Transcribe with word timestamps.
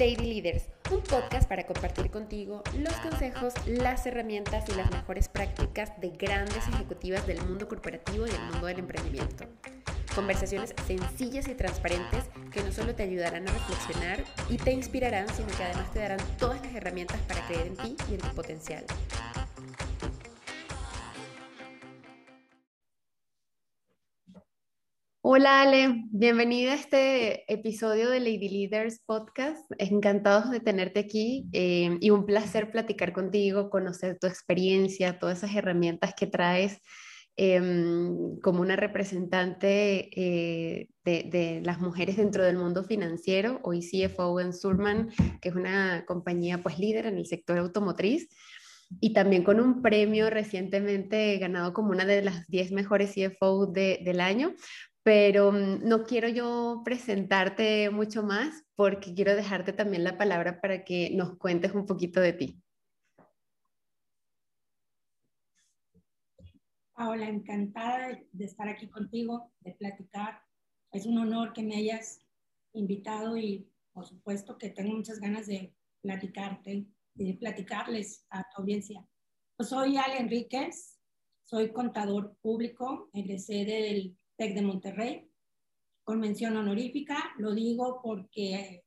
Lady 0.00 0.40
Leaders, 0.40 0.62
un 0.90 1.02
podcast 1.02 1.46
para 1.46 1.66
compartir 1.66 2.10
contigo 2.10 2.62
los 2.78 2.94
consejos, 3.00 3.52
las 3.66 4.06
herramientas 4.06 4.64
y 4.70 4.74
las 4.74 4.90
mejores 4.90 5.28
prácticas 5.28 5.92
de 6.00 6.08
grandes 6.08 6.66
ejecutivas 6.68 7.26
del 7.26 7.38
mundo 7.42 7.68
corporativo 7.68 8.26
y 8.26 8.30
el 8.30 8.40
mundo 8.50 8.66
del 8.66 8.78
emprendimiento. 8.78 9.44
Conversaciones 10.14 10.74
sencillas 10.86 11.48
y 11.48 11.54
transparentes 11.54 12.24
que 12.50 12.62
no 12.62 12.72
solo 12.72 12.94
te 12.94 13.02
ayudarán 13.02 13.46
a 13.46 13.52
reflexionar 13.52 14.24
y 14.48 14.56
te 14.56 14.72
inspirarán, 14.72 15.28
sino 15.34 15.48
que 15.48 15.64
además 15.64 15.92
te 15.92 15.98
darán 15.98 16.20
todas 16.38 16.64
las 16.64 16.74
herramientas 16.74 17.20
para 17.28 17.46
creer 17.46 17.66
en 17.66 17.76
ti 17.76 17.96
y 18.10 18.14
en 18.14 18.20
tu 18.20 18.28
potencial. 18.28 18.86
Hola 25.32 25.62
Ale, 25.62 26.06
bienvenida 26.10 26.72
a 26.72 26.74
este 26.74 27.44
episodio 27.52 28.10
de 28.10 28.18
Lady 28.18 28.48
Leaders 28.48 28.98
Podcast. 29.06 29.64
Encantados 29.78 30.50
de 30.50 30.58
tenerte 30.58 30.98
aquí 30.98 31.46
eh, 31.52 31.98
y 32.00 32.10
un 32.10 32.26
placer 32.26 32.72
platicar 32.72 33.12
contigo, 33.12 33.70
conocer 33.70 34.18
tu 34.18 34.26
experiencia, 34.26 35.20
todas 35.20 35.38
esas 35.38 35.54
herramientas 35.54 36.14
que 36.16 36.26
traes 36.26 36.80
em, 37.36 38.40
como 38.40 38.60
una 38.60 38.74
representante 38.74 40.10
eh, 40.20 40.88
de, 41.04 41.62
las 41.64 41.78
mujeres 41.78 42.16
dentro 42.16 42.42
del 42.42 42.56
mundo 42.56 42.82
financiero, 42.82 43.60
hoy 43.62 43.88
CFO 43.88 44.40
en 44.40 44.52
Surman, 44.52 45.10
que 45.40 45.50
es 45.50 45.54
una 45.54 46.04
compañía 46.06 46.60
pues 46.60 46.80
líder 46.80 47.06
en 47.06 47.18
el 47.18 47.26
sector 47.26 47.56
automotriz 47.56 48.28
y 48.98 49.12
también 49.12 49.44
con 49.44 49.60
un 49.60 49.82
premio 49.82 50.28
recientemente 50.30 51.38
ganado 51.38 51.72
como 51.72 51.90
una 51.90 52.04
de 52.04 52.22
las 52.22 52.48
10 52.48 52.72
mejores 52.72 53.14
CFO 53.14 53.66
del 53.66 54.20
año 54.20 54.54
pero 55.02 55.52
mm, 55.52 55.86
no 55.88 56.04
quiero 56.04 56.28
yo 56.28 56.82
presentarte 56.84 57.90
mucho 57.90 58.22
más 58.22 58.64
porque 58.74 59.14
quiero 59.14 59.34
dejarte 59.34 59.72
también 59.72 60.04
la 60.04 60.18
palabra 60.18 60.60
para 60.60 60.84
que 60.84 61.10
nos 61.14 61.36
cuentes 61.38 61.72
un 61.72 61.86
poquito 61.86 62.20
de 62.20 62.32
ti. 62.32 62.62
Paola, 66.94 67.28
encantada 67.28 68.20
de 68.30 68.44
estar 68.44 68.68
aquí 68.68 68.88
contigo, 68.88 69.50
de 69.60 69.72
platicar. 69.72 70.42
Es 70.92 71.06
un 71.06 71.16
honor 71.16 71.54
que 71.54 71.62
me 71.62 71.76
hayas 71.76 72.20
invitado 72.74 73.38
y 73.38 73.66
por 73.92 74.06
supuesto 74.06 74.58
que 74.58 74.68
tengo 74.68 74.94
muchas 74.94 75.18
ganas 75.18 75.46
de 75.46 75.74
platicarte 76.02 76.86
y 77.14 77.32
de 77.32 77.38
platicarles 77.38 78.26
a 78.30 78.42
tu 78.50 78.62
audiencia. 78.62 79.06
Pues 79.56 79.70
soy 79.70 79.96
Ale 79.96 80.18
Enríquez, 80.18 80.98
soy 81.42 81.72
contador 81.72 82.36
público, 82.42 83.10
egresé 83.12 83.64
del 83.64 84.16
TEC 84.40 84.54
de 84.54 84.62
Monterrey, 84.62 85.30
con 86.02 86.18
mención 86.18 86.56
honorífica. 86.56 87.34
Lo 87.36 87.54
digo 87.54 88.00
porque 88.02 88.84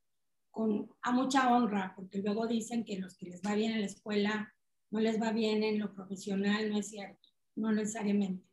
con, 0.50 0.90
a 1.00 1.12
mucha 1.12 1.54
honra, 1.54 1.92
porque 1.94 2.18
luego 2.18 2.48
dicen 2.48 2.84
que 2.84 2.98
los 2.98 3.16
que 3.16 3.26
les 3.26 3.40
va 3.40 3.54
bien 3.54 3.70
en 3.70 3.80
la 3.80 3.86
escuela 3.86 4.52
no 4.90 4.98
les 4.98 5.22
va 5.22 5.30
bien 5.30 5.62
en 5.62 5.78
lo 5.78 5.94
profesional, 5.94 6.70
no 6.70 6.78
es 6.78 6.88
cierto, 6.88 7.28
no 7.54 7.70
necesariamente. 7.70 8.44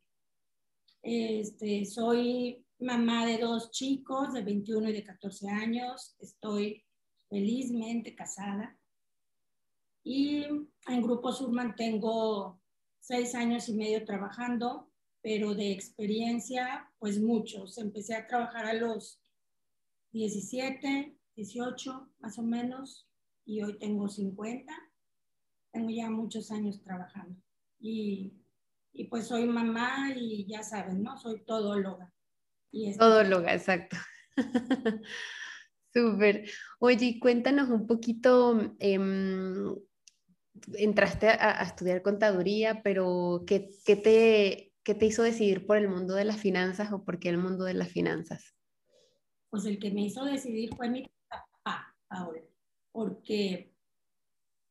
Este, 1.01 1.85
soy 1.85 2.63
mamá 2.77 3.25
de 3.25 3.39
dos 3.39 3.71
chicos 3.71 4.33
de 4.33 4.43
21 4.43 4.89
y 4.89 4.93
de 4.93 5.03
14 5.03 5.49
años, 5.49 6.15
estoy 6.19 6.85
felizmente 7.29 8.13
casada 8.13 8.77
y 10.03 10.43
en 10.43 11.01
Grupo 11.01 11.31
Surman 11.31 11.75
tengo 11.75 12.61
seis 12.99 13.33
años 13.33 13.69
y 13.69 13.73
medio 13.73 14.05
trabajando 14.05 14.90
pero 15.21 15.53
de 15.53 15.71
experiencia, 15.71 16.89
pues 16.99 17.19
muchos. 17.19 17.77
Empecé 17.77 18.15
a 18.15 18.27
trabajar 18.27 18.65
a 18.65 18.73
los 18.73 19.21
17, 20.11 21.15
18 21.35 22.09
más 22.19 22.37
o 22.37 22.43
menos, 22.43 23.07
y 23.45 23.61
hoy 23.61 23.77
tengo 23.77 24.07
50. 24.07 24.73
Tengo 25.71 25.89
ya 25.89 26.09
muchos 26.09 26.51
años 26.51 26.81
trabajando. 26.81 27.35
Y, 27.79 28.33
y 28.93 29.05
pues 29.05 29.27
soy 29.27 29.45
mamá 29.45 30.13
y 30.15 30.45
ya 30.47 30.63
saben, 30.63 31.03
¿no? 31.03 31.17
Soy 31.17 31.43
todóloga. 31.43 32.13
Y 32.71 32.95
todóloga, 32.97 33.53
exacto. 33.53 33.97
Súper. 35.93 36.49
Oye, 36.79 37.19
cuéntanos 37.19 37.69
un 37.69 37.85
poquito, 37.85 38.75
em, 38.79 39.75
entraste 40.75 41.27
a, 41.27 41.61
a, 41.61 41.63
estudiar 41.63 42.01
contaduría, 42.01 42.81
pero 42.81 43.43
¿qué, 43.45 43.71
qué 43.83 43.95
te 43.97 44.70
¿Qué 44.83 44.95
te 44.95 45.05
hizo 45.05 45.21
decidir 45.21 45.67
por 45.67 45.77
el 45.77 45.89
mundo 45.89 46.15
de 46.15 46.25
las 46.25 46.37
finanzas 46.37 46.91
o 46.91 47.03
por 47.03 47.19
qué 47.19 47.29
el 47.29 47.37
mundo 47.37 47.65
de 47.65 47.75
las 47.75 47.89
finanzas? 47.89 48.55
Pues 49.51 49.65
el 49.65 49.77
que 49.77 49.91
me 49.91 50.01
hizo 50.01 50.25
decidir 50.25 50.73
fue 50.75 50.89
mi 50.89 51.05
papá 51.29 51.95
ahora, 52.09 52.41
porque 52.91 53.75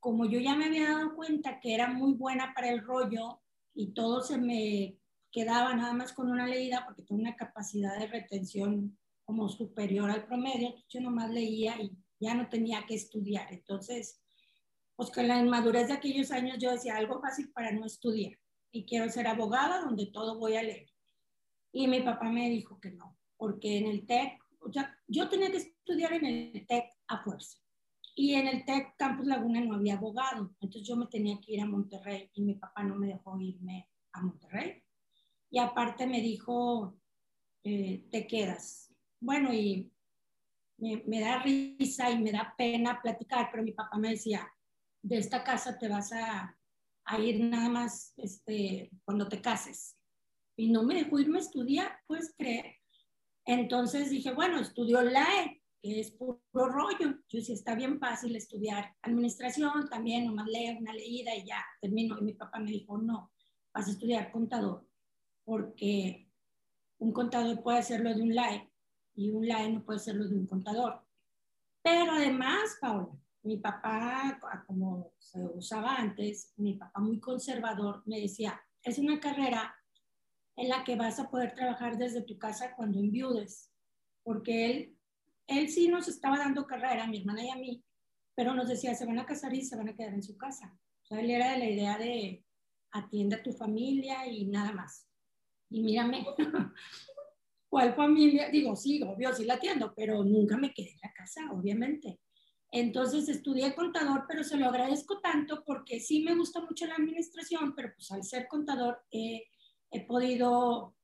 como 0.01 0.27
yo 0.27 0.41
ya 0.41 0.57
me 0.57 0.65
había 0.65 0.91
dado 0.91 1.15
cuenta 1.15 1.61
que 1.61 1.75
era 1.75 1.89
muy 1.89 2.15
buena 2.15 2.53
para 2.55 2.71
el 2.71 2.83
rollo 2.83 3.41
y 3.73 3.93
todo 3.93 4.21
se 4.21 4.37
me 4.37 4.99
quedaba 5.31 5.75
nada 5.75 5.93
más 5.93 6.13
con 6.13 6.29
una 6.29 6.47
leída 6.47 6.83
porque 6.85 7.03
tengo 7.03 7.21
una 7.21 7.37
capacidad 7.37 7.97
de 7.97 8.09
retención 8.09 8.99
como 9.25 9.49
superior 9.49 10.11
al 10.11 10.27
promedio, 10.27 10.75
yo 10.89 11.01
nomás 11.01 11.31
leía 11.31 11.81
y 11.81 11.97
ya 12.19 12.35
no 12.35 12.49
tenía 12.49 12.85
que 12.85 12.97
estudiar. 12.97 13.53
Entonces, 13.53 14.21
pues 14.97 15.13
con 15.13 15.29
la 15.29 15.39
inmadurez 15.39 15.87
de 15.87 15.95
aquellos 15.95 16.33
años 16.33 16.59
yo 16.59 16.73
decía 16.73 16.97
algo 16.97 17.21
fácil 17.21 17.53
para 17.53 17.71
no 17.71 17.87
estudiar 17.87 18.37
y 18.73 18.85
quiero 18.85 19.09
ser 19.09 19.27
abogada 19.27 19.83
donde 19.83 20.07
todo 20.07 20.39
voy 20.39 20.57
a 20.57 20.63
leer. 20.63 20.89
Y 21.73 21.87
mi 21.87 22.01
papá 22.01 22.31
me 22.31 22.49
dijo 22.51 22.81
que 22.81 22.91
no, 22.91 23.17
porque 23.37 23.79
en 23.79 23.87
el 23.87 24.07
TEC, 24.07 24.43
o 24.61 24.73
sea, 24.73 24.97
yo 25.07 25.29
tenía 25.29 25.51
que 25.51 25.59
estudiar 25.59 26.13
en 26.15 26.27
el 26.27 26.67
TEC 26.67 26.91
a 27.09 27.23
fuerza. 27.23 27.59
Y 28.15 28.35
en 28.35 28.49
el 28.49 28.65
TEC 28.65 28.97
Campus 28.97 29.27
Laguna 29.27 29.61
no 29.61 29.77
había 29.77 29.95
abogado, 29.95 30.55
entonces 30.61 30.87
yo 30.87 30.97
me 30.97 31.07
tenía 31.07 31.41
que 31.41 31.53
ir 31.53 31.61
a 31.61 31.67
Monterrey 31.67 32.31
y 32.35 32.43
mi 32.43 32.55
papá 32.55 32.83
no 32.83 32.97
me 32.97 33.07
dejó 33.07 33.41
irme 33.41 33.89
a 34.13 34.23
Monterrey. 34.23 34.83
Y 35.51 35.59
aparte 35.59 36.07
me 36.07 36.21
dijo, 36.21 36.97
eh, 37.65 38.07
te 38.11 38.27
quedas. 38.27 38.93
Bueno, 39.21 39.53
y 39.53 39.93
me, 40.79 41.03
me 41.07 41.21
da 41.21 41.43
risa 41.43 42.11
y 42.11 42.19
me 42.21 42.33
da 42.33 42.55
pena 42.57 43.01
platicar, 43.01 43.49
pero 43.51 43.63
mi 43.63 43.73
papá 43.73 43.97
me 43.99 44.11
decía, 44.11 44.49
de 45.03 45.19
esta 45.19 45.43
casa 45.43 45.79
te 45.79 45.89
vas 45.89 46.13
a 46.13 46.57
a 47.11 47.19
ir 47.19 47.41
nada 47.41 47.69
más 47.69 48.13
este, 48.17 48.91
cuando 49.05 49.29
te 49.29 49.41
cases. 49.41 49.97
Y 50.57 50.71
no 50.71 50.85
me 50.85 50.95
dejó 50.95 51.19
irme 51.19 51.39
a 51.39 51.43
estudiar, 51.43 51.99
puedes 52.07 52.35
creer. 52.37 52.77
Entonces 53.45 54.11
dije, 54.11 54.33
bueno, 54.33 54.61
estudio 54.61 55.03
LAE, 55.03 55.61
que 55.83 56.01
es 56.01 56.13
puro 56.13 56.41
rollo. 56.53 57.19
Yo 57.29 57.39
decía, 57.39 57.55
está 57.55 57.75
bien 57.75 57.99
fácil 57.99 58.37
estudiar 58.37 58.95
administración, 59.03 59.89
también 59.89 60.27
nomás 60.27 60.47
leo 60.47 60.79
una 60.79 60.93
leída 60.93 61.35
y 61.35 61.47
ya 61.47 61.65
termino. 61.81 62.19
Y 62.19 62.23
mi 62.23 62.35
papá 62.35 62.61
me 62.61 62.71
dijo, 62.71 62.99
no, 62.99 63.33
vas 63.75 63.89
a 63.89 63.91
estudiar 63.91 64.31
contador, 64.31 64.87
porque 65.45 66.29
un 66.99 67.13
contador 67.13 67.61
puede 67.63 67.79
hacerlo 67.79 68.15
de 68.15 68.23
un 68.23 68.35
LAE 68.35 68.71
y 69.17 69.31
un 69.31 69.49
LAE 69.49 69.73
no 69.73 69.85
puede 69.85 69.99
hacerlo 69.99 70.29
de 70.29 70.37
un 70.37 70.47
contador. 70.47 71.03
Pero 71.83 72.13
además, 72.13 72.77
Paula, 72.81 73.09
mi 73.43 73.57
papá, 73.57 74.39
como 74.67 75.13
se 75.19 75.41
usaba 75.41 75.97
antes, 75.97 76.53
mi 76.57 76.75
papá 76.75 77.01
muy 77.01 77.19
conservador, 77.19 78.03
me 78.07 78.21
decía, 78.21 78.61
es 78.83 78.99
una 78.99 79.19
carrera 79.19 79.75
en 80.57 80.69
la 80.69 80.85
que 80.85 80.97
vas 80.97 81.19
a 81.19 81.31
poder 81.31 81.55
trabajar 81.55 81.97
desde 81.97 82.23
tu 82.23 82.39
casa 82.39 82.75
cuando 82.77 82.99
enviudes, 82.99 83.71
porque 84.23 84.67
él, 84.67 84.99
él 85.47 85.69
sí 85.69 85.89
nos 85.89 86.09
estaba 86.09 86.39
dando 86.39 86.67
carrera, 86.67 87.07
mi 87.07 87.21
hermana 87.21 87.45
y 87.45 87.51
a 87.51 87.57
mí, 87.57 87.85
pero 88.35 88.55
nos 88.55 88.69
decía, 88.69 88.95
se 88.95 89.07
van 89.07 89.19
a 89.19 89.27
casar 89.27 89.55
y 89.55 89.63
se 89.63 89.77
van 89.77 89.89
a 89.89 89.95
quedar 89.95 90.15
en 90.15 90.23
su 90.23 90.37
casa. 90.37 90.79
O 91.03 91.07
sea, 91.07 91.21
él 91.21 91.31
era 91.31 91.53
de 91.53 91.59
la 91.59 91.71
idea 91.71 91.99
de 91.99 92.45
atiende 92.93 93.37
a 93.37 93.43
tu 93.43 93.53
familia 93.53 94.27
y 94.27 94.47
nada 94.47 94.73
más. 94.73 95.07
Y 95.71 95.83
mírame, 95.83 96.27
¿cuál 97.69 97.95
familia? 97.95 98.51
Digo, 98.51 98.77
sí, 98.77 99.03
obvio, 99.03 99.33
sí 99.35 99.45
la 99.45 99.55
atiendo, 99.55 99.95
pero 99.95 100.25
nunca 100.25 100.57
me 100.57 100.73
quedé 100.73 100.91
en 100.91 101.01
la 101.03 101.13
casa, 101.13 101.41
obviamente. 101.53 102.21
Entonces 102.73 103.29
estudié 103.29 103.75
contador, 103.75 104.27
pero 104.29 104.45
se 104.45 104.57
lo 104.57 104.67
agradezco 104.67 105.21
tanto 105.21 105.65
porque 105.65 105.99
sí 105.99 106.23
me 106.23 106.37
gusta 106.37 106.61
mucho 106.61 106.87
la 106.87 106.95
administración, 106.95 107.75
pero 107.75 107.93
pues 107.95 108.11
al 108.13 108.23
ser 108.23 108.47
contador 108.47 109.03
he 109.11 109.47
podido 110.07 110.95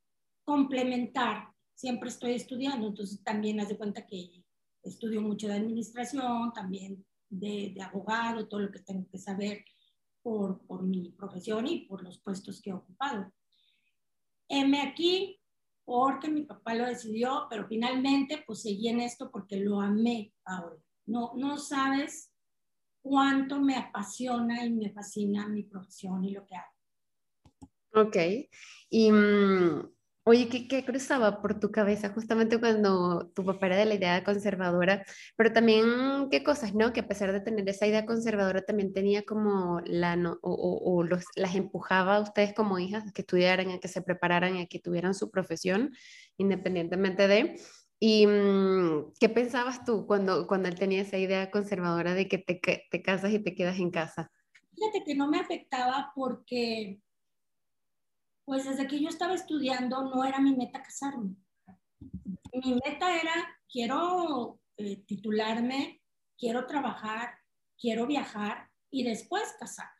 complementar, 0.44 1.48
siempre 1.74 2.08
estoy 2.08 2.34
estudiando, 2.34 2.86
entonces 2.86 3.22
también 3.24 3.58
haz 3.58 3.68
de 3.68 3.76
cuenta 3.76 4.06
que 4.06 4.44
estudio 4.82 5.20
mucho 5.20 5.48
de 5.48 5.54
administración, 5.54 6.52
también 6.52 7.04
de, 7.28 7.72
de 7.74 7.82
abogado, 7.82 8.46
todo 8.46 8.60
lo 8.60 8.70
que 8.70 8.78
tengo 8.78 9.08
que 9.10 9.18
saber 9.18 9.64
por, 10.22 10.64
por, 10.66 10.84
mi 10.84 11.10
profesión 11.10 11.66
y 11.66 11.86
por 11.86 12.02
los 12.02 12.20
puestos 12.20 12.62
que 12.62 12.70
he 12.70 12.74
ocupado. 12.74 13.32
M 14.48 14.80
aquí 14.80 15.40
porque 15.84 16.28
mi 16.28 16.42
papá 16.42 16.74
lo 16.74 16.86
decidió, 16.86 17.46
pero 17.50 17.66
finalmente 17.66 18.42
pues 18.46 18.62
seguí 18.62 18.88
en 18.88 19.00
esto 19.00 19.30
porque 19.30 19.56
lo 19.56 19.80
amé 19.80 20.32
ahora. 20.44 20.80
No, 21.06 21.32
no 21.36 21.58
sabes 21.58 22.32
cuánto 23.02 23.60
me 23.60 23.76
apasiona 23.76 24.64
y 24.64 24.72
me 24.72 24.92
fascina 24.92 25.48
mi 25.48 25.62
profesión 25.62 26.24
y 26.24 26.32
lo 26.32 26.44
que 26.44 26.56
hago. 26.56 26.72
Ok. 27.94 28.16
Y 28.90 29.10
mm, 29.10 29.96
Oye, 30.28 30.48
¿qué, 30.48 30.84
cruzaba 30.84 31.40
por 31.40 31.60
tu 31.60 31.70
cabeza 31.70 32.08
justamente 32.08 32.58
cuando 32.58 33.30
tu 33.32 33.44
papá 33.44 33.66
era 33.66 33.76
de 33.76 33.84
la 33.84 33.94
idea 33.94 34.24
conservadora? 34.24 35.04
Pero 35.36 35.52
también, 35.52 36.28
¿qué 36.32 36.42
cosas, 36.42 36.74
no? 36.74 36.92
Que 36.92 36.98
a 36.98 37.06
pesar 37.06 37.30
de 37.32 37.38
tener 37.40 37.68
esa 37.68 37.86
idea 37.86 38.04
conservadora, 38.06 38.62
también 38.62 38.92
tenía 38.92 39.22
como 39.22 39.80
la, 39.84 40.16
no, 40.16 40.36
o, 40.42 41.04
los, 41.04 41.24
las 41.36 41.54
empujaba 41.54 42.16
a 42.16 42.20
ustedes 42.20 42.54
como 42.54 42.80
hijas 42.80 43.06
a 43.06 43.12
que 43.12 43.22
estudiaran, 43.22 43.70
a 43.70 43.78
que 43.78 43.86
se 43.86 44.02
prepararan, 44.02 44.56
a 44.56 44.66
que 44.66 44.80
tuvieran 44.80 45.14
su 45.14 45.30
profesión, 45.30 45.92
independientemente 46.38 47.28
de... 47.28 47.60
¿Y 47.98 48.26
mm, 48.26 49.14
qué 49.18 49.28
pensabas 49.28 49.84
tú 49.84 50.06
cuando, 50.06 50.46
cuando 50.46 50.68
él 50.68 50.78
tenía 50.78 51.02
esa 51.02 51.16
idea 51.16 51.50
conservadora 51.50 52.14
de 52.14 52.28
que 52.28 52.38
te, 52.38 52.60
te 52.90 53.02
casas 53.02 53.32
y 53.32 53.38
te 53.38 53.54
quedas 53.54 53.78
en 53.78 53.90
casa? 53.90 54.30
Fíjate 54.74 55.04
que 55.04 55.14
no 55.14 55.28
me 55.28 55.38
afectaba 55.38 56.12
porque 56.14 57.00
pues 58.44 58.64
desde 58.64 58.86
que 58.86 59.00
yo 59.00 59.08
estaba 59.08 59.34
estudiando 59.34 60.04
no 60.04 60.24
era 60.24 60.38
mi 60.40 60.54
meta 60.54 60.82
casarme. 60.82 61.34
Mi 62.52 62.74
meta 62.74 63.20
era, 63.20 63.34
quiero 63.68 64.60
eh, 64.76 65.02
titularme, 65.04 66.00
quiero 66.38 66.66
trabajar, 66.66 67.38
quiero 67.78 68.06
viajar 68.06 68.70
y 68.90 69.02
después 69.02 69.42
casarme. 69.58 69.92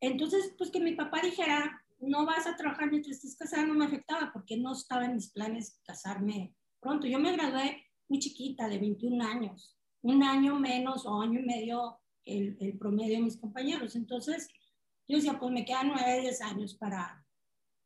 Entonces, 0.00 0.54
pues 0.56 0.70
que 0.70 0.80
mi 0.80 0.94
papá 0.94 1.20
dijera, 1.20 1.82
no 1.98 2.24
vas 2.26 2.46
a 2.46 2.56
trabajar 2.56 2.90
mientras 2.90 3.16
estés 3.16 3.36
casada, 3.36 3.66
no 3.66 3.74
me 3.74 3.86
afectaba 3.86 4.30
porque 4.32 4.56
no 4.56 4.72
estaba 4.72 5.04
en 5.04 5.14
mis 5.14 5.32
planes 5.32 5.80
casarme 5.84 6.54
pronto. 6.82 7.06
Yo 7.06 7.18
me 7.18 7.32
gradué 7.32 7.86
muy 8.08 8.18
chiquita, 8.18 8.68
de 8.68 8.78
21 8.78 9.24
años, 9.24 9.78
un 10.02 10.22
año 10.22 10.58
menos 10.58 11.06
o 11.06 11.22
año 11.22 11.40
y 11.40 11.44
medio 11.44 11.98
el, 12.24 12.56
el 12.60 12.76
promedio 12.76 13.14
de 13.14 13.22
mis 13.22 13.38
compañeros. 13.38 13.96
Entonces, 13.96 14.48
yo 15.08 15.16
decía, 15.16 15.38
pues 15.38 15.52
me 15.52 15.64
quedan 15.64 15.88
9, 15.88 16.20
10 16.20 16.42
años 16.42 16.74
para, 16.74 17.24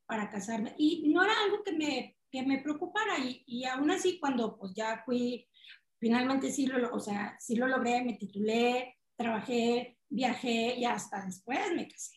para 0.07 0.31
casarme. 0.31 0.75
Y 0.79 1.09
no 1.09 1.23
era 1.23 1.35
algo 1.45 1.63
que 1.63 1.73
me, 1.73 2.17
que 2.31 2.43
me 2.43 2.59
preocupara. 2.59 3.19
Y, 3.19 3.45
y 3.47 3.65
aún 3.65 3.91
así, 3.91 4.19
cuando 4.19 4.57
pues 4.59 4.73
ya 4.75 5.03
fui, 5.05 5.47
finalmente 5.99 6.51
sí 6.51 6.67
lo, 6.67 6.93
o 6.95 6.99
sea, 6.99 7.37
sí 7.39 7.55
lo 7.55 7.69
logré, 7.69 8.03
me 8.03 8.15
titulé, 8.15 8.97
trabajé, 9.17 9.99
viajé 10.09 10.77
y 10.79 10.85
hasta 10.85 11.25
después 11.25 11.59
me 11.75 11.87
casé. 11.87 12.17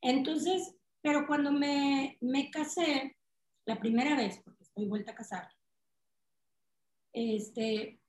Entonces, 0.00 0.76
pero 1.02 1.26
cuando 1.26 1.52
me, 1.52 2.16
me 2.20 2.50
casé, 2.50 3.16
la 3.64 3.80
primera 3.80 4.16
vez, 4.16 4.40
porque 4.44 4.62
estoy 4.62 4.86
vuelta 4.86 5.12
a 5.12 5.16
casar, 5.16 5.48
este, 7.16 8.00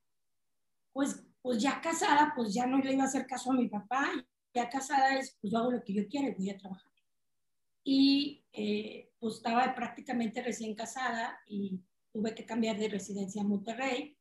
pues, 0.93 1.23
pues 1.41 1.61
ya 1.61 1.81
casada, 1.81 2.33
pues 2.35 2.53
ya 2.53 2.65
no 2.65 2.77
le 2.79 2.93
iba 2.93 3.03
a 3.03 3.07
hacer 3.07 3.25
caso 3.25 3.51
a 3.51 3.55
mi 3.55 3.69
papá, 3.69 4.11
ya 4.53 4.69
casada 4.69 5.17
es, 5.17 5.37
pues 5.41 5.51
yo 5.51 5.59
hago 5.59 5.71
lo 5.71 5.83
que 5.83 5.93
yo 5.93 6.07
quiero 6.07 6.27
y 6.29 6.35
voy 6.35 6.49
a 6.49 6.57
trabajar 6.57 6.91
y 7.89 8.43
eh, 8.51 9.13
pues 9.17 9.35
estaba 9.35 9.73
prácticamente 9.73 10.43
recién 10.43 10.75
casada 10.75 11.39
y 11.47 11.79
tuve 12.11 12.35
que 12.35 12.45
cambiar 12.45 12.77
de 12.77 12.89
residencia 12.89 13.41
a 13.41 13.45
Monterrey. 13.45 14.17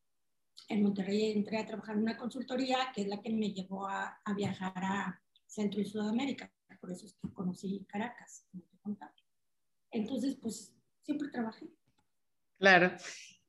En 0.69 0.85
Monterrey 0.85 1.33
entré 1.33 1.59
a 1.59 1.67
trabajar 1.67 1.97
en 1.97 2.03
una 2.03 2.17
consultoría 2.17 2.93
que 2.95 3.03
es 3.03 3.09
la 3.09 3.21
que 3.21 3.31
me 3.31 3.53
llevó 3.53 3.89
a, 3.89 4.21
a 4.25 4.35
viajar 4.35 4.73
a 4.77 5.21
Centro 5.47 5.81
y 5.81 5.85
Sudamérica. 5.85 6.49
Por 6.81 6.93
eso 6.93 7.07
es 7.07 7.15
que 7.15 7.33
conocí 7.33 7.85
Caracas, 7.89 8.47
como 8.53 8.63
te 8.63 8.79
contaba. 8.79 9.13
Entonces, 9.91 10.37
pues 10.41 10.73
siempre 11.03 11.29
trabajé. 11.31 11.67
Claro. 12.61 12.97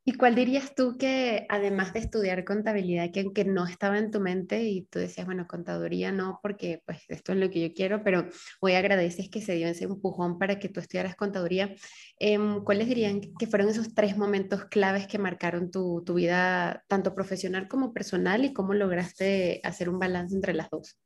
¿Y 0.10 0.14
cuál 0.14 0.36
dirías 0.36 0.74
tú 0.74 0.98
que, 0.98 1.46
además 1.50 1.92
de 1.92 2.00
estudiar 2.00 2.46
contabilidad, 2.46 3.12
que, 3.12 3.34
que 3.34 3.44
no 3.44 3.68
estaba 3.68 4.00
en 4.00 4.10
tu 4.10 4.22
mente 4.22 4.64
y 4.64 4.84
tú 4.84 5.00
decías, 5.00 5.26
bueno, 5.26 5.48
contaduría 5.50 6.14
no, 6.14 6.40
porque 6.42 6.82
pues 6.86 7.04
esto 7.10 7.34
es 7.34 7.38
lo 7.38 7.50
que 7.50 7.68
yo 7.68 7.74
quiero, 7.74 8.06
pero 8.06 8.30
hoy 8.62 8.76
agradeces 8.76 9.30
que 9.30 9.42
se 9.42 9.56
dio 9.56 9.68
ese 9.68 9.84
empujón 9.84 10.40
para 10.40 10.60
que 10.60 10.70
tú 10.70 10.80
estudiaras 10.80 11.18
contaduría, 11.18 11.76
eh, 12.22 12.40
¿cuáles 12.64 12.88
dirían 12.88 13.20
que 13.20 13.48
fueron 13.48 13.68
esos 13.68 13.94
tres 13.94 14.16
momentos 14.16 14.64
claves 14.68 15.08
que 15.08 15.18
marcaron 15.18 15.72
tu, 15.72 16.02
tu 16.06 16.14
vida, 16.14 16.86
tanto 16.88 17.14
profesional 17.14 17.68
como 17.68 17.94
personal, 17.94 18.46
y 18.46 18.54
cómo 18.54 18.74
lograste 18.74 19.60
hacer 19.66 19.90
un 19.90 20.00
balance 20.00 20.34
entre 20.34 20.54
las 20.54 20.70
dos? 20.70 20.98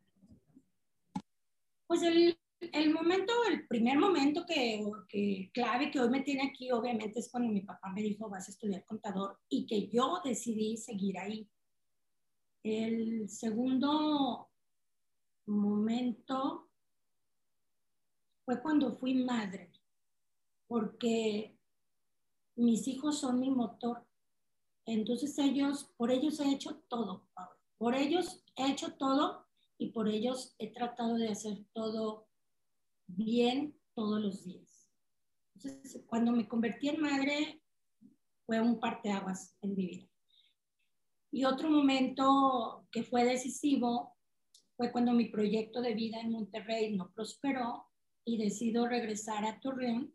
Pues 1.88 2.04
el, 2.04 2.38
el 2.62 2.94
momento, 2.94 3.34
el 3.50 3.68
primer 3.68 3.98
momento 3.98 4.46
que, 4.46 4.84
que, 5.10 5.50
clave 5.54 5.90
que 5.90 6.00
hoy 6.00 6.10
me 6.10 6.22
tiene 6.22 6.44
aquí, 6.48 6.72
obviamente, 6.72 7.20
es 7.20 7.30
cuando 7.30 7.52
mi 7.52 7.62
papá 7.62 7.90
me 7.90 8.02
dijo, 8.02 8.30
vas 8.30 8.48
a 8.48 8.52
estudiar 8.52 8.86
contador 8.86 9.40
y 9.50 9.66
que 9.66 9.88
yo 9.88 10.22
decidí 10.24 10.78
seguir 10.78 11.18
ahí. 11.18 11.50
El 12.64 13.28
segundo 13.30 14.50
momento 15.48 16.70
fue 18.46 18.62
cuando 18.62 18.94
fui 18.94 19.16
madre, 19.16 19.72
porque 20.68 21.58
mis 22.56 22.88
hijos 22.88 23.20
son 23.20 23.40
mi 23.40 23.50
motor. 23.50 24.06
Entonces 24.86 25.38
ellos, 25.40 25.92
por 25.98 26.12
ellos 26.12 26.40
he 26.40 26.52
hecho 26.52 26.84
todo, 26.88 27.28
por 27.78 27.96
ellos 27.96 28.44
he 28.56 28.72
hecho 28.72 28.94
todo 28.94 29.48
y 29.80 29.90
por 29.90 30.08
ellos 30.08 30.54
he 30.60 30.72
tratado 30.72 31.16
de 31.16 31.30
hacer 31.30 31.66
todo 31.74 32.28
bien 33.16 33.76
todos 33.94 34.22
los 34.22 34.44
días. 34.44 34.90
Entonces, 35.56 36.04
cuando 36.08 36.32
me 36.32 36.48
convertí 36.48 36.90
en 36.90 37.02
madre, 37.02 37.62
fue 38.46 38.60
un 38.60 38.80
parteaguas 38.80 39.58
en 39.62 39.76
mi 39.76 39.88
vida. 39.88 40.08
Y 41.32 41.46
otro 41.46 41.70
momento 41.70 42.88
que 42.92 43.04
fue 43.04 43.24
decisivo 43.24 44.18
fue 44.76 44.92
cuando 44.92 45.14
mi 45.14 45.26
proyecto 45.26 45.82
de 45.82 45.94
vida 45.94 46.20
en 46.20 46.32
Monterrey 46.32 46.96
no 46.96 47.12
prosperó 47.12 47.86
y 48.26 48.38
decido 48.38 48.88
regresar 48.88 49.46
a 49.46 49.60
Torreón 49.60 50.14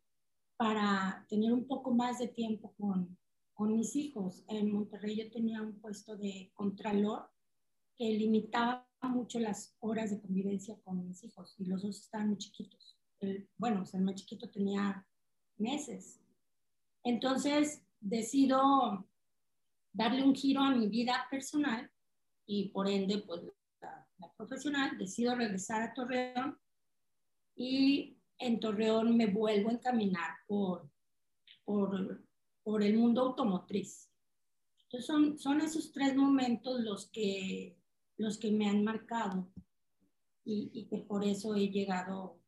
para 0.56 1.24
tener 1.28 1.52
un 1.52 1.66
poco 1.66 1.92
más 1.92 2.18
de 2.18 2.28
tiempo 2.28 2.74
con, 2.76 3.16
con 3.54 3.76
mis 3.76 3.94
hijos. 3.96 4.44
En 4.48 4.72
Monterrey 4.72 5.16
yo 5.16 5.30
tenía 5.30 5.62
un 5.62 5.80
puesto 5.80 6.16
de 6.16 6.50
contralor 6.54 7.30
que 7.96 8.10
limitaba 8.10 8.86
mucho 9.06 9.38
las 9.38 9.76
horas 9.80 10.10
de 10.10 10.20
convivencia 10.20 10.78
con 10.84 11.06
mis 11.06 11.22
hijos 11.24 11.54
y 11.58 11.66
los 11.66 11.82
dos 11.82 12.00
estaban 12.00 12.28
muy 12.28 12.38
chiquitos. 12.38 12.98
El, 13.20 13.48
bueno, 13.56 13.84
el 13.92 14.02
más 14.02 14.16
chiquito 14.16 14.50
tenía 14.50 15.06
meses. 15.56 16.20
Entonces 17.02 17.82
decido 18.00 19.06
darle 19.92 20.22
un 20.22 20.34
giro 20.34 20.60
a 20.60 20.74
mi 20.74 20.88
vida 20.88 21.26
personal 21.30 21.90
y 22.46 22.68
por 22.68 22.88
ende, 22.88 23.18
pues 23.18 23.42
la, 23.80 24.32
profesional, 24.36 24.96
decido 24.98 25.34
regresar 25.34 25.82
a 25.82 25.94
Torreón 25.94 26.58
y 27.54 28.18
en 28.38 28.60
Torreón 28.60 29.16
me 29.16 29.26
vuelvo 29.26 29.70
a 29.70 29.72
encaminar 29.72 30.36
por, 30.46 30.90
por, 31.64 32.22
por 32.62 32.82
el 32.82 32.96
mundo 32.96 33.22
automotriz. 33.22 34.10
Entonces 34.84 35.06
son, 35.06 35.38
son 35.38 35.60
esos 35.60 35.92
tres 35.92 36.14
momentos 36.14 36.80
los 36.80 37.10
que 37.10 37.76
los 38.18 38.38
que 38.38 38.50
me 38.50 38.68
han 38.68 38.84
marcado 38.84 39.50
y, 40.44 40.86
que 40.88 40.98
por 40.98 41.24
eso 41.24 41.54
he 41.54 41.68
llegado 41.68 42.40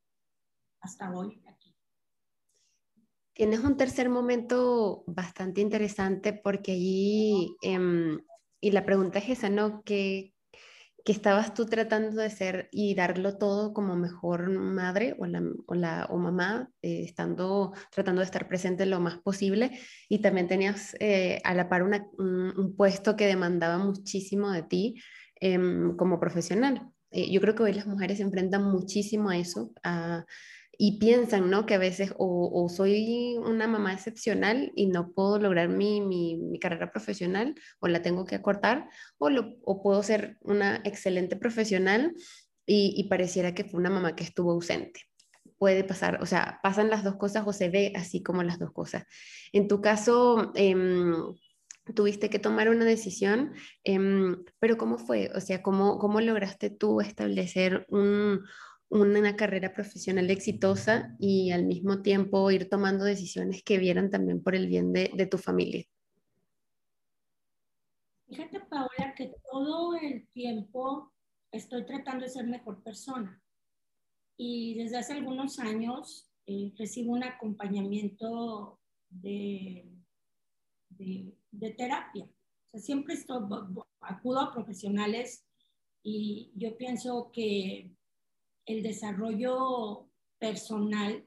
hasta 0.81 1.13
hoy 1.13 1.43
aquí. 1.47 1.75
Tienes 3.33 3.61
un 3.61 3.77
tercer 3.77 4.09
momento 4.09 5.05
bastante 5.07 5.61
interesante 5.61 6.33
porque 6.33 6.73
allí, 6.73 7.57
em, 7.63 8.21
y 8.61 8.71
la 8.71 8.85
pregunta 8.85 9.19
es 9.19 9.29
esa, 9.31 9.51
¿no? 9.51 9.83
¿Qué, 9.83 10.35
que 11.09 11.13
estabas 11.13 11.55
tú 11.55 11.65
tratando 11.65 12.21
de 12.21 12.29
ser 12.29 12.69
y 12.71 12.95
darlo 12.95 13.39
todo 13.39 13.73
como 13.73 13.97
mejor 13.97 14.51
madre 14.51 15.17
o, 15.19 15.25
la, 15.25 15.43
o, 15.67 15.75
la, 15.75 16.07
o 16.11 16.19
mamá, 16.19 16.71
eh, 16.83 17.03
estando, 17.03 17.73
tratando 17.91 18.21
de 18.21 18.27
estar 18.27 18.47
presente 18.47 18.85
lo 18.85 19.01
más 19.01 19.17
posible. 19.17 19.71
Y 20.11 20.19
también 20.19 20.49
tenías 20.49 20.95
eh, 21.01 21.41
a 21.45 21.55
la 21.55 21.71
par 21.71 21.83
un, 21.83 21.95
un, 22.19 22.77
puesto 22.77 23.17
que 23.17 23.25
demandaba 23.25 23.79
muchísimo 23.79 24.51
de 24.51 24.65
ti, 24.65 24.97
Em, 25.41 25.97
como 25.97 26.19
profesional. 26.19 26.91
Eh, 27.11 27.31
yo 27.31 27.41
creo 27.41 27.55
que 27.55 27.63
hoy 27.63 27.73
las 27.73 27.87
mujeres 27.87 28.19
se 28.19 28.25
enfrentan 28.25 28.65
muchísimo 28.65 29.31
a 29.31 29.39
eso 29.39 29.73
y 30.77 30.99
piensan, 30.99 31.49
¿no? 31.51 31.65
Que 31.65 31.75
a 31.75 31.79
veces 31.79 32.13
o, 32.19 32.69
soy 32.69 33.37
una 33.39 33.67
mamá 33.67 33.93
excepcional 33.93 34.73
y 34.75 34.87
no 34.87 35.13
puedo 35.13 35.39
lograr 35.39 35.69
mi, 35.69 36.01
mi, 36.01 36.59
carrera 36.61 36.91
profesional 36.91 37.55
o 37.81 37.89
la 37.89 38.03
tengo 38.03 38.25
que 38.25 38.35
acortar 38.35 38.89
o, 39.19 39.31
lo, 39.31 39.57
o 39.65 39.83
puedo 39.83 40.03
ser 40.03 40.39
una 40.41 40.77
excelente 40.85 41.37
profesional 41.37 42.15
y, 42.67 42.95
y, 42.97 43.09
pareciera 43.09 43.55
que 43.55 43.65
fue 43.65 43.81
una 43.81 43.91
mamá 43.91 44.15
que 44.17 44.25
estuvo 44.25 44.53
ausente. 44.53 45.03
Puede 45.57 45.85
pasar, 45.85 46.23
o 46.23 46.27
sea, 46.27 46.61
pasan 46.63 46.91
las 46.91 47.05
dos 47.05 47.17
cosas 47.17 47.45
o 47.47 47.53
se 47.53 47.69
ve 47.69 47.93
así 47.97 48.23
como 48.23 48.43
las 48.43 48.59
dos 48.59 48.73
cosas. 48.73 49.05
En 49.53 49.67
tu 49.69 49.81
caso, 49.81 50.53
eh, 50.55 50.75
tuviste 51.95 52.31
que 52.31 52.39
tomar 52.39 52.69
una 52.69 52.85
decisión, 52.85 53.53
em, 53.85 54.45
pero 54.59 54.77
¿cómo 54.77 54.99
fue? 54.99 55.31
O 55.35 55.41
sea, 55.41 55.63
¿cómo, 55.63 55.99
cómo 55.99 56.21
lograste 56.21 56.71
tú 56.71 57.01
establecer 57.01 57.87
una 58.91 59.37
carrera 59.37 59.73
profesional 59.73 60.31
exitosa 60.31 61.17
y 61.19 61.51
al 61.51 61.67
mismo 61.67 62.03
tiempo 62.03 62.51
ir 62.51 62.69
tomando 62.69 63.05
decisiones 63.05 63.63
que 63.63 63.79
vieran 63.79 64.11
también 64.11 64.43
por 64.43 64.55
el 64.55 64.67
bien 64.67 64.93
de, 64.93 65.11
de 65.15 65.27
tu 65.27 65.39
familia? 65.39 65.85
Fíjate, 68.29 68.61
Paola, 68.61 69.15
que 69.17 69.33
todo 69.51 69.97
el 69.97 70.29
tiempo 70.29 71.13
estoy 71.51 71.87
tratando 71.87 72.25
de 72.25 72.31
ser 72.31 72.47
mejor 72.47 72.83
persona. 72.83 73.41
Y 74.37 74.77
desde 74.77 74.99
hace 74.99 75.15
algunos 75.15 75.59
años 75.59 76.31
eh, 76.47 76.73
recibo 76.79 77.13
un 77.13 77.25
acompañamiento 77.25 78.79
de, 79.11 79.87
de, 80.91 81.35
terapia. 81.77 82.25
O 82.25 82.71
sea, 82.71 82.81
siempre 82.81 83.15
estoy, 83.15 83.43
acudo 84.01 84.41
a 84.41 84.53
profesionales 84.53 85.47
y 86.03 86.53
yo 86.55 86.77
pienso 86.77 87.31
que 87.33 87.95
el 88.67 88.83
desarrollo 88.83 90.09
personal 90.39 91.27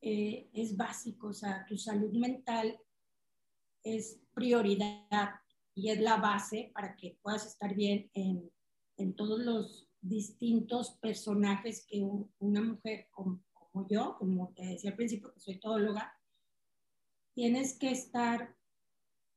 eh, 0.00 0.50
es 0.52 0.76
básico, 0.76 1.28
o 1.28 1.32
sea, 1.32 1.64
tu 1.66 1.78
salud 1.78 2.12
mental 2.12 2.78
es 3.82 4.20
prioridad 4.34 5.30
y 5.74 5.90
es 5.90 6.00
la 6.00 6.16
base 6.16 6.70
para 6.74 6.94
que 6.96 7.18
puedas 7.22 7.46
estar 7.46 7.74
bien 7.74 8.10
en, 8.12 8.50
en 8.96 9.16
todos 9.16 9.40
los 9.40 9.88
distintos 10.00 10.90
personajes 10.98 11.86
que 11.88 12.06
una 12.38 12.60
mujer 12.60 13.08
como, 13.10 13.42
como, 13.54 13.88
yo, 13.88 14.16
como 14.18 14.52
te 14.54 14.66
decía 14.66 14.90
al 14.90 14.96
principio 14.96 15.32
que 15.32 15.40
soy 15.40 15.58
todóloga, 15.58 16.12
tienes 17.34 17.78
que 17.78 17.90
estar 17.90 18.54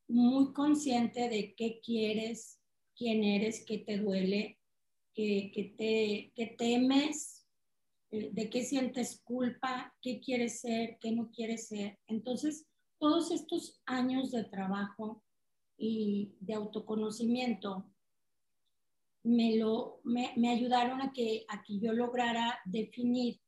muy 0.08 0.54
consciente 0.54 1.30
de 1.30 1.54
qué 1.56 1.80
quieres, 1.84 2.60
quién 2.96 3.24
eres, 3.24 3.64
qué 3.66 3.80
te 3.80 3.98
duele, 3.98 4.60
qué, 5.14 5.52
qué 5.54 5.64
te, 5.78 6.32
qué 6.36 6.56
temes, 6.58 7.46
eh, 8.12 8.30
de 8.32 8.50
qué 8.50 8.64
sientes 8.64 9.22
culpa, 9.24 9.94
qué 10.02 10.20
quieres 10.20 10.62
ser, 10.62 10.98
qué 11.00 11.12
no 11.12 11.30
quieres 11.32 11.68
ser. 11.68 12.00
Entonces, 12.08 12.66
todos 13.00 13.32
estos 13.32 13.82
años 13.86 14.32
de 14.32 14.46
trabajo 14.46 15.24
y 15.78 16.34
de 16.40 16.54
autoconocimiento 16.54 17.86
me, 19.24 19.58
lo, 19.58 20.00
me, 20.04 20.34
me 20.38 20.50
ayudaron 20.50 21.02
a 21.02 21.12
que, 21.12 21.46
a 21.50 21.62
que 21.64 21.80
yo 21.80 21.92
lograra 21.92 22.60
definir 22.66 23.40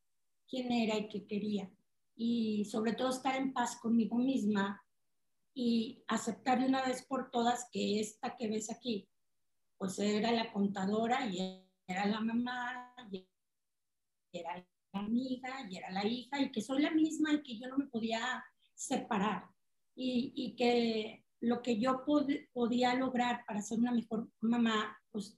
quién 0.48 0.72
era 0.72 0.98
y 0.98 1.08
qué 1.08 1.25
quería. 1.25 1.72
Y 2.16 2.66
sobre 2.66 2.94
todo 2.94 3.10
estar 3.10 3.36
en 3.38 3.54
paz 3.54 3.78
conmigo 3.78 4.18
misma 4.18 4.84
y 5.62 6.06
aceptar 6.08 6.60
de 6.60 6.68
una 6.68 6.86
vez 6.86 7.06
por 7.06 7.32
todas 7.32 7.68
que 7.70 8.00
esta 8.00 8.38
que 8.38 8.48
ves 8.48 8.72
aquí, 8.72 9.10
pues 9.78 10.00
era 10.00 10.32
la 10.32 10.54
contadora 10.54 11.25
y 11.25 11.68
era 11.86 12.06
la 12.06 12.22
mamá, 12.22 12.96
y 13.12 13.28
era 14.32 14.56
la 14.94 15.00
amiga, 15.01 15.68
y 15.70 15.75
era 15.75 15.92
la 15.92 16.06
hija, 16.06 16.39
y 16.39 16.50
que 16.54 16.62
soy 16.62 16.82
la 16.82 16.92
misma 16.92 17.34
y 17.34 17.44
que 17.44 17.60
yo 17.60 17.68
no 17.68 17.78
me 17.78 17.88
podía 17.88 18.42
separar. 18.74 19.50
Y, 19.96 20.32
y 20.34 20.56
que 20.56 21.25
lo 21.42 21.62
que 21.62 21.78
yo 21.78 22.06
podía 22.54 22.96
lograr 22.96 23.44
para 23.46 23.62
ser 23.62 23.80
una 23.80 23.92
mejor 23.92 24.30
mamá, 24.39 24.98
pues 25.12 25.38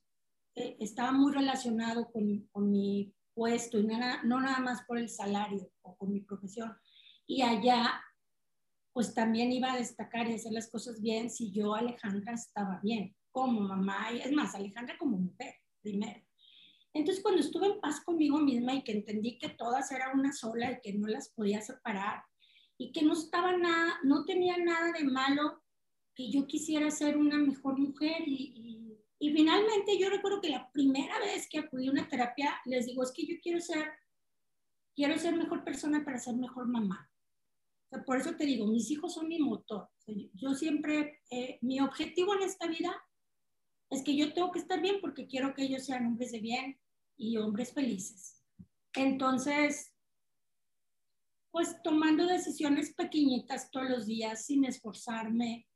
eh, 0.53 0.77
estaba 0.79 1.13
muy 1.13 1.33
relacionado 1.33 2.11
con, 2.11 2.47
con 2.51 2.69
mi 2.69 3.11
puesto 3.33 3.79
y 3.79 3.87
nada, 3.87 4.21
no 4.21 4.39
nada 4.39 4.59
más 4.59 4.83
por 4.85 4.99
el 4.99 5.09
salario 5.09 5.71
o 5.81 5.97
con 5.97 6.13
mi 6.13 6.21
profesión. 6.21 6.77
Y 7.25 7.41
allá, 7.41 8.03
pues 8.93 9.13
también 9.13 9.51
iba 9.51 9.71
a 9.71 9.77
destacar 9.77 10.29
y 10.29 10.33
hacer 10.33 10.51
las 10.51 10.69
cosas 10.69 11.01
bien 11.01 11.29
si 11.29 11.51
yo, 11.51 11.75
Alejandra, 11.75 12.33
estaba 12.33 12.79
bien 12.83 13.15
como 13.31 13.61
mamá, 13.61 14.11
y 14.13 14.19
es 14.19 14.31
más, 14.33 14.53
Alejandra 14.55 14.97
como 14.97 15.17
mujer, 15.17 15.55
primero. 15.81 16.21
Entonces, 16.93 17.23
cuando 17.23 17.39
estuve 17.39 17.67
en 17.67 17.79
paz 17.79 18.01
conmigo 18.01 18.37
misma 18.39 18.73
y 18.73 18.83
que 18.83 18.91
entendí 18.91 19.37
que 19.37 19.49
todas 19.49 19.91
eran 19.91 20.19
una 20.19 20.33
sola 20.33 20.71
y 20.71 20.81
que 20.81 20.93
no 20.93 21.07
las 21.07 21.29
podía 21.29 21.61
separar 21.61 22.23
y 22.77 22.91
que 22.91 23.03
no 23.03 23.13
estaba 23.13 23.55
nada, 23.55 23.99
no 24.03 24.25
tenía 24.25 24.57
nada 24.57 24.91
de 24.91 25.05
malo 25.05 25.63
que 26.13 26.29
yo 26.29 26.45
quisiera 26.45 26.91
ser 26.91 27.17
una 27.17 27.37
mejor 27.37 27.79
mujer 27.79 28.23
y 28.27 28.81
y 29.21 29.31
finalmente 29.33 29.99
yo 29.99 30.09
recuerdo 30.09 30.41
que 30.41 30.49
la 30.49 30.71
primera 30.71 31.19
vez 31.19 31.47
que 31.47 31.59
acudí 31.59 31.87
a 31.87 31.91
una 31.91 32.09
terapia, 32.09 32.59
les 32.65 32.87
digo, 32.87 33.03
es 33.03 33.11
que 33.11 33.23
yo 33.23 33.35
quiero 33.39 33.61
ser, 33.61 33.91
quiero 34.95 35.15
ser 35.19 35.35
mejor 35.35 35.63
persona 35.63 36.03
para 36.03 36.17
ser 36.17 36.35
mejor 36.37 36.67
mamá. 36.67 37.10
Por 38.05 38.17
eso 38.17 38.35
te 38.35 38.45
digo, 38.45 38.67
mis 38.67 38.89
hijos 38.91 39.13
son 39.13 39.27
mi 39.27 39.39
motor. 39.39 39.89
yo 40.33 40.53
siempre, 40.53 41.19
eh, 41.29 41.59
mi 41.61 41.79
objetivo 41.79 42.33
en 42.35 42.43
esta 42.43 42.67
vida 42.67 42.93
es 43.89 44.03
que 44.03 44.15
yo 44.15 44.33
tengo 44.33 44.51
que 44.51 44.59
estar 44.59 44.81
bien 44.81 45.01
porque 45.01 45.27
quiero 45.27 45.53
que 45.53 45.63
ellos 45.63 45.85
sean 45.85 46.05
hombres 46.05 46.31
de 46.31 46.39
bien 46.39 46.79
y 47.17 47.37
hombres 47.37 47.73
felices. 47.73 48.41
Entonces, 48.95 49.93
pues 51.51 51.81
tomando 51.83 52.25
decisiones 52.25 52.93
pequeñitas 52.93 53.69
todos 53.71 53.89
los 53.89 54.05
días 54.05 54.45
sin 54.45 54.63
esforzarme, 54.65 55.67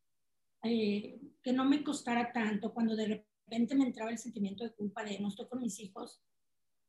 eh, 0.63 1.19
que 1.43 1.53
no 1.53 1.65
me 1.65 1.83
costara 1.83 2.31
tanto, 2.31 2.73
cuando 2.73 2.95
de 2.95 3.25
repente 3.45 3.75
me 3.75 3.85
entraba 3.85 4.09
el 4.09 4.17
sentimiento 4.17 4.63
de 4.63 4.73
culpa 4.73 5.03
de 5.03 5.19
no 5.19 5.27
estoy 5.27 5.47
con 5.47 5.61
mis 5.61 5.79
hijos 5.79 6.21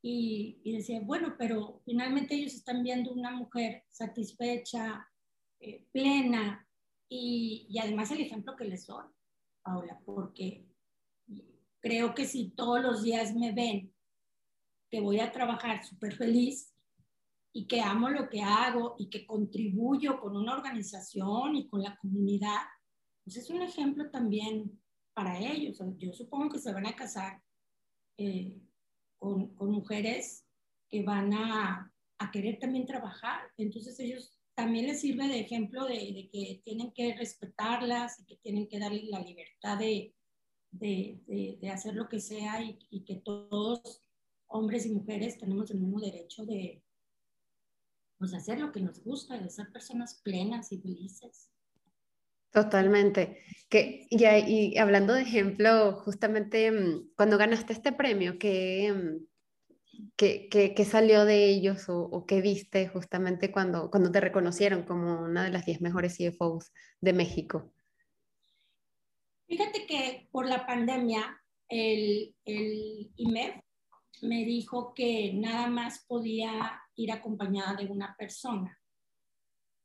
y, 0.03 0.73
decía, 0.73 1.01
bueno, 1.01 1.35
pero 1.37 1.83
finalmente 1.85 2.37
ellos 2.37 2.55
están 2.55 2.83
viendo 2.85 3.13
una 3.13 3.33
mujer 3.33 3.85
satisfecha, 3.91 5.07
eh, 5.61 5.87
plena 5.93 6.67
y, 7.09 7.67
y, 7.69 7.79
además 7.79 8.11
el 8.11 8.21
ejemplo 8.21 8.57
que 8.57 8.65
les 8.65 8.87
doy, 8.87 9.05
Paula, 9.63 10.01
porque 10.05 10.67
creo 11.81 12.15
que 12.15 12.27
si 12.27 12.51
todos 12.51 12.83
los 12.83 13.03
días 13.03 13.35
me 13.35 13.53
ven 13.53 13.93
que 14.91 15.01
voy 15.01 15.21
a 15.21 15.33
trabajar 15.33 15.85
súper 15.85 16.15
feliz 16.15 16.73
y 17.53 17.67
que 17.67 17.81
amo 17.81 18.11
lo 18.11 18.29
que 18.29 18.43
hago 18.43 18.97
y 18.99 19.09
que 19.09 19.27
contribuyo 19.27 20.21
con 20.21 20.37
una 20.37 20.55
organización 20.55 21.57
y 21.57 21.69
con 21.69 21.83
la 21.83 21.97
comunidad, 21.97 22.61
pues 23.25 23.37
es 23.39 23.51
un 23.51 23.63
ejemplo 23.63 24.11
también 24.11 24.81
para 25.15 25.39
ellos. 25.39 25.81
Yo 25.99 26.13
supongo 26.13 26.51
que 26.51 26.59
se 26.59 26.73
van 26.73 26.87
a 26.87 26.95
casar 26.95 27.43
eh, 28.19 28.61
con, 29.19 29.55
con, 29.55 29.71
mujeres 29.71 30.47
que 30.89 31.03
van 31.03 31.33
a, 31.33 31.93
a, 32.19 32.31
querer 32.31 32.59
también 32.59 32.87
trabajar. 32.87 33.41
Entonces 33.57 33.99
ellos 34.01 34.36
también 34.57 34.87
les 34.87 35.03
sirve 35.03 35.29
de 35.29 35.41
ejemplo 35.41 35.85
de, 35.85 36.31
que 36.33 36.63
tienen 36.65 36.91
que 36.93 37.15
respetarlas 37.15 38.19
y 38.21 38.25
que 38.25 38.37
tienen 38.37 38.67
que 38.67 38.79
darles 38.79 39.05
la 39.05 39.21
libertad 39.21 39.79
de, 39.79 40.15
de, 40.73 41.71
hacer 41.71 41.95
lo 41.95 42.09
que 42.09 42.21
sea 42.21 42.63
y, 42.63 43.05
que 43.05 43.17
todos, 43.17 44.01
hombres 44.47 44.87
y 44.87 44.93
mujeres, 44.93 45.37
tenemos 45.37 45.71
el 45.71 45.81
mismo 45.81 46.01
derecho 46.01 46.47
de 46.47 46.83
pues, 48.17 48.33
hacer 48.33 48.59
lo 48.59 48.73
que 48.73 48.81
nos 48.81 49.05
gusta, 49.05 49.39
de 49.39 49.51
ser 49.51 49.71
personas 49.71 50.23
plenas 50.25 50.73
y 50.73 50.79
felices. 50.79 51.51
Totalmente. 52.51 53.43
Que, 53.69 54.07
y, 54.09 54.25
y, 54.25 54.79
hablando 54.79 55.13
de 55.13 55.21
ejemplo, 55.21 56.01
justamente 56.01 56.71
mm, 56.71 57.11
cuando 57.15 57.37
ganaste 57.37 57.75
este 57.75 57.93
premio, 57.93 58.39
¿qué, 60.17 60.49
qué, 60.49 60.75
qué, 60.75 60.85
salió 60.85 61.25
de 61.25 61.49
ellos 61.49 61.89
o, 61.89 62.03
o, 62.03 62.27
qué 62.27 62.41
viste 62.41 62.89
justamente 62.89 63.51
cuando, 63.51 63.91
cuando 63.91 64.11
te 64.11 64.21
reconocieron 64.21 64.83
como 64.83 65.23
una 65.23 65.45
de 65.45 65.51
las 65.51 65.67
10 65.67 65.81
mejores 65.81 66.17
CFOs 66.17 66.73
de 67.01 67.13
México? 67.13 67.73
Fíjate 69.47 69.87
que 69.87 70.29
por 70.31 70.47
la 70.47 70.67
pandemia, 70.67 71.41
el, 71.69 72.35
el 72.45 73.11
IMEF 73.17 73.57
me 74.23 74.45
dijo 74.45 74.95
que 74.95 75.33
nada 75.35 75.69
más 75.69 76.05
podía 76.07 76.81
ir 76.95 77.13
acompañada 77.13 77.75
de 77.75 77.87
una 77.87 78.15
persona. 78.17 78.79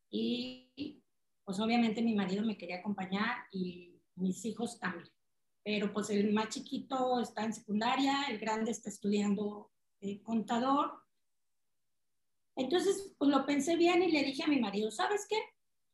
Y 0.10 1.02
pues 1.44 1.60
obviamente 1.60 2.02
mi 2.02 2.16
marido 2.16 2.44
me 2.44 2.58
quería 2.58 2.78
acompañar 2.78 3.46
y 3.52 4.00
mis 4.16 4.44
hijos 4.46 4.80
también. 4.80 5.10
Pero 5.64 5.94
pues 5.94 6.10
el 6.10 6.34
más 6.34 6.50
chiquito 6.50 7.22
está 7.22 7.44
en 7.44 7.54
secundaria, 7.54 8.26
el 8.30 8.40
grande 8.40 8.72
está 8.72 8.90
estudiando 8.90 9.72
eh, 10.02 10.22
contador. 10.22 10.92
Entonces, 12.56 13.14
pues 13.18 13.32
lo 13.32 13.46
pensé 13.46 13.76
bien 13.76 14.04
y 14.04 14.12
le 14.12 14.24
dije 14.24 14.44
a 14.44 14.48
mi 14.48 14.60
marido, 14.60 14.92
¿sabes 14.92 15.26
qué? 15.30 15.38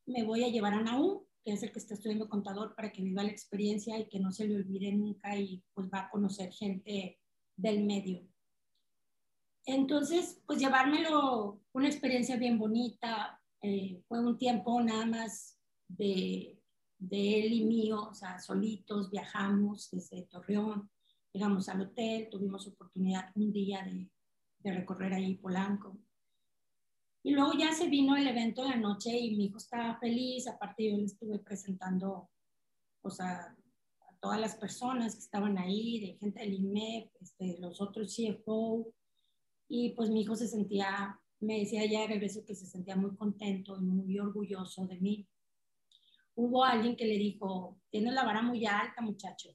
Me 0.06 0.24
voy 0.24 0.44
a 0.44 0.48
llevar 0.48 0.74
a 0.74 0.82
Naúm, 0.82 1.24
que 1.44 1.52
es 1.52 1.62
el 1.62 1.72
que 1.72 1.78
está 1.78 1.94
estudiando 1.94 2.28
contador, 2.28 2.74
para 2.74 2.90
que 2.90 3.02
viva 3.02 3.22
la 3.22 3.30
experiencia 3.30 3.98
y 3.98 4.08
que 4.08 4.18
no 4.18 4.32
se 4.32 4.46
le 4.46 4.56
olvide 4.56 4.92
nunca 4.92 5.36
y 5.36 5.62
pues 5.74 5.88
va 5.88 6.00
a 6.00 6.10
conocer 6.10 6.52
gente 6.52 7.20
del 7.56 7.84
medio. 7.84 8.26
Entonces, 9.66 10.40
pues 10.46 10.58
llevármelo, 10.58 11.60
una 11.72 11.88
experiencia 11.88 12.36
bien 12.36 12.58
bonita, 12.58 13.38
eh, 13.60 14.02
fue 14.08 14.20
un 14.20 14.38
tiempo 14.38 14.80
nada 14.80 15.04
más 15.04 15.58
de, 15.86 16.58
de, 16.96 17.40
él 17.40 17.52
y 17.52 17.64
mío, 17.64 18.08
o 18.10 18.14
sea, 18.14 18.38
solitos, 18.38 19.10
viajamos 19.10 19.90
desde 19.90 20.22
Torreón, 20.22 20.90
llegamos 21.32 21.68
al 21.68 21.82
hotel, 21.82 22.28
tuvimos 22.30 22.66
oportunidad 22.66 23.30
un 23.34 23.52
día 23.52 23.82
de, 23.82 24.10
de 24.58 24.72
recorrer 24.72 25.14
ahí 25.14 25.36
Polanco. 25.36 25.98
Y 27.22 27.32
luego 27.32 27.52
ya 27.58 27.72
se 27.72 27.88
vino 27.88 28.16
el 28.16 28.26
evento 28.26 28.62
de 28.62 28.70
la 28.70 28.76
noche 28.76 29.10
y 29.16 29.36
mi 29.36 29.46
hijo 29.46 29.58
estaba 29.58 29.98
feliz, 29.98 30.46
aparte 30.46 30.90
yo 30.90 30.96
le 30.96 31.04
estuve 31.04 31.38
presentando 31.40 32.30
pues, 33.02 33.20
a, 33.20 33.56
todas 34.20 34.40
las 34.40 34.56
personas 34.56 35.14
que 35.14 35.20
estaban 35.20 35.58
ahí, 35.58 36.00
de 36.00 36.18
gente 36.18 36.40
del 36.40 36.54
IMEP, 36.54 37.10
este, 37.20 37.56
los 37.60 37.80
otros 37.80 38.16
CFO, 38.16 38.92
y 39.68 39.90
pues 39.90 40.10
mi 40.10 40.22
hijo 40.22 40.34
se 40.34 40.48
sentía 40.48 41.20
me 41.40 41.60
decía 41.60 41.86
ya 41.86 42.00
de 42.00 42.08
regreso 42.08 42.44
que 42.44 42.54
se 42.54 42.66
sentía 42.66 42.96
muy 42.96 43.14
contento 43.16 43.76
y 43.76 43.80
muy 43.80 44.18
orgulloso 44.18 44.86
de 44.86 44.98
mí. 44.98 45.28
Hubo 46.34 46.64
alguien 46.64 46.96
que 46.96 47.06
le 47.06 47.16
dijo, 47.16 47.80
tienes 47.90 48.14
la 48.14 48.24
vara 48.24 48.42
muy 48.42 48.64
alta, 48.66 49.02
muchacho. 49.02 49.50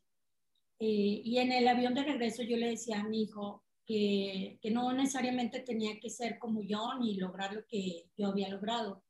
Eh, 0.79 1.21
y 1.23 1.37
en 1.37 1.51
el 1.51 1.67
avión 1.67 1.93
de 1.93 2.03
regreso 2.03 2.43
yo 2.43 2.57
le 2.57 2.69
decía 2.69 2.99
a 2.99 3.07
mi 3.07 3.23
hijo 3.23 3.63
que, 3.85 4.59
que 4.61 4.71
no 4.71 4.91
necesariamente 4.93 5.59
tenía 5.59 5.99
que 5.99 6.09
ser 6.09 6.39
como 6.39 6.61
yo 6.61 6.93
ni 6.99 7.15
lograr 7.15 7.53
lo 7.53 7.65
que 7.67 8.09
yo 8.17 8.27
había 8.27 8.49
logrado, 8.49 9.03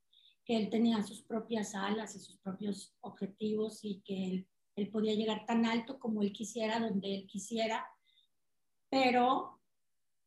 que 0.44 0.56
él 0.56 0.68
tenía 0.68 1.02
sus 1.02 1.22
propias 1.22 1.74
alas 1.74 2.14
y 2.14 2.20
sus 2.20 2.36
propios 2.38 2.94
objetivos 3.00 3.84
y 3.84 4.02
que 4.04 4.24
él, 4.24 4.48
él 4.76 4.90
podía 4.90 5.14
llegar 5.14 5.46
tan 5.46 5.64
alto 5.64 5.98
como 5.98 6.22
él 6.22 6.32
quisiera, 6.32 6.80
donde 6.80 7.14
él 7.14 7.26
quisiera, 7.26 7.86
pero 8.90 9.60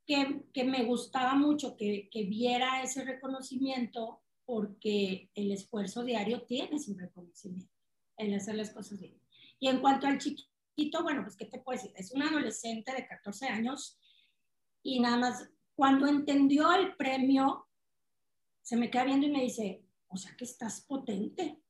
que, 0.05 0.45
que 0.53 0.63
me 0.63 0.85
gustaba 0.85 1.35
mucho 1.35 1.75
que, 1.75 2.09
que 2.11 2.23
viera 2.23 2.81
ese 2.81 3.03
reconocimiento 3.03 4.21
porque 4.45 5.29
el 5.35 5.51
esfuerzo 5.51 6.03
diario 6.03 6.43
tiene 6.43 6.79
su 6.79 6.95
reconocimiento, 6.95 7.73
el 8.15 8.33
hacer 8.33 8.55
las 8.55 8.71
cosas 8.71 8.99
bien. 8.99 9.21
Y 9.59 9.67
en 9.67 9.81
cuanto 9.81 10.07
al 10.07 10.17
chiquito, 10.17 10.49
bueno, 11.03 11.23
pues, 11.23 11.35
¿qué 11.35 11.45
te 11.45 11.59
puedo 11.59 11.77
decir? 11.77 11.93
Es 11.95 12.11
un 12.11 12.23
adolescente 12.23 12.93
de 12.93 13.07
14 13.07 13.47
años 13.47 13.99
y 14.83 14.99
nada 14.99 15.17
más, 15.17 15.49
cuando 15.75 16.07
entendió 16.07 16.71
el 16.73 16.95
premio, 16.95 17.67
se 18.61 18.77
me 18.77 18.89
queda 18.89 19.05
viendo 19.05 19.27
y 19.27 19.31
me 19.31 19.43
dice, 19.43 19.83
o 20.07 20.17
sea 20.17 20.35
que 20.35 20.45
estás 20.45 20.81
potente. 20.81 21.61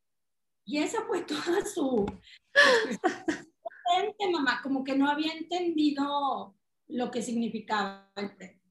Y 0.66 0.80
esa 0.80 1.06
fue 1.06 1.22
toda 1.26 1.66
su... 1.66 2.06
potente, 2.54 4.32
mamá, 4.32 4.62
como 4.62 4.84
que 4.84 4.98
no 4.98 5.10
había 5.10 5.34
entendido 5.34 6.56
lo 6.88 7.12
que 7.12 7.22
significaba 7.22 8.12
el 8.16 8.36
premio. 8.36 8.62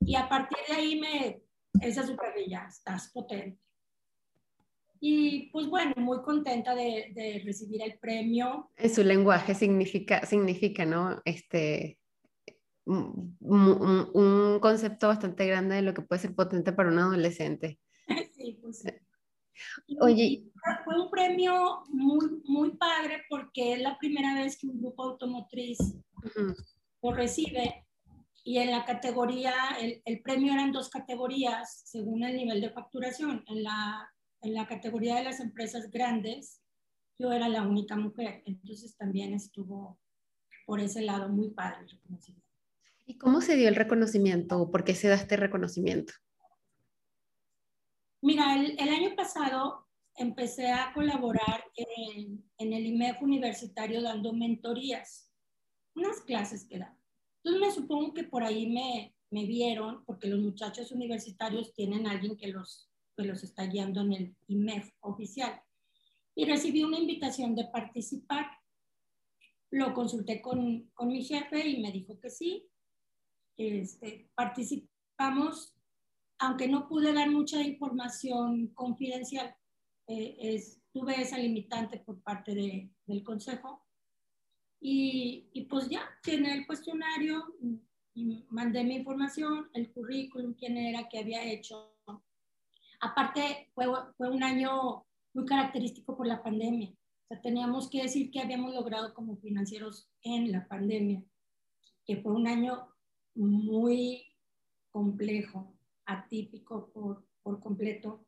Y 0.00 0.14
a 0.14 0.28
partir 0.28 0.58
de 0.68 0.74
ahí 0.74 1.00
me, 1.00 1.42
esa 1.80 2.06
super 2.06 2.34
bella, 2.34 2.66
estás 2.68 3.10
potente. 3.12 3.65
Y 5.00 5.50
pues 5.50 5.66
bueno, 5.66 5.92
muy 5.96 6.22
contenta 6.22 6.74
de, 6.74 7.12
de, 7.14 7.42
recibir 7.44 7.82
el 7.82 7.98
premio. 7.98 8.70
En 8.76 8.94
su 8.94 9.02
lenguaje 9.02 9.54
significa, 9.54 10.24
significa 10.24 10.84
¿no? 10.84 11.20
Este, 11.24 11.98
un, 12.86 13.36
un, 13.40 14.10
un, 14.14 14.60
concepto 14.60 15.08
bastante 15.08 15.46
grande 15.46 15.76
de 15.76 15.82
lo 15.82 15.92
que 15.92 16.02
puede 16.02 16.22
ser 16.22 16.34
potente 16.34 16.72
para 16.72 16.90
un 16.90 16.98
adolescente. 16.98 17.78
Sí, 18.36 18.58
pues 18.62 18.80
sí. 18.80 18.90
Oye. 20.00 20.44
Fue 20.84 21.00
un 21.00 21.10
premio 21.10 21.82
muy, 21.88 22.42
muy 22.44 22.76
padre 22.76 23.22
porque 23.28 23.72
es 23.72 23.80
la 23.80 23.98
primera 23.98 24.34
vez 24.34 24.56
que 24.56 24.68
un 24.68 24.80
grupo 24.80 25.02
automotriz 25.02 25.78
lo 27.02 27.12
recibe 27.12 27.86
y 28.46 28.58
en 28.58 28.70
la 28.70 28.84
categoría, 28.84 29.52
el, 29.80 30.00
el, 30.04 30.22
premio 30.22 30.52
eran 30.52 30.70
dos 30.70 30.88
categorías 30.88 31.82
según 31.84 32.22
el 32.22 32.36
nivel 32.36 32.60
de 32.60 32.70
facturación. 32.70 33.42
En 33.48 33.64
la, 33.64 34.08
en 34.42 34.54
la 34.54 34.66
categoría 34.66 35.16
de 35.16 35.24
las 35.24 35.40
empresas 35.40 35.90
grandes, 35.90 36.62
yo 37.18 37.32
era 37.32 37.48
la 37.48 37.62
única 37.62 37.96
mujer, 37.96 38.42
entonces 38.46 38.96
también 38.96 39.32
estuvo 39.34 39.98
por 40.66 40.80
ese 40.80 41.02
lado 41.02 41.28
muy 41.28 41.50
padre 41.50 41.82
el 41.82 41.90
reconocimiento. 41.90 42.46
¿Y 43.06 43.16
cómo 43.18 43.40
se 43.40 43.56
dio 43.56 43.68
el 43.68 43.76
reconocimiento 43.76 44.60
o 44.60 44.70
por 44.70 44.84
qué 44.84 44.94
se 44.94 45.08
da 45.08 45.14
este 45.14 45.36
reconocimiento? 45.36 46.12
Mira, 48.20 48.56
el, 48.56 48.78
el 48.78 48.88
año 48.88 49.14
pasado 49.14 49.86
empecé 50.16 50.72
a 50.72 50.92
colaborar 50.92 51.64
en, 51.76 52.44
en 52.58 52.72
el 52.72 52.86
IMEF 52.86 53.22
universitario 53.22 54.02
dando 54.02 54.32
mentorías, 54.32 55.30
unas 55.94 56.20
clases 56.22 56.64
que 56.64 56.78
daba. 56.78 56.98
Entonces 57.44 57.60
me 57.60 57.70
supongo 57.70 58.12
que 58.12 58.24
por 58.24 58.42
ahí 58.42 58.66
me, 58.66 59.14
me 59.30 59.46
vieron, 59.46 60.04
porque 60.04 60.28
los 60.28 60.40
muchachos 60.40 60.90
universitarios 60.90 61.72
tienen 61.74 62.06
a 62.06 62.12
alguien 62.12 62.36
que 62.36 62.48
los, 62.48 62.90
que 63.16 63.24
los 63.24 63.42
está 63.42 63.64
guiando 63.66 64.02
en 64.02 64.12
el 64.12 64.36
IMEF 64.48 64.90
oficial. 65.00 65.60
Y 66.34 66.44
recibí 66.44 66.82
una 66.82 66.98
invitación 66.98 67.54
de 67.54 67.64
participar. 67.64 68.46
Lo 69.70 69.94
consulté 69.94 70.40
con, 70.42 70.90
con 70.94 71.08
mi 71.08 71.24
jefe 71.24 71.66
y 71.66 71.80
me 71.80 71.92
dijo 71.92 72.20
que 72.20 72.30
sí. 72.30 72.68
Este, 73.56 74.28
participamos, 74.34 75.74
aunque 76.38 76.68
no 76.68 76.88
pude 76.88 77.12
dar 77.14 77.30
mucha 77.30 77.62
información 77.62 78.68
confidencial, 78.68 79.56
eh, 80.08 80.36
es, 80.38 80.82
tuve 80.92 81.20
esa 81.20 81.38
limitante 81.38 81.98
por 81.98 82.20
parte 82.22 82.54
de, 82.54 82.90
del 83.06 83.24
consejo 83.24 83.86
y, 84.80 85.48
y, 85.52 85.64
pues 85.64 85.88
ya, 85.88 86.02
tiene 86.22 86.52
el 86.52 86.66
cuestionario, 86.66 87.56
y 88.14 88.44
mandé 88.50 88.84
mi 88.84 88.96
información, 88.96 89.68
el 89.74 89.90
currículum, 89.92 90.54
quién 90.54 90.76
era, 90.76 91.08
qué 91.08 91.18
había 91.18 91.44
hecho. 91.44 91.95
Aparte, 93.00 93.70
fue, 93.74 93.86
un 94.18 94.42
año 94.42 95.04
muy 95.34 95.44
característico 95.44 96.16
por 96.16 96.26
la 96.26 96.42
pandemia. 96.42 96.90
O 96.90 97.28
sea, 97.28 97.40
teníamos 97.40 97.90
que 97.90 98.02
decir 98.02 98.30
que 98.30 98.40
habíamos 98.40 98.74
logrado 98.74 99.12
como 99.14 99.36
financieros 99.36 100.08
en 100.22 100.52
la 100.52 100.66
pandemia, 100.68 101.22
que 102.04 102.22
fue 102.22 102.32
un 102.32 102.46
año 102.46 102.88
muy 103.34 104.24
complejo, 104.90 105.74
atípico 106.04 106.90
por, 106.92 107.24
completo, 107.60 108.24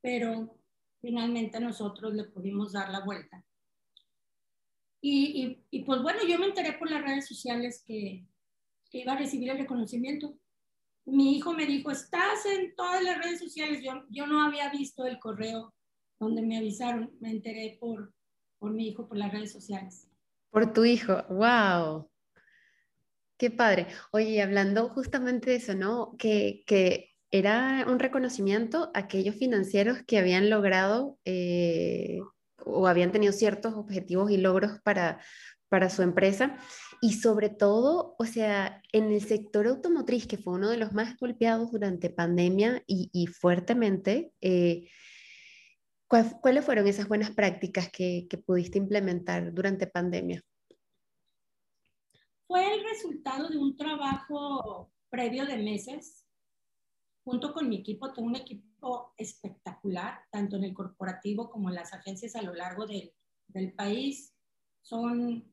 pero 0.00 0.58
finalmente 1.00 1.60
nosotros 1.60 2.14
le 2.14 2.24
pudimos 2.24 2.72
dar 2.72 2.90
la 2.90 3.04
vuelta 3.04 3.44
y, 5.06 5.62
y, 5.70 5.84
pues 5.84 6.00
bueno, 6.00 6.20
yo 6.26 6.38
me 6.38 6.46
enteré 6.46 6.72
por 6.78 6.90
las 6.90 7.02
redes 7.02 7.28
sociales 7.28 7.84
que, 7.86 8.26
iba 8.92 9.12
a 9.12 9.18
recibir 9.18 9.50
el 9.50 9.58
reconocimiento. 9.58 10.38
Mi 11.06 11.36
hijo 11.36 11.52
me 11.52 11.66
dijo, 11.66 11.90
estás 11.90 12.46
en 12.46 12.74
todas 12.74 13.02
las 13.02 13.18
redes 13.18 13.38
sociales. 13.38 13.82
Yo, 13.82 14.04
yo 14.10 14.26
no 14.26 14.42
había 14.42 14.70
visto 14.70 15.06
el 15.06 15.18
correo 15.18 15.74
donde 16.18 16.42
me 16.42 16.56
avisaron. 16.56 17.12
Me 17.20 17.30
enteré 17.30 17.76
por, 17.80 18.12
por 18.58 18.72
mi 18.72 18.88
hijo, 18.88 19.06
por 19.06 19.18
las 19.18 19.32
redes 19.32 19.52
sociales. 19.52 20.08
Por 20.50 20.72
tu 20.72 20.84
hijo, 20.84 21.22
wow. 21.28 22.08
Qué 23.36 23.50
padre. 23.50 23.88
Oye, 24.12 24.40
hablando 24.40 24.88
justamente 24.88 25.50
de 25.50 25.56
eso, 25.56 25.74
¿no? 25.74 26.14
Que, 26.16 26.62
que 26.66 27.14
era 27.30 27.84
un 27.88 27.98
reconocimiento 27.98 28.92
a 28.94 29.00
aquellos 29.00 29.34
financieros 29.34 29.98
que 30.06 30.18
habían 30.18 30.50
logrado 30.50 31.18
eh, 31.24 32.20
o 32.64 32.86
habían 32.86 33.10
tenido 33.10 33.32
ciertos 33.32 33.74
objetivos 33.74 34.30
y 34.30 34.36
logros 34.36 34.80
para, 34.84 35.20
para 35.68 35.90
su 35.90 36.02
empresa. 36.02 36.56
Y 37.04 37.12
sobre 37.12 37.50
todo, 37.50 38.16
o 38.18 38.24
sea, 38.24 38.80
en 38.90 39.12
el 39.12 39.20
sector 39.20 39.66
automotriz, 39.66 40.26
que 40.26 40.38
fue 40.38 40.54
uno 40.54 40.70
de 40.70 40.78
los 40.78 40.94
más 40.94 41.18
golpeados 41.18 41.70
durante 41.70 42.08
pandemia 42.08 42.82
y, 42.86 43.26
fuertemente, 43.26 44.32
eh, 44.40 44.88
¿cuáles 46.08 46.64
fueron 46.64 46.86
esas 46.86 47.06
buenas 47.06 47.30
prácticas 47.32 47.90
que, 47.90 48.26
que 48.30 48.38
pudiste 48.38 48.78
implementar 48.78 49.52
durante 49.52 49.86
pandemia? 49.86 50.42
Fue 52.46 52.74
el 52.74 52.82
resultado 52.82 53.50
de 53.50 53.58
un 53.58 53.76
trabajo 53.76 54.90
previo 55.10 55.44
de 55.44 55.58
meses 55.58 56.24
junto 57.22 57.52
con 57.52 57.68
mi 57.68 57.80
equipo, 57.80 58.14
tengo 58.14 58.28
un 58.28 58.36
equipo 58.36 59.12
espectacular, 59.18 60.20
tanto 60.30 60.56
en 60.56 60.64
el 60.64 60.72
corporativo 60.72 61.50
como 61.50 61.68
en 61.68 61.74
las 61.74 61.92
agencias 61.92 62.34
a 62.34 62.40
lo 62.40 62.54
largo 62.54 62.86
del, 62.86 63.12
del 63.48 63.74
país. 63.74 64.34
Son 64.80 65.52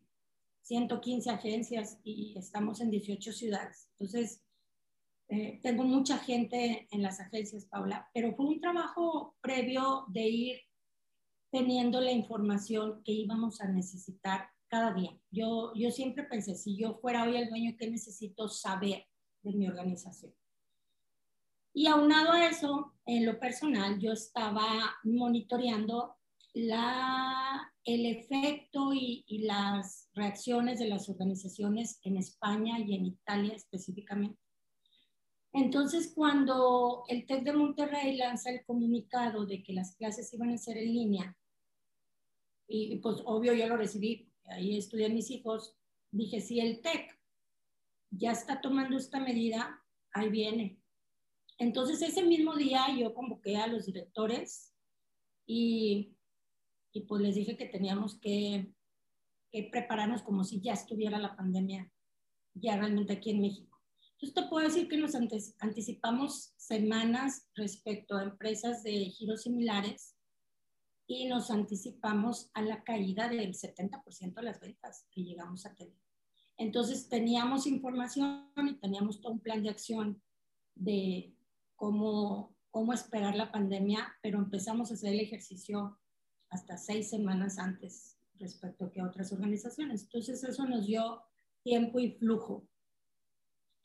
115 0.61 1.29
agencias 1.29 1.99
y 2.03 2.37
estamos 2.37 2.81
en 2.81 2.91
18 2.91 3.31
ciudades. 3.33 3.89
Entonces, 3.99 4.43
eh, 5.29 5.59
tengo 5.63 5.83
mucha 5.83 6.17
gente 6.17 6.87
en 6.91 7.01
las 7.01 7.19
agencias, 7.19 7.65
Paula, 7.65 8.09
pero 8.13 8.35
fue 8.35 8.47
un 8.47 8.59
trabajo 8.59 9.35
previo 9.41 10.05
de 10.09 10.27
ir 10.27 10.59
teniendo 11.51 12.01
la 12.01 12.11
información 12.11 13.01
que 13.03 13.11
íbamos 13.11 13.61
a 13.61 13.67
necesitar 13.67 14.49
cada 14.67 14.93
día. 14.93 15.17
Yo, 15.29 15.73
yo 15.75 15.91
siempre 15.91 16.23
pensé, 16.23 16.55
si 16.55 16.77
yo 16.77 16.95
fuera 16.95 17.23
hoy 17.23 17.37
el 17.37 17.49
dueño, 17.49 17.75
¿qué 17.77 17.89
necesito 17.89 18.47
saber 18.47 19.05
de 19.43 19.53
mi 19.53 19.67
organización? 19.67 20.33
Y 21.73 21.87
aunado 21.87 22.33
a 22.33 22.47
eso, 22.47 22.93
en 23.05 23.25
lo 23.25 23.39
personal, 23.39 23.99
yo 23.99 24.11
estaba 24.11 24.65
monitoreando 25.03 26.17
la, 26.53 27.73
el 27.85 28.05
efecto 28.05 28.93
y, 28.93 29.23
y, 29.27 29.43
las 29.43 30.09
reacciones 30.13 30.79
de 30.79 30.89
las 30.89 31.09
organizaciones 31.09 31.99
en 32.03 32.17
España 32.17 32.79
y 32.79 32.95
en 32.95 33.05
Italia 33.05 33.53
específicamente. 33.53 34.39
Entonces, 35.53 36.13
cuando 36.15 37.03
el 37.07 37.25
TEC 37.25 37.43
de 37.43 37.53
Monterrey 37.53 38.15
lanza 38.15 38.49
el 38.49 38.63
comunicado 38.65 39.45
de 39.45 39.63
que 39.63 39.73
las 39.73 39.95
clases 39.95 40.33
iban 40.33 40.51
a 40.51 40.57
ser 40.57 40.77
en 40.77 40.93
línea, 40.93 41.37
y 42.67 42.97
pues 42.97 43.21
obvio 43.25 43.53
yo 43.53 43.67
lo 43.67 43.75
recibí, 43.75 44.31
ahí 44.45 44.77
estudian 44.77 45.13
mis 45.13 45.29
hijos, 45.29 45.75
dije, 46.09 46.39
si 46.39 46.59
el 46.59 46.81
TEC 46.81 47.19
ya 48.11 48.31
está 48.31 48.61
tomando 48.61 48.97
esta 48.97 49.19
medida, 49.19 49.83
ahí 50.13 50.29
viene, 50.29 50.81
entonces 51.57 52.01
ese 52.01 52.23
mismo 52.23 52.55
día 52.55 52.87
yo 52.97 53.13
convoqué 53.13 53.57
a 53.57 53.67
los 53.67 53.85
directores 53.85 54.73
y, 55.45 56.15
y 56.91 57.01
pues 57.01 57.21
les 57.21 57.35
dije 57.35 57.57
que 57.57 57.67
teníamos 57.67 58.19
que, 58.19 58.73
que, 59.51 59.69
prepararnos 59.71 60.23
como 60.23 60.43
si 60.43 60.61
ya 60.61 60.73
estuviera 60.73 61.19
la 61.19 61.35
pandemia 61.35 61.91
ya 62.53 62.77
realmente 62.77 63.13
aquí 63.13 63.31
en 63.31 63.41
México. 63.41 63.79
Entonces 64.13 64.33
te 64.33 64.49
puedo 64.49 64.67
decir 64.67 64.87
que 64.87 64.97
nos 64.97 65.15
anticipamos 65.15 66.53
semanas 66.57 67.49
respecto 67.55 68.15
a 68.15 68.23
empresas 68.23 68.83
de 68.83 69.05
giros 69.05 69.43
similares 69.43 70.15
y 71.07 71.25
nos 71.25 71.49
anticipamos 71.49 72.51
a 72.53 72.61
la 72.61 72.83
caída 72.83 73.27
del 73.29 73.53
70% 73.53 74.33
de 74.33 74.43
las 74.43 74.59
ventas 74.59 75.07
que 75.11 75.23
llegamos 75.23 75.65
a 75.65 75.73
tener. 75.73 75.97
Entonces 76.57 77.09
teníamos 77.09 77.65
información 77.65 78.51
y 78.55 78.73
teníamos 78.75 79.21
todo 79.21 79.33
un 79.33 79.39
plan 79.39 79.63
de 79.63 79.69
acción 79.69 80.21
de, 80.75 81.33
cómo 81.75 82.55
cómo 82.71 82.93
esperar 82.93 83.35
la 83.35 83.51
pandemia, 83.51 84.17
pero 84.23 84.39
empezamos 84.39 84.89
a 84.89 84.93
hacer 84.95 85.13
el 85.13 85.19
ejercicio 85.19 85.99
hasta 86.51 86.77
seis 86.77 87.09
semanas 87.09 87.57
antes 87.57 88.17
respecto 88.39 88.91
que 88.91 89.01
otras 89.01 89.31
organizaciones. 89.31 90.03
Entonces 90.03 90.43
eso 90.43 90.65
nos 90.65 90.85
dio 90.85 91.23
tiempo 91.63 91.99
y 91.99 92.11
flujo. 92.11 92.67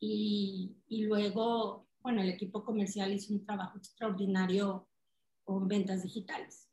Y, 0.01 0.77
y 0.89 1.05
luego, 1.05 1.89
bueno, 2.01 2.21
el 2.23 2.29
equipo 2.29 2.65
comercial 2.65 3.13
hizo 3.13 3.33
un 3.33 3.45
trabajo 3.45 3.79
extraordinario 3.79 4.89
con 5.45 5.69
ventas 5.69 6.03
digitales. 6.03 6.69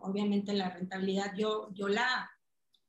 obviamente 0.00 0.52
la 0.52 0.70
rentabilidad 0.70 1.34
yo, 1.36 1.72
yo 1.72 1.88
la, 1.88 2.30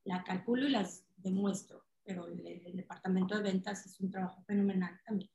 la 0.03 0.23
calculo 0.23 0.67
y 0.67 0.71
las 0.71 1.05
demuestro, 1.15 1.85
pero 2.03 2.27
el, 2.27 2.45
el, 2.45 2.75
departamento 2.75 3.35
de 3.35 3.43
ventas 3.43 3.85
es 3.85 3.99
un 4.01 4.11
trabajo 4.11 4.43
fenomenal 4.43 4.99
también. 5.05 5.31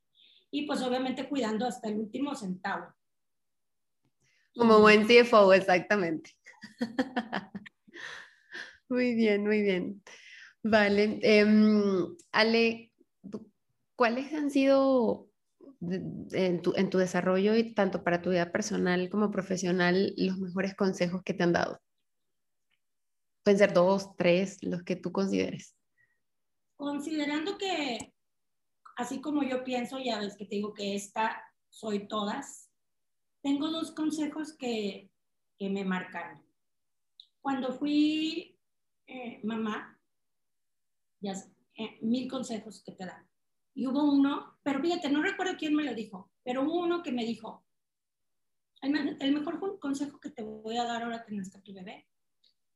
Y 0.50 0.66
pues 0.66 0.82
obviamente 0.82 1.28
cuidando 1.28 1.66
hasta 1.66 1.88
el 1.88 1.98
último 1.98 2.34
centavo. 2.34 2.94
Como 4.58 4.80
buen 4.80 5.06
CFO, 5.06 5.52
exactamente. 5.52 6.32
muy 8.88 9.14
bien, 9.14 9.44
muy 9.44 9.62
bien. 9.62 10.02
Vale. 10.64 11.20
Em, 11.22 12.16
Ale, 12.32 12.92
¿cuáles 13.94 14.32
han 14.34 14.50
sido 14.50 15.30
en 15.80 16.60
tu, 16.60 16.72
en 16.74 16.90
tu 16.90 16.98
desarrollo 16.98 17.54
y 17.54 17.72
tanto 17.72 18.02
para 18.02 18.20
tu 18.20 18.30
vida 18.30 18.50
personal 18.50 19.08
como 19.10 19.30
profesional 19.30 20.12
los 20.16 20.38
mejores 20.38 20.74
consejos 20.74 21.22
que 21.22 21.34
te 21.34 21.44
han 21.44 21.52
dado? 21.52 21.80
Pueden 23.44 23.58
ser 23.58 23.72
dos, 23.72 24.16
tres, 24.16 24.58
los 24.62 24.82
que 24.82 24.96
tú 24.96 25.12
consideres. 25.12 25.76
Considerando 26.76 27.56
que, 27.56 28.12
así 28.96 29.20
como 29.20 29.44
yo 29.44 29.62
pienso, 29.62 30.00
ya 30.00 30.18
ves 30.18 30.36
que 30.36 30.46
te 30.46 30.56
digo 30.56 30.74
que 30.74 30.96
esta 30.96 31.40
soy 31.68 32.08
todas, 32.08 32.67
tengo 33.48 33.70
dos 33.70 33.92
consejos 33.92 34.52
que, 34.52 35.10
que 35.58 35.70
me 35.70 35.82
marcaron. 35.82 36.44
Cuando 37.40 37.72
fui 37.72 38.58
eh, 39.06 39.40
mamá, 39.42 39.98
ya 41.20 41.32
eh, 41.78 41.98
mil 42.02 42.28
consejos 42.28 42.82
que 42.84 42.92
te 42.92 43.06
dan. 43.06 43.26
Y 43.74 43.86
hubo 43.86 44.04
uno, 44.04 44.58
pero 44.62 44.82
fíjate, 44.82 45.08
no 45.08 45.22
recuerdo 45.22 45.56
quién 45.56 45.74
me 45.74 45.84
lo 45.84 45.94
dijo, 45.94 46.30
pero 46.44 46.62
hubo 46.62 46.82
uno 46.82 47.02
que 47.02 47.10
me 47.10 47.24
dijo, 47.24 47.64
el, 48.82 49.16
el 49.18 49.32
mejor 49.32 49.78
consejo 49.80 50.20
que 50.20 50.28
te 50.28 50.42
voy 50.42 50.76
a 50.76 50.84
dar 50.84 51.02
ahora 51.02 51.24
que 51.24 51.34
nazca 51.34 51.62
tu 51.62 51.72
bebé 51.72 52.06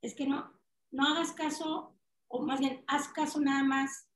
es 0.01 0.15
que 0.15 0.25
no, 0.25 0.59
no 0.89 1.07
hagas 1.07 1.33
caso, 1.33 1.95
o 2.29 2.41
más 2.41 2.59
bien, 2.59 2.83
haz 2.87 3.09
caso 3.09 3.39
nada 3.39 3.63
más 3.63 4.09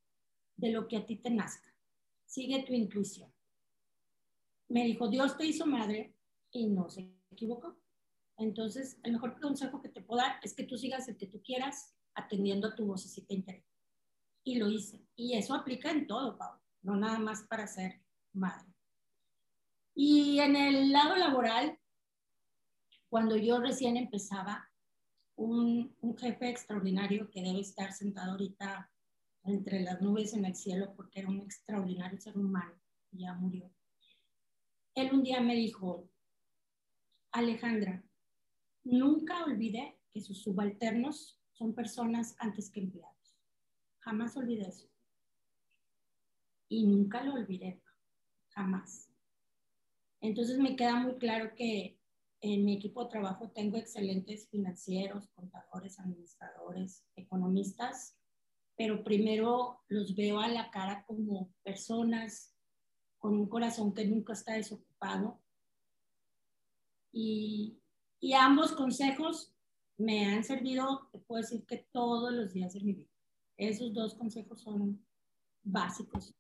de 0.56 0.72
lo 0.72 0.88
que 0.88 0.98
a 0.98 1.06
ti 1.06 1.18
te 1.18 1.30
nazca. 1.30 1.72
Sigue 2.26 2.64
tu 2.64 2.74
intuición. 2.74 3.32
Me 4.70 4.86
dijo, 4.86 5.08
Dios 5.08 5.38
te 5.38 5.46
hizo 5.46 5.68
madre 5.68 6.17
y 6.52 6.68
no 6.68 6.90
se 6.90 7.14
equivocó. 7.32 7.78
Entonces, 8.38 9.00
el 9.04 9.14
mejor 9.14 9.40
consejo 9.40 9.82
que 9.82 9.90
te 9.90 10.02
puedo 10.02 10.22
dar 10.22 10.40
es 10.44 10.54
que 10.54 10.64
tú 10.64 10.78
sigas 10.78 11.08
el 11.08 11.18
que 11.18 11.28
tú 11.28 11.42
quieras 11.42 11.96
atendiendo 12.14 12.68
a 12.68 12.76
tu 12.76 12.86
vocecita 12.86 13.34
interior. 13.34 13.66
Y 14.44 14.58
lo 14.58 14.70
hice. 14.70 15.06
Y 15.16 15.36
eso 15.36 15.54
aplica 15.54 15.92
en 15.92 16.08
todo, 16.08 16.38
Pablo, 16.38 16.62
no 16.82 16.96
nada 16.96 17.20
más 17.20 17.44
para 17.44 17.68
ser 17.68 18.02
madre. 18.34 18.74
Y 19.96 20.40
en 20.40 20.56
el 20.56 20.92
lado 20.92 21.16
laboral, 21.16 21.80
cuando 23.10 23.36
yo 23.36 23.60
recién 23.60 23.98
empezaba, 23.98 24.70
un, 25.36 25.96
un, 26.02 26.18
jefe 26.18 26.50
extraordinario 26.50 27.30
que 27.30 27.44
debe 27.44 27.60
estar 27.60 27.94
sentado 27.94 28.32
ahorita 28.32 28.92
entre 29.44 29.82
las 29.82 30.02
nubes 30.02 30.34
en 30.34 30.46
el 30.46 30.56
cielo 30.56 30.94
porque 30.96 31.20
era 31.20 31.30
un 31.30 31.42
extraordinario 31.42 32.20
ser 32.20 32.36
humano, 32.38 32.74
ya 33.12 33.34
murió. 33.36 33.72
Él 34.96 35.14
un 35.14 35.24
día 35.24 35.40
me 35.42 35.56
dijo, 35.56 36.10
Alejandra, 37.38 38.04
nunca 38.84 39.46
olvidé 39.46 40.00
que 40.12 40.22
sus 40.22 40.42
subalternos 40.42 41.40
son 41.52 41.76
personas 41.76 42.36
antes 42.40 42.72
que 42.72 42.80
empleados. 42.80 43.38
Jamás 44.00 44.36
olvidé 44.36 44.68
eso. 44.68 44.90
Y 46.68 46.88
nunca 46.88 47.24
lo 47.24 47.36
olvidé, 47.36 47.80
jamás. 48.50 49.12
Entonces 50.20 50.58
me 50.58 50.76
queda 50.76 50.96
muy 50.96 51.20
claro 51.20 51.54
que 51.54 52.00
en 52.42 52.66
mi 52.66 52.74
equipo 52.74 53.04
de 53.04 53.12
trabajo 53.12 53.52
tengo 53.52 53.78
excelentes 53.78 54.50
financieros, 54.50 55.30
contadores, 55.36 56.00
administradores, 56.00 57.06
economistas, 57.16 58.18
pero 58.76 59.04
primero 59.04 59.84
los 59.90 60.16
veo 60.16 60.40
a 60.40 60.48
la 60.48 60.72
cara 60.72 61.06
como 61.06 61.54
personas 61.62 62.56
con 63.20 63.38
un 63.38 63.48
corazón 63.48 63.94
que 63.94 64.06
nunca 64.06 64.34
está 64.34 64.54
desocupado 64.54 65.40
y, 67.12 67.78
y 68.20 68.34
ambos 68.34 68.74
consejos 68.74 69.54
me 69.98 70.26
han 70.26 70.44
servido, 70.44 71.10
te 71.12 71.20
puedo 71.20 71.42
decir 71.42 71.66
que 71.66 71.88
todos 71.92 72.32
los 72.34 72.54
días 72.54 72.74
de 72.74 72.82
mi 72.82 72.94
vida. 72.94 73.10
Esos 73.58 73.94
dos 73.94 74.16
consejos 74.16 74.62
son 74.62 75.04
básicos. 75.64 76.36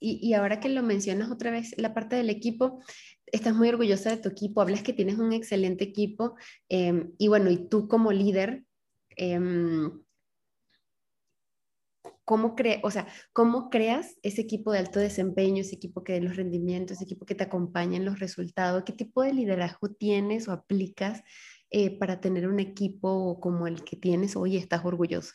y, 0.00 0.28
y, 0.28 0.34
ahora 0.34 0.60
que 0.60 0.68
lo 0.68 0.82
mencionas 0.82 1.30
otra 1.30 1.50
vez, 1.50 1.74
la 1.78 1.94
parte 1.94 2.16
del 2.16 2.30
equipo, 2.30 2.82
estás 3.26 3.54
muy 3.54 3.68
orgullosa 3.68 4.10
de 4.10 4.16
tu 4.16 4.28
equipo, 4.28 4.60
hablas 4.60 4.82
que 4.82 4.92
tienes 4.92 5.18
un 5.18 5.32
excelente 5.32 5.84
equipo 5.84 6.36
eh, 6.68 7.10
y 7.18 7.28
bueno, 7.28 7.50
y 7.50 7.68
tú 7.68 7.88
como 7.88 8.12
líder, 8.12 8.64
eh, 9.16 9.40
¿Cómo, 12.24 12.54
cre 12.54 12.80
o 12.82 12.90
sea, 12.90 13.06
¿Cómo 13.32 13.70
creas 13.70 14.16
ese 14.22 14.42
equipo 14.42 14.72
de 14.72 14.78
alto 14.78 14.98
desempeño, 14.98 15.60
ese 15.60 15.76
equipo 15.76 16.04
que 16.04 16.14
dé 16.14 16.20
los 16.20 16.36
rendimientos, 16.36 16.96
ese 16.96 17.04
equipo 17.04 17.26
que 17.26 17.34
te 17.34 17.44
acompaña 17.44 17.96
en 17.96 18.04
los 18.04 18.18
resultados? 18.18 18.84
¿Qué 18.84 18.92
tipo 18.92 19.22
de 19.22 19.34
liderazgo 19.34 19.88
tienes 19.88 20.48
o 20.48 20.52
aplicas 20.52 21.22
eh, 21.70 21.98
para 21.98 22.20
tener 22.20 22.46
un 22.48 22.60
equipo 22.60 23.40
como 23.40 23.66
el 23.66 23.84
que 23.84 23.96
tienes 23.96 24.36
hoy 24.36 24.54
y 24.54 24.58
estás 24.58 24.84
orgullosa? 24.84 25.34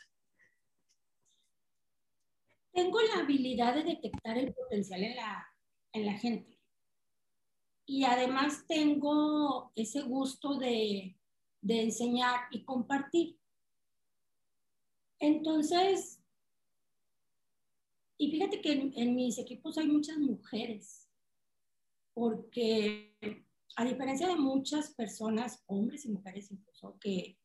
Tengo 2.71 3.01
la 3.01 3.23
habilidad 3.23 3.75
de 3.75 3.83
detectar 3.83 4.37
el 4.37 4.53
potencial 4.53 5.03
en 5.03 5.15
la, 5.15 5.47
en 5.93 6.05
la 6.05 6.13
gente. 6.13 6.59
Y 7.85 8.03
además 8.03 8.65
tengo 8.67 9.71
ese 9.75 10.01
gusto 10.01 10.57
de, 10.57 11.17
de 11.61 11.81
enseñar 11.81 12.41
y 12.51 12.63
compartir. 12.63 13.37
Entonces, 15.19 16.18
y 18.21 18.29
fíjate 18.29 18.59
que 18.59 18.91
en, 18.93 19.15
mis 19.15 19.37
equipos 19.37 19.77
hay 19.77 19.87
muchas 19.87 20.17
mujeres, 20.17 21.09
porque 22.13 23.15
a 23.77 23.85
diferencia 23.85 24.27
de 24.27 24.35
muchas 24.35 24.93
personas, 24.93 25.63
hombres 25.67 26.05
y 26.05 26.09
mujeres 26.09 26.51
incluso, 26.51 26.97
que, 26.99 27.39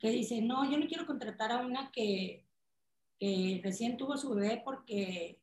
que 0.00 0.10
dicen, 0.10 0.48
no, 0.48 0.68
yo 0.68 0.78
no 0.78 0.88
quiero 0.88 1.06
contratar 1.06 1.52
a 1.52 1.64
una 1.64 1.92
que, 1.92 2.44
que 3.20 3.60
recién 3.62 3.96
tuvo 3.96 4.16
su 4.16 4.34
bebé 4.34 4.60
porque, 4.64 5.40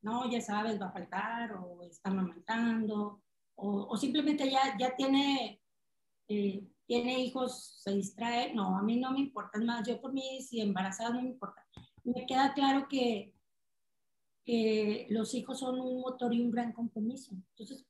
no, 0.00 0.30
ya 0.30 0.40
sabes, 0.40 0.80
va 0.80 0.86
a 0.86 0.92
faltar, 0.92 1.52
o 1.52 1.82
está 1.82 2.08
amamantando, 2.08 3.22
o, 3.54 3.86
o 3.86 3.96
simplemente 3.98 4.50
ya, 4.50 4.78
ya 4.78 4.96
tiene, 4.96 5.60
eh, 6.28 6.66
tiene 6.86 7.20
hijos, 7.20 7.82
se 7.82 7.90
distrae. 7.92 8.54
No, 8.54 8.78
a 8.78 8.82
mí 8.82 8.96
no 8.96 9.10
me 9.12 9.20
importa, 9.20 9.58
es 9.58 9.64
más, 9.66 9.86
yo 9.86 10.00
por 10.00 10.14
mí, 10.14 10.40
si 10.40 10.62
embarazada 10.62 11.10
no 11.10 11.20
me 11.20 11.28
importa. 11.28 11.66
Me 12.02 12.24
queda 12.24 12.54
claro 12.54 12.88
que 12.88 13.35
que 14.46 15.08
los 15.10 15.34
hijos 15.34 15.58
son 15.58 15.80
un 15.80 16.00
motor 16.00 16.32
y 16.32 16.40
un 16.40 16.52
gran 16.52 16.72
compromiso. 16.72 17.32
Entonces, 17.34 17.84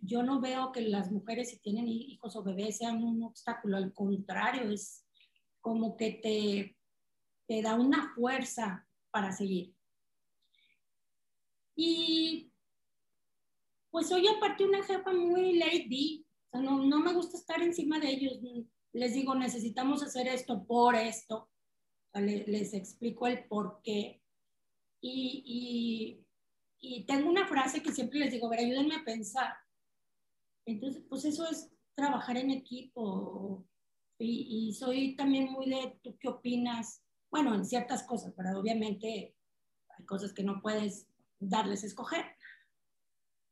yo 0.00 0.22
no 0.22 0.40
veo 0.40 0.72
que 0.72 0.80
las 0.80 1.12
mujeres 1.12 1.50
si 1.50 1.58
tienen 1.58 1.86
hijos 1.86 2.34
o 2.34 2.42
bebés 2.42 2.78
sean 2.78 3.04
un 3.04 3.22
obstáculo, 3.22 3.76
al 3.76 3.92
contrario, 3.92 4.70
es 4.70 5.04
como 5.60 5.98
que 5.98 6.12
te, 6.12 6.76
te 7.46 7.60
da 7.60 7.74
una 7.74 8.14
fuerza 8.14 8.88
para 9.10 9.32
seguir. 9.32 9.74
Y 11.76 12.50
pues 13.90 14.08
soy 14.08 14.28
aparte 14.28 14.64
una 14.64 14.82
jefa 14.82 15.12
muy 15.12 15.58
lady, 15.58 16.24
o 16.46 16.50
sea, 16.50 16.62
no, 16.62 16.86
no, 16.86 17.00
me 17.00 17.12
gusta 17.12 17.36
estar 17.36 17.60
encima 17.60 18.00
de 18.00 18.08
ellos. 18.08 18.38
Les 18.94 19.12
digo, 19.12 19.34
necesitamos 19.34 20.02
hacer 20.02 20.26
esto 20.26 20.64
por 20.64 20.94
esto. 20.94 21.50
les, 22.14 22.48
les 22.48 22.72
explico 22.72 23.26
el 23.26 23.44
por 23.44 23.82
qué 23.82 24.22
y, 25.00 26.24
y, 26.80 27.04
tengo 27.04 27.28
una 27.28 27.46
frase 27.46 27.82
que 27.82 27.92
siempre 27.92 28.18
les 28.18 28.32
digo, 28.32 28.46
a 28.46 28.50
ver, 28.50 28.60
ayúdenme 28.60 28.96
a 28.96 29.04
pensar. 29.04 29.54
Entonces, 30.66 31.02
pues 31.08 31.24
eso 31.24 31.48
es 31.48 31.70
trabajar 31.94 32.36
en 32.36 32.50
equipo. 32.50 33.66
Y, 34.18 34.68
y, 34.68 34.72
soy 34.74 35.14
también 35.16 35.50
muy 35.50 35.68
de, 35.68 35.98
¿tú 36.02 36.16
qué 36.18 36.28
opinas? 36.28 37.02
Bueno, 37.30 37.54
en 37.54 37.64
ciertas 37.64 38.02
cosas, 38.02 38.32
pero 38.36 38.58
obviamente 38.58 39.34
hay 39.96 40.04
cosas 40.04 40.32
que 40.32 40.42
no 40.42 40.60
puedes 40.60 41.06
darles 41.38 41.84
a 41.84 41.86
escoger. 41.86 42.24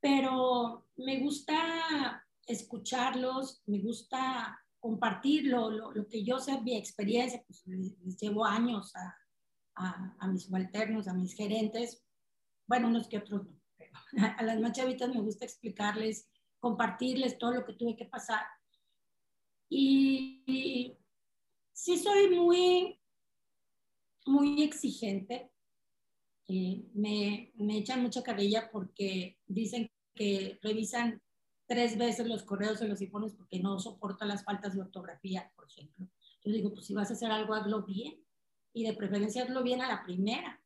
Pero 0.01 0.87
me 0.97 1.21
gusta 1.21 2.25
escucharlos, 2.47 3.63
me 3.67 3.81
gusta 3.81 4.61
compartir 4.79 5.47
lo, 5.47 5.71
lo, 5.71 5.93
lo 5.93 6.07
que 6.07 6.23
yo 6.25 6.39
sé, 6.39 6.61
mi 6.61 6.77
experiencia, 6.77 7.43
pues 7.47 7.67
les 7.67 8.17
llevo 8.19 8.45
años 8.45 8.95
a, 8.95 9.17
a, 9.77 10.29
mis 10.29 10.45
subalternos, 10.45 11.07
a 11.09 11.15
mis 11.15 11.35
gerentes, 11.35 12.03
bueno, 12.67 12.89
unos 12.89 13.09
que 13.09 13.19
otros 13.19 13.45
no, 13.45 13.61
pero 13.77 13.93
a 14.39 14.43
las 14.43 14.61
más 14.61 14.73
chavitas 14.73 15.09
me 15.09 15.21
gusta 15.21 15.45
explicarles 15.45 16.29
compartirles 16.59 17.39
todo 17.39 17.53
lo 17.53 17.65
que 17.65 17.75
tuve 17.75 17.97
que 17.97 18.07
pasar. 18.07 18.45
Y, 19.69 20.97
sí 21.73 21.99
soy 21.99 22.31
muy, 22.35 22.99
muy 24.27 24.63
exigente. 24.63 25.51
me, 26.49 27.53
me 27.55 27.79
echan 27.79 28.03
mucha 28.03 28.23
carrilla 28.23 28.71
porque 28.73 29.39
dicen 29.47 29.91
que 30.15 30.59
revisan 30.63 31.21
tres 31.67 31.99
veces 31.99 32.27
los 32.27 32.43
correos 32.45 32.81
de 32.81 32.89
los 32.89 33.03
informes 33.03 33.35
porque 33.35 33.61
no 33.61 33.79
soporto 33.79 34.25
las 34.25 34.45
faltas 34.45 34.75
de 34.75 34.81
ortografía, 34.81 35.53
por 35.55 35.69
ejemplo. 35.69 36.09
Yo 36.43 36.53
digo, 36.53 36.73
pues 36.73 36.87
si 36.87 36.95
vas 36.95 37.11
a 37.11 37.15
hacer 37.15 37.31
algo, 37.31 37.55
hazlo 37.55 37.85
bien. 37.85 38.26
Y 38.77 38.85
de 38.85 38.93
preferencia 38.93 39.43
hazlo 39.43 39.63
bien 39.63 39.81
a 39.81 39.89
la 39.89 40.05
primera. 40.05 40.61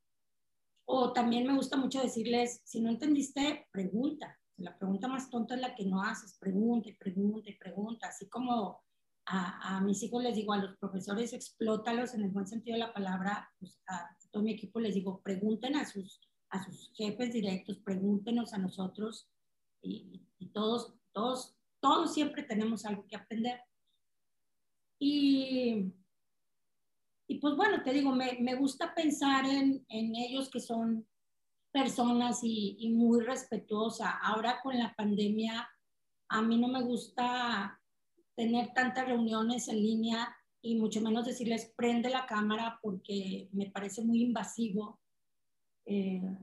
O 0.85 1.13
también 1.13 1.47
me 1.47 1.55
gusta 1.55 1.77
mucho 1.77 2.01
decirles, 2.01 2.61
si 2.65 2.81
no 2.81 2.91
entendiste, 2.91 3.69
pregunta. 3.71 4.37
La 4.57 4.77
pregunta 4.77 5.07
más 5.07 5.31
tonta 5.31 5.55
es 5.55 5.61
la 5.61 5.77
que 5.77 5.87
no 5.87 6.03
haces. 6.03 6.37
Pregunta 6.41 6.89
y 6.89 6.95
pregunta 6.95 7.49
y 7.49 7.57
pregunta. 7.57 8.09
Así 8.09 8.29
como 8.29 8.83
a, 9.27 9.77
a, 9.77 9.81
mis 9.83 10.03
hijos 10.03 10.25
les 10.25 10.35
digo, 10.35 10.53
a 10.53 10.59
los 10.59 10.77
profesores, 10.79 11.33
explótalos 11.33 12.13
en 12.15 12.23
el 12.23 12.31
buen 12.31 12.49
sentido 12.49 12.75
de 12.75 12.81
la 12.81 12.93
palabra. 12.93 13.49
Pues 13.61 13.81
a, 13.87 14.11
todo 14.33 14.43
mi 14.43 14.55
equipo 14.55 14.81
les 14.81 14.97
digo, 14.97 15.21
pregunten 15.23 15.77
a 15.77 15.87
sus, 15.89 16.21
a 16.49 16.65
sus 16.65 16.91
jefes 16.95 17.33
directos, 17.33 17.79
pregúntenos 17.79 18.53
a 18.55 18.59
nosotros. 18.59 19.29
Y, 19.83 20.21
y 20.41 20.49
todos, 20.49 20.95
todos, 21.13 21.55
todos 21.79 22.13
siempre 22.13 22.43
tenemos 22.43 22.85
algo 22.85 23.07
que 23.07 23.15
aprender. 23.15 23.61
Y, 24.99 25.93
y 27.31 27.39
pues 27.39 27.55
bueno, 27.55 27.81
te 27.85 27.93
digo, 27.93 28.11
me, 28.11 28.39
me 28.41 28.57
gusta 28.57 28.93
pensar 28.93 29.45
en, 29.45 29.87
en, 29.89 30.17
ellos 30.17 30.51
que 30.51 30.59
son 30.59 31.07
personas 31.71 32.41
y, 32.43 32.91
muy 32.93 33.23
respetuosas. 33.23 34.13
Ahora 34.21 34.61
con 34.61 34.77
la 34.77 34.93
pandemia, 34.97 35.71
a 36.29 36.43
mí 36.43 36.59
no 36.59 36.67
me 36.67 36.83
gusta 36.83 37.81
tener 38.35 38.73
tantas 38.75 39.07
reuniones 39.07 39.69
en 39.69 39.77
línea 39.77 40.37
y 40.61 40.75
mucho 40.75 41.01
menos 41.01 41.25
decirles 41.25 41.73
prende 41.77 42.11
la 42.11 42.27
cámara 42.27 42.81
porque 42.83 43.49
me 43.53 43.71
parece 43.71 44.03
muy 44.03 44.23
invasivo. 44.23 44.99
Eh, 45.87 46.37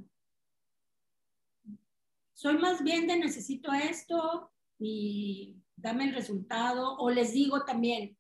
soy 2.34 2.60
más 2.60 2.82
bien 2.82 3.08
de 3.08 3.18
necesito 3.18 3.74
esto 3.74 4.54
y 4.80 5.58
dame 5.76 6.06
el 6.06 6.16
resultado 6.16 6.96
o 6.98 7.10
les 7.10 7.34
digo 7.34 7.66
también, 7.66 8.17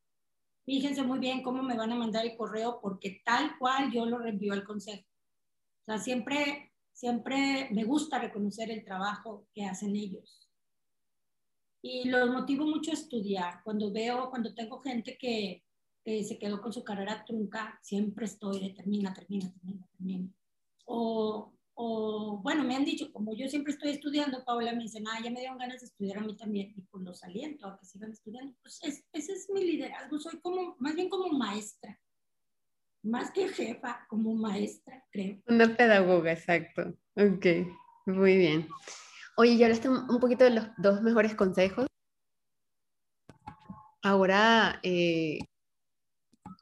fíjense 0.67 1.01
muy 1.01 1.19
bien 1.19 1.43
cómo 1.43 1.63
me 1.63 1.77
van 1.77 1.93
a 1.93 1.95
mandar 1.95 2.25
el 2.25 2.35
correo 2.35 2.79
porque 2.81 3.21
tal 3.23 3.57
cual 3.57 3.89
yo 3.89 4.05
lo 4.05 4.19
reenvío 4.19 4.51
al 4.51 4.65
consejo. 4.65 5.01
O 5.01 5.85
sea, 5.85 5.97
siempre, 5.97 6.73
siempre 6.91 7.69
me 7.71 7.85
gusta 7.85 8.19
reconocer 8.19 8.69
el 8.69 8.83
trabajo 8.83 9.47
que 9.53 9.63
hacen 9.63 9.95
ellos. 9.95 10.49
Y 11.81 12.09
los 12.09 12.29
motivo 12.29 12.65
mucho 12.65 12.91
a 12.91 12.95
estudiar. 12.95 13.63
Cuando 13.63 13.93
veo, 13.93 14.29
cuando 14.29 14.53
tengo 14.53 14.81
gente 14.81 15.17
que, 15.17 15.63
que 16.03 16.25
se 16.25 16.37
quedó 16.37 16.61
con 16.61 16.73
su 16.73 16.83
carrera 16.83 17.23
trunca, 17.25 17.79
siempre 17.81 18.25
estoy 18.25 18.59
de 18.59 18.71
termina, 18.71 19.13
termina, 19.13 19.49
termina, 19.53 19.87
termina. 19.93 20.29
O, 20.83 21.53
o 21.79 22.39
bueno, 22.41 22.63
me 22.63 22.75
han 22.75 22.85
dicho, 22.85 23.13
como 23.13 23.35
yo 23.35 23.47
siempre 23.47 23.71
estoy 23.71 23.91
estudiando, 23.91 24.43
Paula 24.43 24.73
me 24.73 24.81
dice, 24.81 24.99
ah, 25.07 25.19
ya 25.23 25.29
me 25.29 25.39
dieron 25.39 25.59
ganas 25.59 25.79
de 25.79 25.85
estudiar 25.85 26.17
a 26.17 26.21
mí 26.21 26.35
también, 26.35 26.73
y 26.75 26.81
pues 26.81 27.03
los 27.03 27.23
aliento 27.23 27.67
a 27.67 27.77
que 27.77 27.85
sigan 27.85 28.11
estudiando. 28.11 28.55
Pues 28.63 28.79
ese 28.83 29.31
es 29.31 29.47
mi 29.53 29.63
liderazgo, 29.63 30.19
soy 30.19 30.39
como, 30.41 30.75
más 30.79 30.95
bien 30.95 31.07
como 31.07 31.29
maestra, 31.37 31.99
más 33.03 33.29
que 33.29 33.47
jefa, 33.49 34.07
como 34.09 34.33
maestra, 34.33 35.05
creo. 35.11 35.39
Una 35.45 35.77
pedagoga, 35.77 36.31
exacto. 36.31 36.95
Ok, 37.15 37.45
muy 38.07 38.37
bien. 38.37 38.67
Oye, 39.37 39.55
ya 39.55 39.67
hablaste 39.67 39.87
un 39.87 40.19
poquito 40.19 40.45
de 40.45 40.55
los 40.55 40.67
dos 40.79 41.03
mejores 41.03 41.35
consejos. 41.35 41.85
Ahora, 44.01 44.79
eh, 44.81 45.37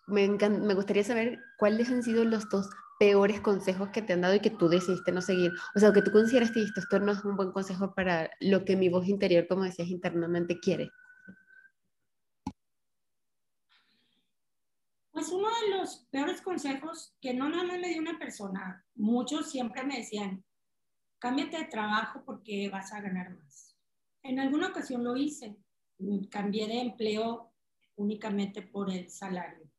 me, 0.07 0.27
me 0.27 0.73
gustaría 0.73 1.05
saber 1.05 1.39
cuáles 1.57 1.89
han 1.89 2.03
sido 2.03 2.25
los 2.25 2.49
dos 2.49 2.69
peores 2.99 3.41
consejos 3.41 3.89
que 3.89 4.01
te 4.01 4.13
han 4.13 4.21
dado 4.21 4.35
y 4.35 4.39
que 4.39 4.49
tú 4.49 4.67
decidiste 4.69 5.11
no 5.11 5.21
seguir? 5.21 5.51
O 5.75 5.79
sea, 5.79 5.93
que 5.93 6.01
tú 6.01 6.11
consideras 6.11 6.51
que 6.51 6.61
esto 6.61 6.99
no 6.99 7.11
es 7.11 7.23
un 7.23 7.35
buen 7.35 7.51
consejo 7.51 7.93
para 7.93 8.29
lo 8.39 8.65
que 8.65 8.75
mi 8.75 8.89
voz 8.89 9.07
interior, 9.07 9.47
como 9.47 9.63
decías, 9.63 9.89
internamente 9.89 10.59
quiere. 10.59 10.89
Pues 15.11 15.29
uno 15.29 15.47
de 15.47 15.77
los 15.77 16.05
peores 16.11 16.41
consejos 16.41 17.15
que 17.21 17.33
no 17.33 17.47
nada 17.47 17.63
más 17.63 17.79
me 17.79 17.87
dio 17.87 18.01
una 18.01 18.19
persona, 18.19 18.85
muchos 18.95 19.49
siempre 19.49 19.83
me 19.83 19.99
decían, 19.99 20.43
cámbiate 21.19 21.57
de 21.57 21.65
trabajo 21.65 22.23
porque 22.25 22.69
vas 22.69 22.91
a 22.91 23.01
ganar 23.01 23.33
más. 23.33 23.77
En 24.23 24.39
alguna 24.39 24.67
ocasión 24.67 25.03
lo 25.03 25.15
hice, 25.15 25.57
cambié 26.29 26.67
de 26.67 26.81
empleo 26.81 27.53
únicamente 27.95 28.61
por 28.61 28.91
el 28.91 29.09
salario. 29.09 29.69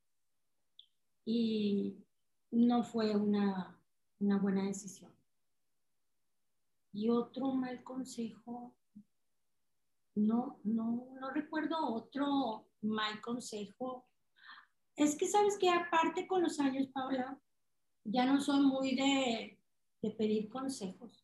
Y 1.23 1.97
no 2.51 2.83
fue 2.83 3.15
una, 3.15 3.79
una 4.19 4.37
buena 4.37 4.63
decisión. 4.63 5.11
Y 6.93 7.09
otro 7.09 7.53
mal 7.53 7.83
consejo, 7.83 8.75
no, 10.15 10.59
no, 10.63 11.07
no 11.19 11.29
recuerdo 11.31 11.77
otro 11.93 12.67
mal 12.81 13.21
consejo. 13.21 14.07
Es 14.95 15.15
que 15.15 15.27
sabes 15.27 15.57
que 15.57 15.69
aparte 15.69 16.25
con 16.25 16.41
los 16.41 16.59
años, 16.59 16.87
Paula, 16.87 17.39
ya 18.03 18.25
no 18.25 18.41
soy 18.41 18.61
muy 18.61 18.95
de, 18.95 19.59
de 20.01 20.11
pedir 20.11 20.49
consejos. 20.49 21.23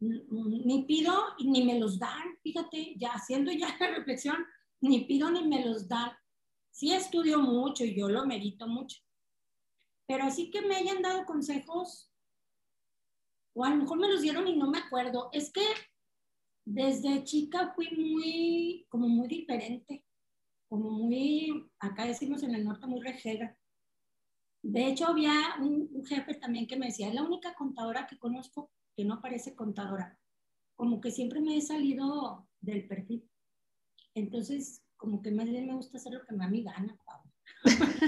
Ni 0.00 0.84
pido 0.84 1.12
ni 1.40 1.64
me 1.64 1.78
los 1.78 1.98
dan, 1.98 2.36
fíjate, 2.42 2.94
ya 2.96 3.10
haciendo 3.12 3.50
ya 3.50 3.76
la 3.80 3.96
reflexión, 3.96 4.36
ni 4.80 5.04
pido 5.04 5.30
ni 5.30 5.46
me 5.46 5.64
los 5.64 5.88
dan. 5.88 6.12
Sí 6.70 6.92
estudio 6.92 7.40
mucho 7.40 7.84
y 7.84 7.96
yo 7.96 8.08
lo 8.08 8.26
medito 8.26 8.68
mucho, 8.68 9.00
pero 10.08 10.24
así 10.24 10.50
que 10.50 10.62
me 10.62 10.74
hayan 10.74 11.02
dado 11.02 11.26
consejos, 11.26 12.10
o 13.54 13.64
a 13.64 13.70
lo 13.70 13.76
mejor 13.76 13.98
me 13.98 14.08
los 14.08 14.22
dieron 14.22 14.48
y 14.48 14.56
no 14.56 14.70
me 14.70 14.78
acuerdo, 14.78 15.28
es 15.32 15.52
que 15.52 15.62
desde 16.64 17.24
chica 17.24 17.72
fui 17.74 17.90
muy, 17.90 18.86
como 18.88 19.06
muy 19.06 19.28
diferente, 19.28 20.02
como 20.66 20.90
muy, 20.90 21.70
acá 21.78 22.06
decimos 22.06 22.42
en 22.42 22.54
el 22.54 22.64
norte, 22.64 22.86
muy 22.86 23.00
rejega. 23.00 23.54
De 24.62 24.86
hecho, 24.86 25.06
había 25.06 25.56
un, 25.60 26.04
jefe 26.06 26.34
también 26.34 26.66
que 26.66 26.76
me 26.76 26.86
decía, 26.86 27.08
es 27.08 27.14
la 27.14 27.22
única 27.22 27.54
contadora 27.54 28.06
que 28.06 28.18
conozco 28.18 28.70
que 28.96 29.04
no 29.04 29.20
parece 29.20 29.54
contadora. 29.54 30.18
Como 30.74 31.00
que 31.00 31.10
siempre 31.10 31.40
me 31.40 31.56
he 31.56 31.60
salido 31.60 32.48
del 32.60 32.86
perfil. 32.88 33.28
Entonces, 34.14 34.82
como 34.96 35.20
que 35.20 35.30
más 35.30 35.48
bien 35.50 35.66
me 35.66 35.74
gusta 35.74 35.98
hacer 35.98 36.14
lo 36.14 36.24
que 36.24 36.34
me 36.34 36.44
da 36.44 36.50
mi 36.50 36.62
gana, 36.62 36.98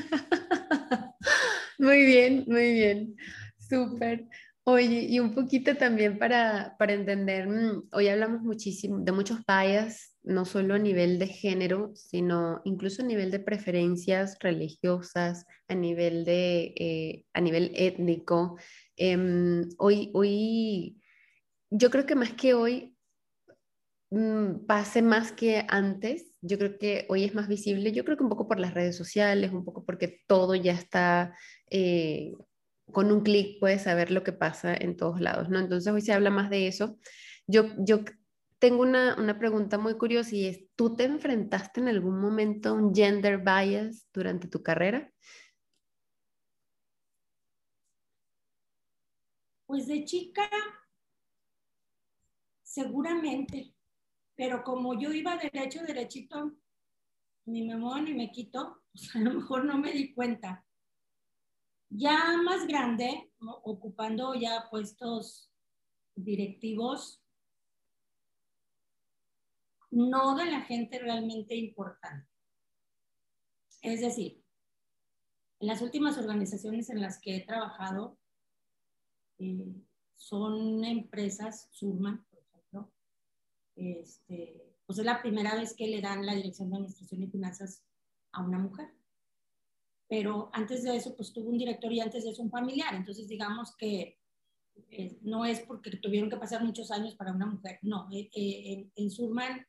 Muy 1.81 2.05
bien, 2.05 2.45
muy 2.47 2.75
bien. 2.75 3.17
Súper. 3.59 4.27
Oye, 4.65 5.07
y 5.09 5.19
un 5.19 5.35
poquito 5.35 5.75
también 5.77 6.19
para, 6.19 6.77
para 6.79 6.93
entender, 6.93 7.49
mm, 7.49 7.89
hoy 7.93 8.09
hablamos 8.09 8.43
muchísimo 8.43 8.99
de 9.01 9.13
muchos 9.13 9.39
bias, 9.49 10.15
no 10.23 10.45
solo 10.45 10.75
a 10.75 10.79
nivel 10.79 11.19
de 11.19 11.27
género, 11.29 11.93
sino 11.95 12.61
incluso 12.65 13.01
a 13.03 13.07
nivel 13.07 13.31
de 13.31 13.39
preferencias 13.41 14.37
religiosas, 14.41 15.47
a 15.69 15.75
nivel, 15.75 16.27
de, 16.27 16.75
eh, 16.77 17.25
a 17.33 17.41
nivel 17.41 17.73
étnico. 17.75 18.59
Em, 18.97 19.67
hoy, 19.79 20.11
hoy, 20.13 21.01
yo 21.71 21.89
creo 21.91 22.05
que 22.05 22.15
más 22.15 22.35
que 22.35 22.53
hoy, 22.53 22.95
mm, 24.11 24.67
pase 24.67 25.03
más 25.03 25.33
que 25.33 25.65
antes, 25.69 26.27
yo 26.43 26.59
creo 26.59 26.79
que 26.79 27.07
hoy 27.09 27.25
es 27.25 27.35
más 27.35 27.49
visible, 27.49 27.93
yo 27.93 28.05
creo 28.05 28.17
que 28.17 28.23
un 28.25 28.31
poco 28.31 28.49
por 28.49 28.59
las 28.61 28.75
redes 28.75 28.97
sociales, 28.97 29.53
un 29.53 29.65
poco 29.65 29.85
porque 29.85 30.21
todo 30.27 30.55
ya 30.55 30.73
está, 30.73 31.35
eh, 31.71 32.35
con 32.93 33.13
un 33.13 33.23
clic 33.23 33.59
puedes 33.61 33.83
saber 33.83 34.11
lo 34.11 34.23
que 34.23 34.33
pasa 34.33 34.75
en 34.75 34.97
todos 34.97 35.21
lados, 35.21 35.49
¿no? 35.49 35.59
Entonces 35.59 35.93
hoy 35.93 36.03
se 36.03 36.13
habla 36.13 36.31
más 36.31 36.51
de 36.51 36.67
eso. 36.67 36.99
Yo, 37.47 37.67
yo 37.79 38.01
tengo 38.59 38.83
una, 38.83 39.17
una 39.17 39.39
pregunta 39.39 39.79
muy 39.79 39.97
curiosa 39.97 40.35
y 40.35 40.47
es, 40.47 40.65
¿tú 40.77 40.95
te 40.95 41.05
enfrentaste 41.05 41.81
en 41.81 41.89
algún 41.89 42.21
momento 42.21 42.71
a 42.71 42.73
un 42.73 42.95
gender 42.95 43.39
bias 43.39 44.07
durante 44.13 44.49
tu 44.49 44.63
carrera? 44.63 45.11
Pues 49.67 49.87
de 49.87 50.05
chica, 50.05 50.51
seguramente, 52.63 53.73
pero 54.35 54.63
como 54.63 54.99
yo 54.99 55.13
iba 55.13 55.37
derecho, 55.37 55.83
derechito, 55.83 56.53
ni 57.47 57.67
me 57.67 57.77
muevo 57.77 58.01
ni 58.01 58.15
me 58.15 58.31
quito, 58.31 58.83
pues 58.93 59.15
a 59.15 59.21
lo 59.21 59.35
mejor 59.35 59.65
no 59.65 59.79
me 59.79 59.93
di 59.93 60.13
cuenta. 60.13 60.65
Ya 61.91 62.37
más 62.45 62.67
grande, 62.67 63.31
ocupando 63.63 64.35
ya 64.35 64.69
puestos 64.71 65.51
directivos, 66.15 67.21
no 69.91 70.37
de 70.37 70.47
la 70.47 70.63
gente 70.63 70.99
realmente 70.99 71.57
importante. 71.57 72.29
Es 73.83 74.01
decir, 74.01 74.43
en 75.59 75.67
las 75.67 75.83
últimas 75.83 76.17
organizaciones 76.17 76.91
en 76.91 77.01
las 77.01 77.21
que 77.21 77.37
he 77.37 77.45
trabajado, 77.45 78.19
eh, 79.39 79.75
son 80.17 80.85
empresas, 80.85 81.69
Surman, 81.73 82.25
este, 83.77 84.75
pues 84.85 84.99
es 84.99 85.05
la 85.05 85.23
primera 85.23 85.55
vez 85.55 85.75
que 85.75 85.87
le 85.87 86.03
dan 86.03 86.27
la 86.27 86.35
dirección 86.35 86.69
de 86.69 86.77
administración 86.77 87.23
y 87.23 87.29
finanzas 87.29 87.83
a 88.33 88.43
una 88.43 88.59
mujer. 88.59 88.89
Pero 90.11 90.51
antes 90.53 90.83
de 90.83 90.97
eso, 90.97 91.15
pues 91.15 91.33
tuvo 91.33 91.51
un 91.51 91.57
director 91.57 91.93
y 91.93 92.01
antes 92.01 92.25
de 92.25 92.31
eso 92.31 92.43
un 92.43 92.51
familiar. 92.51 92.93
Entonces, 92.97 93.29
digamos 93.29 93.77
que 93.77 94.19
eh, 94.91 95.17
no 95.23 95.45
es 95.45 95.61
porque 95.61 95.99
tuvieron 95.99 96.29
que 96.29 96.37
pasar 96.37 96.65
muchos 96.65 96.91
años 96.91 97.15
para 97.15 97.33
una 97.33 97.47
mujer. 97.47 97.79
No, 97.83 98.09
eh, 98.11 98.29
eh, 98.35 98.73
en, 98.73 98.93
en, 98.97 99.11
Surman 99.11 99.65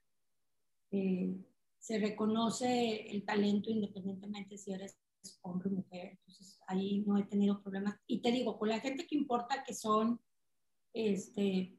se 0.89 1.99
reconoce 1.99 3.07
el 3.11 3.23
talento 3.23 3.69
independientemente 3.69 4.57
si 4.57 4.73
eres 4.73 4.97
hombre 5.41 5.69
o 5.69 5.73
mujer. 5.73 6.17
Entonces, 6.17 6.59
ahí 6.65 7.03
no 7.05 7.19
he 7.19 7.23
tenido 7.25 7.61
problemas. 7.61 7.99
Y 8.07 8.23
te 8.23 8.31
digo, 8.31 8.57
con 8.57 8.69
la 8.69 8.79
gente 8.79 9.05
que 9.05 9.15
importa, 9.15 9.63
que 9.63 9.75
son 9.75 10.19
este, 10.91 11.77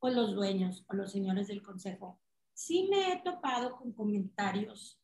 pues 0.00 0.12
los 0.12 0.34
dueños 0.34 0.84
o 0.88 0.94
los 0.94 1.12
señores 1.12 1.46
del 1.46 1.62
consejo, 1.62 2.20
sí 2.52 2.88
me 2.90 3.12
he 3.12 3.22
topado 3.22 3.76
con 3.76 3.92
comentarios 3.92 5.00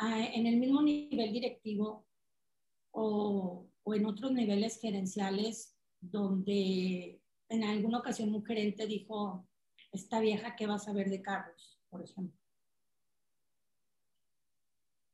en 0.00 0.46
el 0.46 0.56
mismo 0.56 0.82
nivel 0.82 1.32
directivo 1.32 2.06
o, 2.92 3.66
o, 3.82 3.94
en 3.94 4.06
otros 4.06 4.32
niveles 4.32 4.80
gerenciales 4.80 5.76
donde 6.00 7.20
en 7.48 7.64
alguna 7.64 7.98
ocasión 7.98 8.34
un 8.34 8.44
gerente 8.44 8.86
dijo, 8.86 9.46
esta 9.92 10.20
vieja, 10.20 10.56
¿qué 10.56 10.66
va 10.66 10.76
a 10.76 10.78
saber 10.78 11.10
de 11.10 11.20
carros? 11.20 11.80
Por 11.90 12.02
ejemplo. 12.02 12.38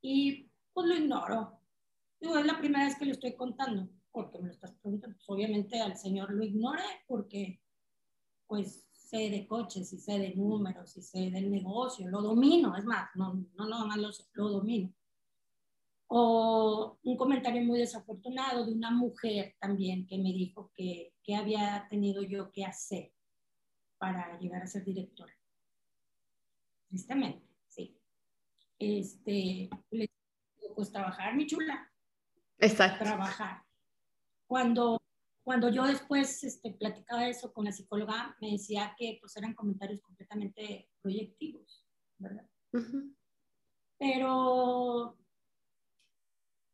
Y 0.02 0.48
pues 0.72 0.86
lo 0.86 0.94
ignoro. 0.94 1.60
Digo, 2.20 2.38
es 2.38 2.46
la 2.46 2.58
primera 2.58 2.84
vez 2.84 2.96
que 2.96 3.06
lo 3.06 3.12
estoy 3.12 3.34
contando, 3.34 3.88
porque 4.12 4.38
me 4.38 4.46
lo 4.46 4.52
estás 4.52 4.72
preguntando. 4.74 5.16
Pues, 5.16 5.28
obviamente 5.28 5.80
al 5.80 5.96
señor 5.96 6.32
lo 6.32 6.44
ignoré 6.44 6.84
porque 7.08 7.60
pues 8.46 8.86
sé 9.06 9.30
de 9.30 9.46
coches 9.46 9.92
y 9.92 9.98
sé 9.98 10.18
de 10.18 10.34
números 10.34 10.96
y 10.96 11.02
sé 11.02 11.30
del 11.30 11.48
negocio, 11.48 12.08
lo 12.08 12.20
domino, 12.20 12.76
es 12.76 12.84
más, 12.84 13.08
no, 13.14 13.34
no 13.54 13.68
nada 13.68 13.84
más 13.84 13.98
lo, 13.98 14.10
lo 14.32 14.50
domino. 14.50 14.92
O 16.08 16.98
un 17.04 17.16
comentario 17.16 17.62
muy 17.62 17.78
desafortunado 17.78 18.66
de 18.66 18.72
una 18.72 18.90
mujer 18.90 19.54
también 19.60 20.06
que 20.06 20.18
me 20.18 20.32
dijo 20.32 20.72
que, 20.74 21.14
que 21.22 21.36
había 21.36 21.86
tenido 21.88 22.22
yo 22.22 22.50
que 22.50 22.64
hacer 22.64 23.12
para 23.98 24.38
llegar 24.40 24.62
a 24.62 24.66
ser 24.66 24.84
directora. 24.84 25.32
Tristemente, 26.88 27.46
sí. 27.68 27.96
Este, 28.78 29.70
pues 30.74 30.90
trabajar, 30.90 31.34
mi 31.36 31.46
chula. 31.46 31.92
Exacto. 32.58 33.04
Trabajar. 33.04 33.62
Cuando 34.48 35.00
cuando 35.46 35.68
yo 35.68 35.84
después 35.84 36.42
este, 36.42 36.72
platicaba 36.72 37.28
eso 37.28 37.52
con 37.52 37.66
la 37.66 37.70
psicóloga, 37.70 38.36
me 38.40 38.50
decía 38.50 38.96
que 38.98 39.18
pues 39.20 39.36
eran 39.36 39.54
comentarios 39.54 40.00
completamente 40.00 40.90
proyectivos, 41.00 41.86
¿verdad? 42.18 42.50
Pero 43.96 45.16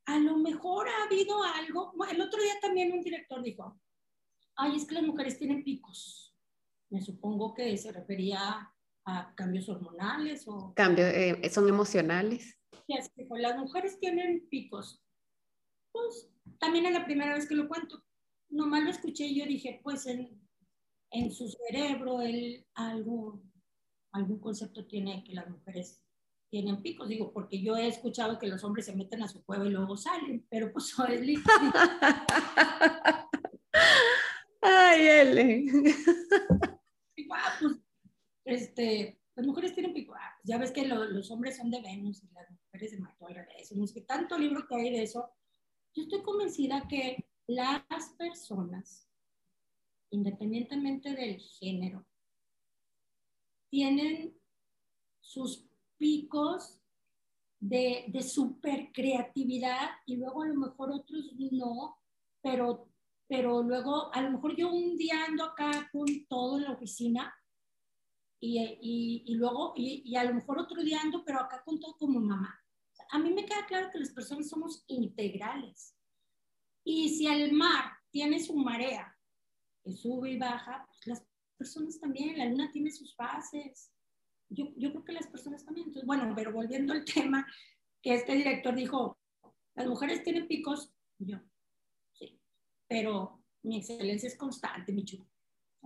a 0.07 0.19
lo 0.19 0.39
mejor 0.39 0.89
ha 0.89 1.05
habido 1.05 1.43
algo, 1.43 1.93
el 2.11 2.23
otro 2.23 2.43
día 2.43 2.55
también 2.63 2.95
un 2.95 3.03
director 3.03 3.43
dijo, 3.43 3.79
ay, 4.57 4.77
es 4.77 4.87
que 4.87 4.95
las 4.95 5.05
mujeres 5.05 5.37
tienen 5.37 5.63
picos. 5.63 6.35
Me 6.89 7.03
supongo 7.03 7.53
que 7.53 7.77
se 7.77 7.93
refería 7.93 8.73
a 9.05 9.35
cambios 9.35 9.69
hormonales 9.69 10.49
o... 10.49 10.73
Cambios, 10.75 11.09
eh, 11.13 11.51
son 11.51 11.69
emocionales. 11.69 12.59
Sí, 12.87 12.95
así 12.97 13.11
dijo, 13.17 13.37
las 13.37 13.59
mujeres 13.59 14.01
tienen 14.01 14.49
picos. 14.49 15.05
Pues 15.93 16.31
también 16.59 16.87
es 16.87 16.95
la 16.95 17.05
primera 17.05 17.35
vez 17.35 17.47
que 17.47 17.55
lo 17.55 17.69
cuento 17.69 18.03
nomás 18.53 18.85
lo 18.85 18.91
escuché 18.91 19.27
y 19.27 19.41
yo 19.41 19.47
dije, 19.47 19.81
pues 19.83 20.07
en, 20.07 20.41
en 21.11 21.33
su 21.33 21.49
cerebro 21.49 22.21
él 22.21 22.67
algo, 22.75 23.43
algún 24.13 24.39
concepto 24.39 24.87
tiene 24.87 25.25
que 25.25 25.35
las 25.35 25.49
mujeres 25.49 26.05
tienen 26.51 26.83
picos, 26.83 27.09
digo, 27.09 27.33
porque 27.33 27.63
yo 27.63 27.77
he 27.77 27.89
escuchado 27.89 28.39
que 28.39 28.47
los 28.47 28.63
hombres 28.63 28.85
se 28.85 28.95
meten 28.95 29.23
a 29.23 29.29
su 29.29 29.43
cueva 29.43 29.65
y 29.65 29.71
luego 29.71 29.97
salen, 29.97 30.47
pero 30.51 30.71
pues 30.71 30.95
es 31.09 31.21
listo. 31.23 31.51
Ay, 34.61 35.09
Ellen. 35.09 35.67
Ah, 37.35 37.55
pues, 37.59 37.79
este, 38.45 39.19
las 39.35 39.47
mujeres 39.47 39.73
tienen 39.73 39.95
picos, 39.95 40.15
ah, 40.21 40.35
pues, 40.37 40.45
ya 40.45 40.59
ves 40.59 40.71
que 40.71 40.87
los 40.87 41.31
hombres 41.31 41.57
son 41.57 41.71
de 41.71 41.81
Venus 41.81 42.23
y 42.23 42.29
las 42.35 42.51
mujeres 42.51 42.91
de 42.93 42.99
Marte 42.99 43.25
al 43.25 43.35
revés, 43.35 43.73
no 43.73 43.87
sé 43.87 44.03
tanto 44.03 44.39
libro 44.39 44.67
que 44.69 44.75
hay 44.75 44.91
de 44.91 45.05
eso. 45.05 45.31
Yo 45.95 46.03
estoy 46.03 46.21
convencida 46.23 46.87
que 46.87 47.25
las 47.47 48.11
personas, 48.19 49.09
independientemente 50.11 51.15
del 51.15 51.41
género, 51.41 52.07
tienen 53.71 54.37
sus 55.21 55.65
picos 55.97 56.81
de, 57.59 58.07
de 58.09 58.23
super 58.23 58.91
creatividad 58.93 59.91
y 60.05 60.17
luego 60.17 60.43
a 60.43 60.49
lo 60.49 60.55
mejor 60.55 60.91
otros 60.91 61.33
no, 61.53 61.97
pero, 62.43 62.89
pero 63.29 63.63
luego 63.63 64.13
a 64.13 64.21
lo 64.21 64.33
mejor 64.33 64.57
yo 64.57 64.69
un 64.69 64.97
día 64.97 65.25
ando 65.27 65.45
acá 65.45 65.89
con 65.93 66.07
todo 66.27 66.59
en 66.59 66.65
la 66.65 66.73
oficina 66.73 67.33
y, 68.41 69.23
y, 69.25 69.35
luego, 69.37 69.73
y, 69.77 70.03
y, 70.05 70.17
a 70.17 70.25
lo 70.25 70.35
mejor 70.35 70.59
otro 70.59 70.83
día 70.83 71.01
ando, 71.01 71.25
pero 71.25 71.39
acá 71.39 71.63
con 71.65 71.79
todo 71.79 71.97
como 71.97 72.19
mamá. 72.19 72.59
A 73.13 73.19
mí 73.21 73.33
me 73.33 73.47
queda 73.47 73.65
claro 73.67 73.89
que 73.93 74.01
las 74.01 74.11
personas 74.11 74.49
somos 74.49 74.83
integrales. 74.89 75.95
Y 76.85 77.11
si 77.11 77.27
el 77.27 77.53
mar 77.53 77.93
tiene 78.11 78.41
su 78.41 78.55
marea, 78.57 79.17
que 79.83 79.93
sube 79.93 80.33
y 80.33 80.39
baja, 80.39 80.87
pues 80.87 81.07
las 81.07 81.27
personas 81.57 81.99
también, 82.01 82.39
la 82.39 82.47
luna 82.47 82.71
tiene 82.73 82.91
sus 82.91 83.15
fases. 83.15 83.93
Yo, 84.49 84.69
yo 84.77 84.91
creo 84.91 85.05
que 85.05 85.13
las 85.13 85.27
personas 85.29 85.65
también. 85.65 85.89
Entonces, 85.89 86.07
bueno, 86.07 86.33
pero 86.35 86.53
volviendo 86.53 86.93
al 86.93 87.05
tema, 87.15 87.47
que 88.03 88.15
este 88.15 88.35
director 88.35 88.75
dijo, 88.75 89.19
las 89.75 89.87
mujeres 89.87 90.23
tienen 90.23 90.47
picos, 90.47 90.93
yo, 91.19 91.39
sí, 92.13 92.41
pero 92.89 93.43
mi 93.63 93.79
excelencia 93.79 94.27
es 94.27 94.37
constante, 94.37 94.93
mi 94.93 95.05
chulo. 95.05 95.27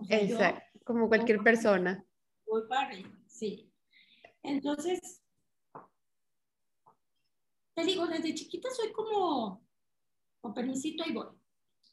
Exacto, 0.09 0.80
como 0.85 1.09
cualquier 1.09 1.42
persona. 1.42 2.04
Voy 2.46 2.62
para 2.68 2.88
arriba, 2.88 3.11
sí. 3.26 3.72
Entonces, 4.42 5.22
te 7.74 7.85
digo, 7.85 8.06
desde 8.06 8.35
chiquita 8.35 8.70
soy 8.70 8.92
como 8.92 9.65
con 10.40 10.55
permisito, 10.55 11.03
ahí 11.03 11.12
voy. 11.12 11.29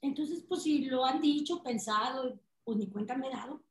Entonces, 0.01 0.43
pues 0.47 0.63
si 0.63 0.85
lo 0.85 1.05
han 1.05 1.21
dicho, 1.21 1.63
pensado, 1.63 2.39
pues 2.63 2.77
ni 2.77 2.89
cuenta 2.89 3.15
me 3.15 3.27
he 3.27 3.31
dado. 3.31 3.63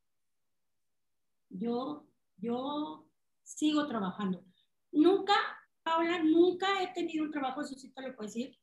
Yo, 1.50 2.06
yo 2.36 3.06
sigo 3.42 3.86
trabajando. 3.86 4.44
Nunca, 4.92 5.34
Paula, 5.82 6.22
nunca 6.22 6.82
he 6.82 6.92
tenido 6.94 7.24
un 7.24 7.30
trabajo, 7.30 7.60
eso 7.60 7.74
sí 7.74 7.92
te 7.92 8.02
lo 8.02 8.14
puedo 8.14 8.28
decir, 8.28 8.58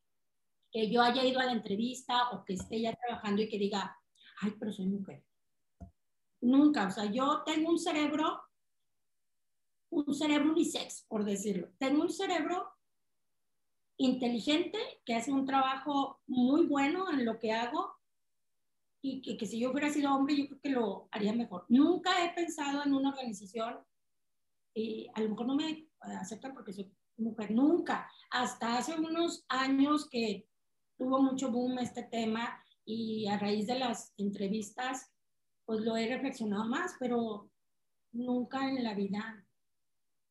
que 0.70 0.90
yo 0.90 1.02
haya 1.02 1.24
ido 1.24 1.40
a 1.40 1.46
la 1.46 1.52
entrevista 1.52 2.30
o 2.30 2.44
que 2.44 2.54
esté 2.54 2.80
ya 2.80 2.94
trabajando 2.94 3.42
y 3.42 3.48
que 3.48 3.58
diga, 3.58 3.96
ay, 4.40 4.54
pero 4.58 4.72
soy 4.72 4.86
mujer. 4.86 5.24
Nunca, 6.40 6.86
o 6.86 6.90
sea, 6.90 7.04
yo 7.06 7.42
tengo 7.44 7.70
un 7.70 7.78
cerebro, 7.78 8.42
un 9.90 10.14
cerebro 10.14 10.52
unisex, 10.52 11.04
por 11.08 11.24
decirlo. 11.24 11.70
Tengo 11.78 12.02
un 12.02 12.10
cerebro 12.10 12.69
inteligente, 14.00 14.78
que 15.04 15.14
hace 15.14 15.30
un 15.30 15.44
trabajo 15.44 16.20
muy 16.26 16.66
bueno 16.66 17.10
en 17.10 17.24
lo 17.24 17.38
que 17.38 17.52
hago 17.52 17.92
y 19.02 19.20
que, 19.20 19.36
que, 19.36 19.46
si 19.46 19.60
yo 19.60 19.70
hubiera 19.70 19.90
sido 19.90 20.14
hombre 20.14 20.36
yo 20.36 20.46
creo 20.46 20.60
que 20.60 20.70
lo 20.70 21.08
haría 21.10 21.34
mejor. 21.34 21.66
Nunca 21.68 22.24
he 22.24 22.34
pensado 22.34 22.82
en 22.82 22.94
una 22.94 23.10
organización 23.10 23.78
y 24.74 25.06
a 25.14 25.20
lo 25.20 25.30
mejor 25.30 25.46
no 25.46 25.54
me 25.54 25.86
aceptan 26.00 26.54
porque 26.54 26.72
soy 26.72 26.90
mujer, 27.18 27.50
nunca. 27.50 28.10
Hasta 28.30 28.78
hace 28.78 28.98
unos 28.98 29.44
años 29.48 30.08
que 30.08 30.48
tuvo 30.96 31.20
mucho 31.20 31.50
boom 31.50 31.78
este 31.78 32.04
tema 32.04 32.58
y 32.86 33.26
a 33.26 33.38
raíz 33.38 33.66
de 33.66 33.78
las 33.78 34.14
entrevistas 34.16 35.12
pues 35.66 35.80
lo 35.82 35.96
he 35.96 36.08
reflexionado 36.08 36.64
más, 36.64 36.96
pero 36.98 37.50
nunca 38.12 38.66
en 38.66 38.82
la 38.82 38.94
vida 38.94 39.46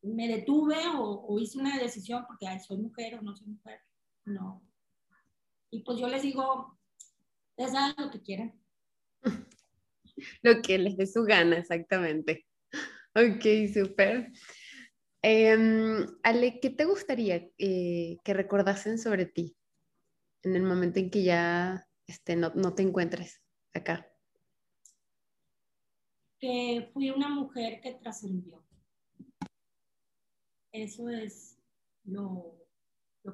me 0.01 0.27
detuve 0.27 0.77
o, 0.95 1.37
hice 1.39 1.57
una 1.57 1.77
decisión 1.77 2.25
porque 2.27 2.47
soy 2.59 2.77
mujer 2.77 3.15
o 3.15 3.21
no 3.21 3.35
soy 3.35 3.47
mujer. 3.47 3.81
No. 4.25 4.63
Y 5.71 5.83
pues 5.83 5.99
yo 5.99 6.07
les 6.07 6.21
digo, 6.21 6.77
les 7.57 7.73
hagan 7.73 7.95
lo 7.97 8.11
que 8.11 8.21
quieran. 8.21 8.53
lo 10.41 10.61
que 10.61 10.77
les 10.77 10.97
dé 10.97 11.05
su 11.05 11.23
gana, 11.23 11.57
exactamente. 11.57 12.47
Ok, 13.15 13.73
súper. 13.73 14.31
Em, 15.21 16.05
Ale, 16.23 16.59
¿qué 16.61 16.69
te 16.69 16.85
gustaría 16.85 17.49
eh, 17.57 18.17
que 18.23 18.33
recordasen 18.33 18.97
sobre 18.97 19.25
ti 19.25 19.57
en 20.43 20.55
el 20.55 20.63
momento 20.63 20.99
en 20.99 21.09
que 21.09 21.23
ya 21.23 21.85
este, 22.07 22.35
no, 22.35 22.51
no 22.55 22.73
te 22.73 22.83
encuentres 22.83 23.41
acá? 23.73 24.09
Que 26.39 26.89
fui 26.93 27.09
una 27.09 27.27
mujer 27.27 27.81
que 27.81 27.95
trascendió 27.95 28.68
eso 30.71 31.09
es 31.09 31.57
lo, 32.03 32.55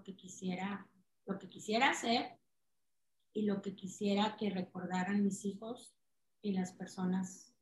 que 0.03 0.15
quisiera, 0.15 0.89
lo 1.25 1.39
que 1.39 1.49
quisiera 1.49 1.89
hacer 1.89 2.38
y 3.33 3.43
lo 3.43 3.61
que 3.61 3.75
quisiera 3.75 4.38
que 4.38 4.49
recordaran 4.49 5.23
mis 5.23 5.45
hijos 5.45 5.95
y 6.41 6.53
las 6.53 6.71
personas 6.73 7.53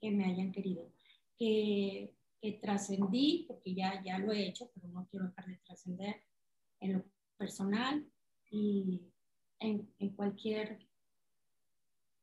que 0.00 0.10
me 0.10 0.24
hayan 0.24 0.52
querido. 0.52 0.92
que, 1.38 2.14
que 2.40 2.52
trascendí, 2.52 3.44
porque 3.48 3.74
ya, 3.74 4.02
ya 4.02 4.18
lo 4.18 4.32
he 4.32 4.46
hecho, 4.46 4.70
pero 4.74 4.88
no 4.88 5.06
quiero 5.10 5.26
dejar 5.26 5.46
de 5.46 5.58
trascender 5.58 6.22
en 6.80 6.94
lo 6.94 7.04
personal 7.36 8.06
y 8.50 9.02
en, 9.58 9.92
en 9.98 10.10
cualquier, 10.10 10.86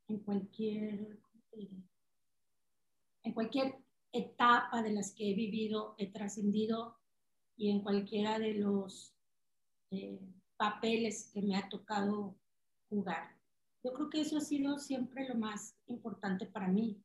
en 0.08 0.20
cualquier, 0.20 1.20
en 3.24 3.34
cualquier 3.34 3.83
etapa 4.14 4.82
de 4.84 4.94
las 4.94 5.12
que 5.12 5.32
he 5.32 5.34
vivido, 5.34 5.96
he 5.98 6.12
trascendido 6.12 6.98
y 7.58 7.72
en 7.72 7.82
cualquiera 7.82 8.40
de 8.40 8.54
los 8.54 9.14
eh, 9.92 10.20
papeles 10.56 11.30
que 11.34 11.42
me 11.42 11.58
ha 11.58 11.68
tocado 11.68 12.36
jugar. 12.90 13.36
Yo 13.84 13.92
creo 13.94 14.10
que 14.10 14.22
eso 14.22 14.38
ha 14.38 14.42
sido 14.42 14.80
siempre 14.80 15.28
lo 15.28 15.36
más 15.36 15.76
importante 15.88 16.46
para 16.46 16.68
mí. 16.68 17.04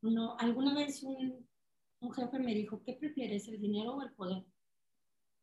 No, 0.00 0.36
alguna 0.38 0.74
vez 0.74 1.02
un, 1.02 1.48
un 2.00 2.12
jefe 2.12 2.38
me 2.38 2.54
dijo, 2.54 2.82
¿qué 2.84 2.92
prefieres, 2.92 3.48
el 3.48 3.60
dinero 3.60 3.96
o 3.96 4.02
el 4.02 4.12
poder? 4.12 4.44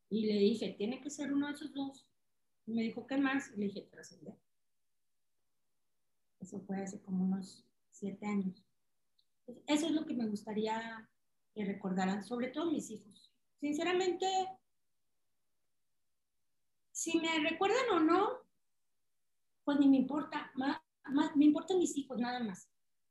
Y 0.08 0.26
le 0.26 0.38
dije, 0.38 0.74
tiene 0.78 1.00
que 1.00 1.10
ser 1.10 1.32
uno 1.32 1.48
de 1.48 1.54
esos 1.54 1.72
dos. 1.74 2.06
Y 2.66 2.72
me 2.72 2.82
dijo, 2.82 3.06
¿qué 3.06 3.16
más? 3.16 3.50
Y 3.54 3.56
le 3.58 3.66
dije, 3.66 3.88
trascender. 3.90 4.36
Eso 6.40 6.60
fue 6.60 6.82
hace 6.82 7.00
como 7.00 7.24
unos 7.24 7.64
siete 7.90 8.24
años. 8.26 8.62
Eso 9.66 9.86
es 9.86 9.92
lo 9.92 10.06
que 10.06 10.14
me 10.14 10.26
gustaría 10.26 11.08
que 11.54 11.64
recordaran, 11.64 12.22
sobre 12.24 12.48
todo 12.48 12.70
mis 12.70 12.90
hijos. 12.90 13.32
Sinceramente, 13.60 14.26
si 16.92 17.18
me 17.18 17.38
recuerdan 17.48 17.90
o 17.92 18.00
no, 18.00 18.38
pues 19.64 19.78
ni 19.78 19.88
me 19.88 19.98
importa, 19.98 20.50
más, 20.54 20.80
me 21.36 21.44
importan 21.46 21.78
mis 21.78 21.96
hijos 21.96 22.18
nada 22.18 22.40
más. 22.40 22.68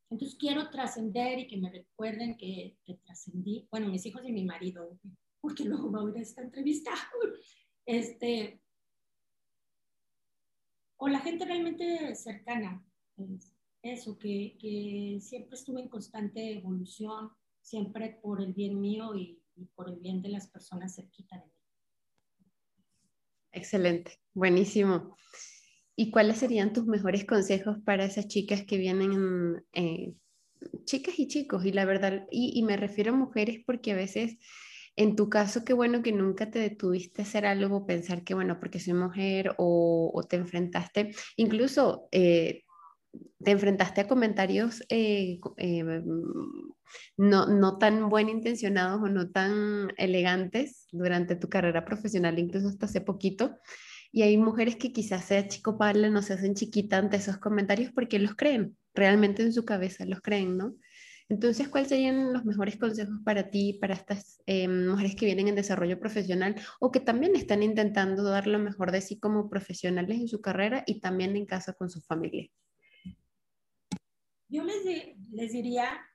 Entonces 0.10 0.38
quiero 0.38 0.70
trascender 0.70 1.40
y 1.40 1.48
que 1.48 1.58
me 1.58 1.72
recuerden 1.72 2.38
que, 2.38 2.78
que 2.86 2.96
trascendí, 2.96 3.68
bueno, 3.72 3.88
mis 3.88 4.06
hijos 4.06 4.24
y 4.26 4.32
mi 4.32 4.44
marido, 4.44 5.00
porque 5.40 5.64
luego 5.64 5.92
va 5.92 6.00
a 6.00 6.04
oír 6.04 6.18
esta 6.18 6.42
entrevista. 6.42 6.92
Este, 7.84 8.62
o 10.98 11.08
la 11.08 11.20
gente 11.20 11.46
realmente 11.46 12.14
cercana, 12.16 12.86
eso, 13.84 14.18
que, 14.18 14.58
que, 14.60 15.20
siempre 15.22 15.56
estuve 15.56 15.82
en 15.82 15.90
constante 15.90 16.58
evolución, 16.58 17.30
siempre 17.62 18.20
por 18.22 18.42
el 18.42 18.54
bien 18.54 18.80
mío 18.80 19.16
y, 19.16 19.42
y 19.56 19.66
por 19.76 19.90
el 19.90 20.00
bien 20.00 20.22
de 20.22 20.30
las 20.30 20.48
personas 20.48 20.96
cerquita 20.96 21.38
de 21.38 21.46
mí. 21.46 21.52
Excelente, 23.52 24.20
buenísimo. 24.34 25.16
¿Y 25.96 26.10
cuáles 26.10 26.38
serían 26.38 26.74
tus 26.74 26.86
mejores 26.86 27.26
consejos 27.26 27.78
para 27.86 28.06
esas 28.06 28.28
chicas 28.28 28.64
que 28.64 28.78
vienen, 28.78 29.64
eh, 29.74 30.14
chicas 30.86 31.20
y 31.20 31.28
chicos? 31.28 31.66
Y 31.66 31.74
la 31.74 31.86
verdad, 31.86 32.26
y, 32.32 32.64
me 32.64 32.78
refiero 32.78 33.14
a 33.14 33.18
mujeres 33.18 33.62
porque 33.66 33.92
a 33.92 33.96
veces, 33.96 34.38
en 34.96 35.16
tu 35.16 35.30
caso, 35.30 35.64
qué 35.66 35.74
bueno 35.74 36.02
que 36.02 36.14
nunca 36.14 36.50
te 36.50 36.60
detuviste 36.60 37.22
a 37.22 37.26
hacer 37.26 37.46
algo, 37.46 37.86
pensar 37.86 38.24
que, 38.24 38.34
bueno, 38.34 38.58
porque 38.60 38.80
soy 38.80 38.94
mujer 38.94 39.54
o, 39.58 40.26
te 40.30 40.38
enfrentaste, 40.38 41.12
incluso 41.36 42.08
eh, 42.12 42.64
te 43.44 43.52
enfrentaste 43.52 44.02
a 44.02 44.08
comentarios 44.08 44.84
eh, 44.90 45.40
no, 47.18 47.48
no 47.48 47.78
tan 47.78 48.10
buen 48.10 48.30
intencionados 48.30 49.02
o 49.02 49.10
no 49.10 49.30
tan 49.30 49.92
elegantes 49.98 50.88
durante 50.92 51.36
tu 51.36 51.50
carrera 51.50 51.86
profesional, 51.86 52.40
incluso 52.40 52.68
hasta 52.68 52.86
hace 52.86 53.02
poquito. 53.02 53.58
Y 54.12 54.24
hay 54.24 54.38
mujeres 54.38 54.76
que 54.76 54.92
quizás 54.92 55.26
sea 55.26 55.48
chico 55.48 55.78
padre, 55.78 56.10
no 56.10 56.22
se 56.22 56.34
hacen 56.34 56.54
chiquita 56.54 56.98
ante 56.98 57.18
esos 57.18 57.38
comentarios 57.38 57.92
porque 57.94 58.20
los 58.20 58.36
creen, 58.36 58.78
realmente 58.94 59.42
en 59.42 59.54
su 59.54 59.64
cabeza 59.64 60.06
los 60.06 60.22
creen, 60.22 60.58
¿no? 60.58 60.76
Entonces, 61.30 61.70
¿cuáles 61.70 61.88
serían 61.88 62.34
los 62.34 62.44
mejores 62.44 62.76
consejos 62.76 63.20
para 63.24 63.50
ti, 63.50 63.78
para 63.80 63.94
estas 63.94 64.42
eh, 64.48 64.68
mujeres 64.68 65.16
que 65.16 65.26
vienen 65.26 65.48
en 65.48 65.56
desarrollo 65.56 65.98
profesional 65.98 66.56
o 66.82 66.92
que 66.92 67.00
también 67.00 67.38
están 67.38 67.64
intentando 67.64 68.24
dar 68.24 68.48
lo 68.48 68.60
mejor 68.60 68.92
de 68.92 69.00
sí 69.00 69.18
como 69.18 69.50
profesionales 69.50 70.20
en 70.20 70.28
su 70.28 70.42
carrera 70.42 70.84
y 70.86 71.00
también 71.00 71.38
en 71.38 71.46
casa 71.46 71.72
con 71.72 71.90
su 71.90 72.02
familia? 72.02 72.50
Yo 74.52 74.66
les, 74.66 74.84
les 75.32 75.54
diría 75.54 76.06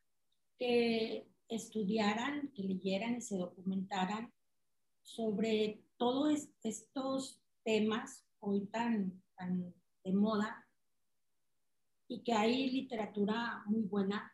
que 0.58 1.26
estudiaran, 1.48 2.52
que 2.52 2.64
leyeran 2.64 3.16
y 3.16 3.22
se 3.22 3.38
documentaran 3.38 4.30
sobre 5.02 5.82
todos 5.96 6.46
estos 6.62 7.40
temas 7.64 8.26
hoy 8.40 8.66
tan, 8.66 9.22
tan 9.36 9.74
de 10.04 10.12
moda 10.12 10.68
y 12.08 12.22
que 12.22 12.34
hay 12.34 12.70
literatura 12.70 13.62
muy 13.64 13.82
buena 13.84 14.30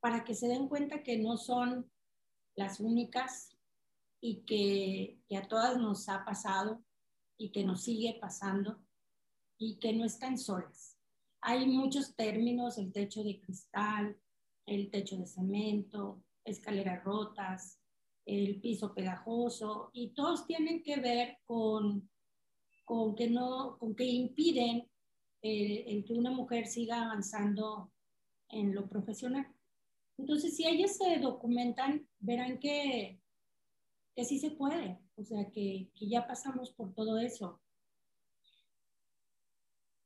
para 0.00 0.24
que 0.24 0.34
se 0.34 0.48
den 0.48 0.66
cuenta 0.66 1.02
que 1.02 1.18
no 1.18 1.36
son 1.36 1.90
las 2.56 2.80
únicas 2.80 3.54
y 4.18 4.44
que, 4.46 5.20
que, 5.28 5.36
a 5.36 5.46
todas 5.46 5.76
nos 5.76 6.08
ha 6.08 6.24
pasado 6.24 6.82
y 7.36 7.52
que 7.52 7.64
nos 7.64 7.82
sigue 7.82 8.16
pasando 8.18 8.80
y 9.58 9.78
que 9.78 9.92
no 9.92 10.06
están 10.06 10.38
solas. 10.38 10.97
Hay 11.40 11.66
muchos 11.66 12.14
términos, 12.14 12.78
el 12.78 12.92
techo 12.92 13.22
de 13.22 13.40
cristal, 13.40 14.16
el 14.66 14.90
techo 14.90 15.16
de 15.16 15.26
cemento, 15.26 16.22
escaleras 16.44 17.02
rotas, 17.04 17.78
el 18.26 18.60
piso 18.60 18.94
pegajoso, 18.94 19.90
y 19.92 20.10
todos 20.10 20.46
tienen 20.46 20.82
que 20.82 21.00
ver 21.00 21.38
con, 21.44 22.10
con, 22.84 23.14
que, 23.14 23.30
no, 23.30 23.78
con 23.78 23.94
que 23.94 24.04
impiden 24.04 24.88
el, 25.42 26.04
que 26.04 26.14
una 26.14 26.30
mujer 26.30 26.66
siga 26.66 27.04
avanzando 27.04 27.92
en 28.50 28.74
lo 28.74 28.88
profesional. 28.88 29.46
Entonces, 30.18 30.56
si 30.56 30.66
ellas 30.66 30.96
se 30.96 31.18
documentan, 31.20 32.06
verán 32.18 32.58
que, 32.58 33.20
que 34.14 34.24
sí 34.24 34.38
se 34.38 34.50
puede, 34.50 34.98
o 35.14 35.24
sea, 35.24 35.48
que, 35.50 35.90
que 35.94 36.08
ya 36.08 36.26
pasamos 36.26 36.72
por 36.72 36.92
todo 36.92 37.18
eso. 37.18 37.60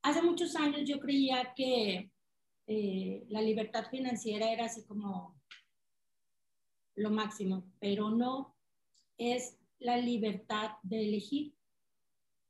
Hace 0.02 0.20
muchos 0.20 0.56
años 0.56 0.82
yo 0.84 0.98
creía 0.98 1.52
que 1.54 2.10
eh, 2.66 3.24
la 3.28 3.40
libertad 3.40 3.86
financiera 3.88 4.52
era 4.52 4.64
así 4.64 4.84
como 4.84 5.40
lo 6.96 7.10
máximo, 7.10 7.64
pero 7.78 8.10
no 8.10 8.56
es 9.16 9.58
la 9.78 9.96
libertad 9.96 10.72
de 10.82 11.04
elegir. 11.08 11.54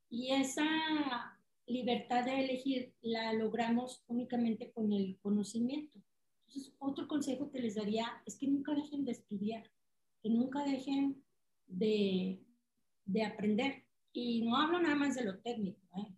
Y 0.09 0.31
esa 0.31 1.39
libertad 1.67 2.25
de 2.25 2.43
elegir 2.43 2.93
la 3.01 3.33
logramos 3.33 4.03
únicamente 4.07 4.71
con 4.71 4.91
el 4.91 5.19
conocimiento. 5.21 5.99
Entonces, 6.47 6.73
otro 6.79 7.07
consejo 7.07 7.51
que 7.51 7.59
les 7.59 7.75
daría 7.75 8.21
es 8.25 8.35
que 8.35 8.47
nunca 8.47 8.73
dejen 8.73 9.05
de 9.05 9.11
estudiar, 9.11 9.69
que 10.21 10.29
nunca 10.29 10.63
dejen 10.63 11.23
de, 11.67 12.39
de 13.05 13.23
aprender. 13.23 13.83
Y 14.11 14.41
no 14.41 14.57
hablo 14.57 14.79
nada 14.79 14.95
más 14.95 15.15
de 15.15 15.25
lo 15.25 15.39
técnico, 15.39 15.81
¿eh? 15.97 16.13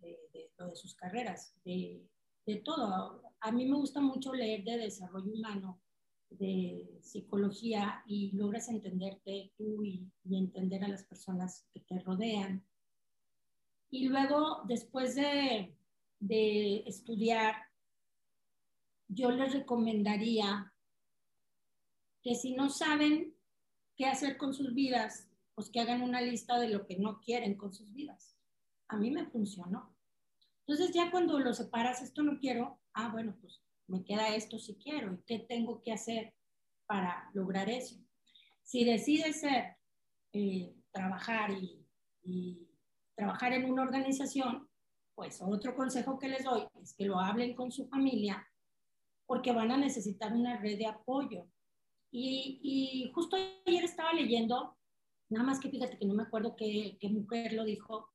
De, 0.58 0.66
de, 0.66 0.76
sus 0.76 0.94
carreras, 0.94 1.54
de, 1.64 2.06
de 2.46 2.56
todo 2.56 3.26
a 3.40 3.52
mí 3.52 3.64
me 3.66 3.76
gusta 3.76 4.00
mucho 4.00 4.32
leer 4.32 4.64
de 4.64 4.78
desarrollo 4.78 5.32
humano, 5.32 5.80
de 6.30 6.98
psicología 7.00 8.02
y 8.06 8.32
logras 8.32 8.68
entenderte 8.68 9.52
tú 9.56 9.84
y, 9.84 10.10
entender 10.28 10.82
a 10.84 10.88
las 10.88 11.04
personas 11.04 11.64
que 11.72 11.80
te 11.80 12.00
rodean. 12.00 12.66
Y 13.90 14.08
luego, 14.08 14.62
después 14.66 15.14
de, 15.14 15.76
de 16.18 16.78
estudiar, 16.86 17.54
yo 19.08 19.30
les 19.30 19.52
recomendaría 19.52 20.72
que 22.22 22.34
si 22.34 22.52
no 22.54 22.68
saben 22.68 23.36
qué 23.94 24.06
hacer 24.06 24.36
con 24.36 24.52
sus 24.52 24.74
vidas, 24.74 25.30
pues 25.54 25.70
que 25.70 25.80
hagan 25.80 26.02
una 26.02 26.20
lista 26.20 26.58
de 26.58 26.68
lo 26.68 26.84
que 26.84 26.98
no 26.98 27.20
quieren 27.20 27.56
con 27.56 27.72
sus 27.72 27.92
vidas. 27.92 28.36
A 28.88 28.96
mí 28.96 29.12
me 29.12 29.26
funcionó. 29.26 29.95
Entonces 30.66 30.94
ya 30.94 31.10
cuando 31.10 31.38
lo 31.38 31.54
separas, 31.54 32.02
esto 32.02 32.22
no 32.22 32.38
quiero, 32.40 32.80
ah, 32.94 33.10
bueno, 33.12 33.36
pues 33.40 33.62
me 33.86 34.04
queda 34.04 34.34
esto 34.34 34.58
si 34.58 34.74
quiero 34.76 35.14
y 35.14 35.22
qué 35.24 35.38
tengo 35.38 35.80
que 35.80 35.92
hacer 35.92 36.34
para 36.86 37.30
lograr 37.34 37.68
eso. 37.68 37.96
Si 38.62 38.84
decides 38.84 39.40
ser, 39.40 39.76
eh, 40.32 40.74
trabajar 40.90 41.50
y, 41.52 41.82
trabajar 43.14 43.52
en 43.52 43.70
una 43.70 43.82
organización, 43.82 44.68
pues 45.14 45.40
otro 45.40 45.74
consejo 45.76 46.18
que 46.18 46.28
les 46.28 46.44
doy 46.44 46.66
es 46.82 46.92
que 46.94 47.06
lo 47.06 47.20
hablen 47.20 47.54
con 47.54 47.70
su 47.70 47.88
familia 47.88 48.46
porque 49.26 49.52
van 49.52 49.70
a 49.70 49.78
necesitar 49.78 50.32
una 50.32 50.58
red 50.58 50.76
de 50.76 50.86
apoyo. 50.86 51.46
Y, 52.10 53.10
justo 53.14 53.36
ayer 53.36 53.84
estaba 53.84 54.12
leyendo, 54.12 54.76
nada 55.30 55.46
más 55.46 55.60
que 55.60 55.70
fíjate 55.70 55.98
que 55.98 56.04
no 56.04 56.14
me 56.14 56.24
acuerdo 56.24 56.56
qué, 56.56 56.98
qué 57.00 57.08
mujer 57.08 57.52
lo 57.52 57.64
dijo, 57.64 58.10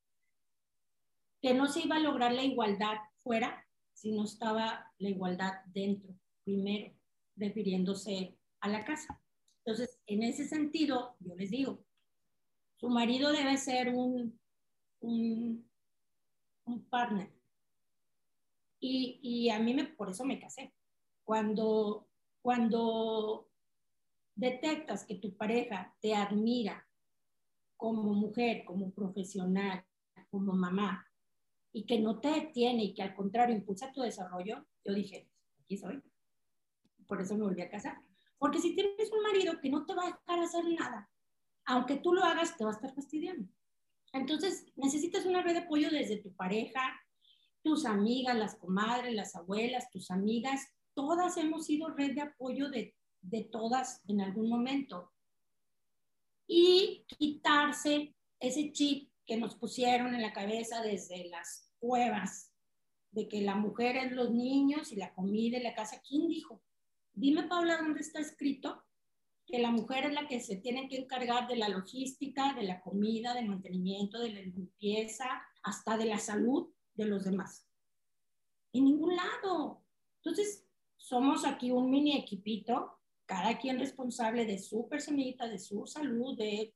que 1.42 1.52
no 1.52 1.66
se 1.66 1.80
iba 1.80 1.96
a 1.96 2.00
lograr 2.00 2.32
la 2.32 2.44
igualdad 2.44 2.98
fuera 3.22 3.66
si 3.92 4.12
no 4.12 4.24
estaba 4.24 4.90
la 4.98 5.08
igualdad 5.10 5.52
dentro, 5.66 6.14
primero, 6.44 6.94
refiriéndose 7.36 8.38
a 8.60 8.68
la 8.68 8.84
casa. 8.84 9.20
Entonces, 9.64 10.00
en 10.06 10.22
ese 10.22 10.46
sentido, 10.46 11.16
yo 11.20 11.34
les 11.34 11.50
digo, 11.50 11.84
su 12.76 12.88
marido 12.88 13.32
debe 13.32 13.56
ser 13.58 13.90
un, 13.90 14.38
un, 15.00 15.68
un 16.64 16.84
partner. 16.86 17.30
Y, 18.80 19.20
y, 19.22 19.50
a 19.50 19.58
mí 19.58 19.74
me, 19.74 19.84
por 19.84 20.10
eso 20.10 20.24
me 20.24 20.40
casé. 20.40 20.72
Cuando, 21.24 22.08
cuando 22.40 23.48
detectas 24.34 25.04
que 25.04 25.16
tu 25.16 25.36
pareja 25.36 25.94
te 26.00 26.14
admira 26.14 26.88
como 27.76 28.14
mujer, 28.14 28.64
como 28.64 28.90
profesional, 28.90 29.84
como 30.30 30.52
mamá, 30.52 31.06
y 31.72 31.86
que 31.86 31.98
no 31.98 32.20
te 32.20 32.28
detiene 32.28 32.84
y 32.84 32.94
que 32.94 33.02
al 33.02 33.14
contrario 33.14 33.54
impulsa 33.54 33.92
tu 33.92 34.02
desarrollo, 34.02 34.66
yo 34.84 34.94
dije, 34.94 35.28
aquí 35.60 35.76
soy. 35.76 36.02
Por 37.06 37.20
eso 37.20 37.34
me 37.34 37.44
volví 37.44 37.62
a 37.62 37.70
casar. 37.70 37.98
Porque 38.38 38.58
si 38.58 38.74
tienes 38.74 39.10
un 39.10 39.22
marido 39.22 39.60
que 39.60 39.70
no 39.70 39.86
te 39.86 39.94
va 39.94 40.02
a 40.02 40.06
dejar 40.06 40.40
hacer 40.40 40.64
nada, 40.66 41.10
aunque 41.64 41.96
tú 41.96 42.12
lo 42.12 42.24
hagas, 42.24 42.56
te 42.56 42.64
va 42.64 42.70
a 42.70 42.74
estar 42.74 42.94
fastidiando. 42.94 43.48
Entonces, 44.12 44.66
necesitas 44.76 45.24
una 45.24 45.42
red 45.42 45.52
de 45.52 45.60
apoyo 45.60 45.90
desde 45.90 46.18
tu 46.18 46.34
pareja, 46.34 46.80
tus 47.62 47.86
amigas, 47.86 48.36
las 48.36 48.56
comadres, 48.56 49.14
las 49.14 49.34
abuelas, 49.34 49.90
tus 49.90 50.10
amigas, 50.10 50.66
todas 50.94 51.36
hemos 51.36 51.66
sido 51.66 51.88
red 51.88 52.14
de 52.14 52.22
apoyo 52.22 52.68
de, 52.68 52.94
de 53.20 53.44
todas 53.44 54.02
en 54.08 54.20
algún 54.20 54.48
momento. 54.48 55.12
Y 56.46 57.06
quitarse 57.06 58.14
ese 58.40 58.72
chip 58.72 59.11
que 59.26 59.36
nos 59.36 59.54
pusieron 59.54 60.14
en 60.14 60.22
la 60.22 60.32
cabeza 60.32 60.82
desde 60.82 61.28
las 61.28 61.72
cuevas, 61.78 62.52
de 63.10 63.28
que 63.28 63.42
la 63.42 63.54
mujer 63.54 63.96
es 63.96 64.12
los 64.12 64.30
niños 64.30 64.92
y 64.92 64.96
la 64.96 65.14
comida 65.14 65.58
y 65.58 65.62
la 65.62 65.74
casa. 65.74 66.02
¿Quién 66.06 66.28
dijo? 66.28 66.62
Dime, 67.12 67.44
Paula, 67.44 67.78
¿dónde 67.78 68.00
está 68.00 68.20
escrito 68.20 68.82
que 69.46 69.58
la 69.58 69.70
mujer 69.70 70.06
es 70.06 70.12
la 70.12 70.26
que 70.26 70.40
se 70.40 70.56
tiene 70.56 70.88
que 70.88 70.96
encargar 70.96 71.46
de 71.46 71.56
la 71.56 71.68
logística, 71.68 72.54
de 72.54 72.62
la 72.62 72.80
comida, 72.80 73.34
del 73.34 73.48
mantenimiento, 73.48 74.18
de 74.18 74.30
la 74.30 74.40
limpieza, 74.40 75.26
hasta 75.62 75.96
de 75.96 76.06
la 76.06 76.18
salud 76.18 76.72
de 76.94 77.04
los 77.04 77.24
demás? 77.24 77.68
En 78.72 78.84
ningún 78.84 79.14
lado. 79.14 79.84
Entonces, 80.16 80.64
somos 80.96 81.44
aquí 81.44 81.70
un 81.70 81.90
mini 81.90 82.16
equipito, 82.16 82.98
cada 83.26 83.58
quien 83.58 83.78
responsable 83.78 84.46
de 84.46 84.58
su 84.58 84.88
personita, 84.88 85.48
de 85.48 85.58
su 85.58 85.86
salud, 85.86 86.36
de, 86.38 86.74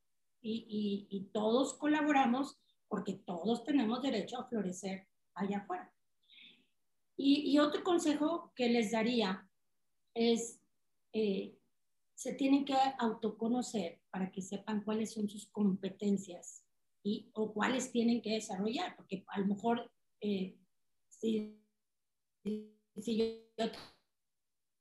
y, 0.48 1.06
y 1.10 1.24
todos 1.32 1.74
colaboramos 1.74 2.58
porque 2.88 3.14
todos 3.14 3.64
tenemos 3.64 4.02
derecho 4.02 4.38
a 4.38 4.48
florecer 4.48 5.06
allá 5.34 5.58
afuera. 5.58 5.92
Y, 7.16 7.50
y, 7.50 7.58
otro 7.58 7.82
consejo 7.82 8.52
que 8.54 8.68
les 8.68 8.90
daría 8.90 9.48
es, 10.14 10.60
eh, 11.12 11.58
se 12.14 12.34
tienen 12.34 12.64
que 12.64 12.74
autoconocer 12.98 14.00
para 14.10 14.30
que 14.30 14.42
sepan 14.42 14.82
cuáles 14.82 15.14
son 15.14 15.28
sus 15.28 15.48
competencias 15.48 16.64
y, 17.02 17.30
o 17.32 17.52
cuáles 17.54 17.90
tienen 17.90 18.20
que 18.20 18.32
desarrollar, 18.32 18.96
porque 18.96 19.24
a 19.28 19.40
lo 19.40 19.46
mejor 19.46 19.90
eh, 20.20 20.58
si, 21.08 21.58
si 22.44 23.16
yo, 23.16 23.70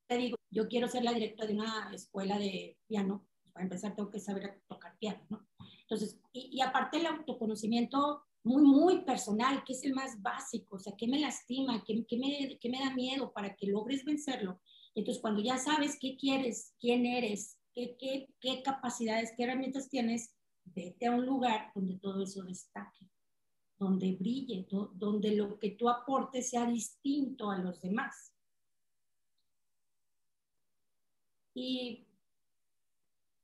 te 0.07 0.17
digo, 0.17 0.37
yo 0.49 0.67
quiero 0.67 0.87
ser 0.89 1.03
la 1.03 1.13
directora 1.13 1.47
de 1.47 1.53
una 1.53 1.91
escuela 1.93 2.37
de 2.37 2.77
piano, 2.87 3.25
para 3.55 3.63
empezar 3.63 3.95
tengo 3.95 4.11
que 4.11 4.19
saber 4.19 4.61
tocar 4.67 4.97
piano, 4.99 5.25
¿no? 5.29 5.47
Entonces, 5.83 6.19
y, 6.33 6.57
y 6.57 6.61
aparte 6.61 6.97
el 6.97 7.05
autoconocimiento 7.05 8.25
muy, 8.43 8.61
muy 8.61 9.05
personal, 9.05 9.63
que 9.63 9.71
es 9.71 9.83
el 9.85 9.93
más 9.93 10.21
básico, 10.21 10.75
o 10.75 10.79
sea, 10.79 10.93
¿qué 10.97 11.07
me 11.07 11.19
lastima? 11.19 11.81
¿Qué, 11.85 12.05
qué, 12.05 12.17
me, 12.17 12.59
qué 12.59 12.69
me 12.69 12.79
da 12.79 12.93
miedo 12.93 13.31
para 13.31 13.55
que 13.55 13.67
logres 13.67 14.03
vencerlo? 14.03 14.59
Entonces, 14.93 15.21
cuando 15.21 15.41
ya 15.41 15.57
sabes 15.57 15.97
qué 15.99 16.17
quieres, 16.17 16.75
quién 16.77 17.05
eres, 17.05 17.57
qué, 17.73 17.95
qué, 17.97 18.27
qué 18.41 18.61
capacidades, 18.61 19.31
qué 19.37 19.43
herramientas 19.43 19.89
tienes, 19.89 20.35
vete 20.65 21.07
a 21.07 21.11
un 21.11 21.25
lugar 21.25 21.71
donde 21.73 21.97
todo 21.97 22.23
eso 22.23 22.43
destaque, 22.43 23.09
donde 23.79 24.17
brille, 24.17 24.67
donde 24.95 25.33
lo 25.33 25.57
que 25.57 25.71
tú 25.71 25.87
aportes 25.87 26.49
sea 26.49 26.65
distinto 26.65 27.49
a 27.51 27.57
los 27.59 27.79
demás. 27.81 28.33
Y, 31.53 32.04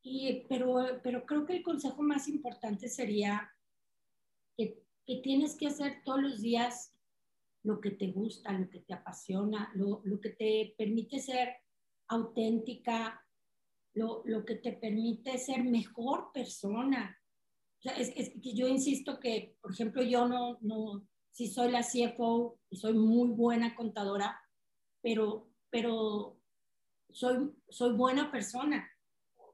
y, 0.03 0.45
pero, 0.47 0.99
pero 1.03 1.25
creo 1.25 1.45
que 1.45 1.57
el 1.57 1.63
consejo 1.63 2.01
más 2.01 2.27
importante 2.27 2.89
sería 2.89 3.51
que, 4.57 4.83
que 5.05 5.17
tienes 5.17 5.55
que 5.55 5.67
hacer 5.67 6.01
todos 6.03 6.21
los 6.21 6.41
días 6.41 6.95
lo 7.63 7.79
que 7.79 7.91
te 7.91 8.07
gusta, 8.07 8.51
lo 8.51 8.69
que 8.69 8.79
te 8.79 8.93
apasiona, 8.93 9.71
lo, 9.75 10.01
lo 10.03 10.19
que 10.19 10.31
te 10.31 10.73
permite 10.77 11.19
ser 11.19 11.55
auténtica, 12.07 13.23
lo, 13.93 14.23
lo, 14.25 14.43
que 14.43 14.55
te 14.55 14.73
permite 14.73 15.37
ser 15.37 15.63
mejor 15.63 16.31
persona. 16.33 17.17
O 17.79 17.81
sea, 17.81 17.93
es, 17.93 18.11
es, 18.15 18.31
que 18.41 18.53
yo 18.53 18.67
insisto 18.67 19.19
que, 19.19 19.55
por 19.61 19.73
ejemplo, 19.73 20.01
yo 20.01 20.27
no, 20.27 20.57
no, 20.61 21.07
si 21.31 21.47
soy 21.47 21.71
la 21.71 21.83
CFO 21.83 22.59
y 22.69 22.77
soy 22.77 22.93
muy 22.93 23.29
buena 23.29 23.75
contadora, 23.75 24.39
pero, 25.01 25.51
pero 25.69 26.39
soy, 27.11 27.51
soy 27.69 27.93
buena 27.93 28.31
persona. 28.31 28.90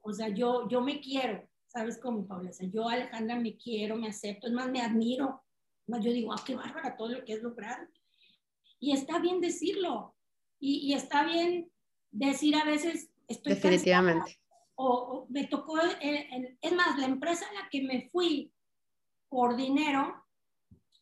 O 0.02 0.12
sea, 0.12 0.28
yo, 0.28 0.68
yo 0.68 0.80
me 0.80 1.00
quiero, 1.00 1.48
¿sabes 1.66 1.98
cómo, 1.98 2.26
Paula? 2.26 2.50
O 2.50 2.52
sea, 2.52 2.68
yo, 2.68 2.88
Alejandra, 2.88 3.36
me 3.38 3.56
quiero, 3.56 3.96
me 3.96 4.08
acepto, 4.08 4.46
es 4.46 4.52
más, 4.52 4.70
me 4.70 4.80
admiro. 4.80 5.42
Más 5.86 6.04
yo 6.04 6.12
digo, 6.12 6.32
ah, 6.32 6.42
qué 6.44 6.54
bárbara 6.54 6.96
todo 6.96 7.08
lo 7.08 7.24
que 7.24 7.34
es 7.34 7.42
lograr. 7.42 7.88
Y 8.78 8.92
está 8.92 9.18
bien 9.18 9.40
decirlo. 9.40 10.14
Y, 10.60 10.88
y 10.88 10.94
está 10.94 11.24
bien 11.24 11.70
decir 12.10 12.56
a 12.56 12.64
veces, 12.64 13.10
estoy 13.26 13.54
Definitivamente. 13.54 14.38
o, 14.74 15.26
me 15.28 15.46
tocó, 15.46 15.78
es 15.78 16.72
más, 16.72 16.98
la 16.98 17.06
empresa 17.06 17.46
en 17.48 17.54
la 17.54 17.68
que 17.68 17.82
me 17.82 18.08
fui 18.10 18.52
por 19.28 19.56
dinero, 19.56 20.24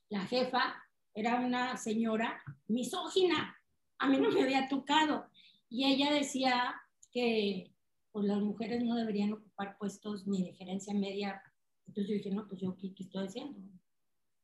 la 0.09 0.21
jefa 0.27 0.83
era 1.15 1.37
una 1.37 1.77
señora 1.77 2.43
misógina. 2.69 3.57
A 3.99 4.09
mí 4.09 4.19
no 4.19 4.31
me 4.31 4.43
había 4.43 4.69
tocado. 4.69 5.27
Y 5.69 5.85
ella 5.85 6.13
decía 6.13 6.75
que 7.11 7.73
pues, 8.17 8.29
las 8.29 8.41
mujeres 8.41 8.83
no 8.83 8.97
deberían 8.97 9.35
ocupar 9.35 9.77
puestos 9.77 10.27
ni 10.27 10.43
de 10.43 10.55
gerencia 10.55 10.95
media. 10.95 11.43
Entonces 11.87 12.09
yo 12.09 12.17
dije, 12.17 12.31
no, 12.31 12.49
pues 12.49 12.63
yo, 12.63 12.75
¿qué, 12.79 12.95
qué 12.95 13.03
estoy 13.03 13.27
haciendo? 13.27 13.59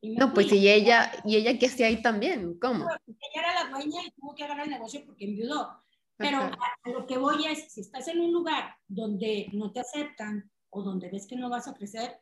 No, 0.02 0.34
pues 0.34 0.52
y 0.52 0.68
ella, 0.68 1.10
y 1.24 1.36
ella 1.36 1.58
qué 1.58 1.68
hacía 1.68 1.86
ahí 1.86 2.02
también, 2.02 2.58
¿cómo? 2.58 2.86
ella 3.06 3.16
era 3.34 3.64
la 3.64 3.70
dueña 3.70 4.02
y 4.04 4.10
tuvo 4.10 4.34
que 4.34 4.44
agarrar 4.44 4.66
el 4.66 4.72
negocio 4.72 5.02
porque 5.06 5.24
enviudó. 5.24 5.70
Pero 6.18 6.40
a, 6.40 6.78
lo 6.84 7.06
que 7.06 7.16
voy 7.16 7.46
es, 7.46 7.72
si 7.72 7.80
estás 7.80 8.08
en 8.08 8.20
un 8.20 8.30
lugar 8.30 8.76
donde 8.88 9.48
no 9.54 9.72
te 9.72 9.80
aceptan 9.80 10.50
o 10.68 10.82
donde 10.82 11.08
ves 11.08 11.26
que 11.26 11.36
no 11.36 11.48
vas 11.48 11.66
a 11.66 11.72
crecer, 11.72 12.20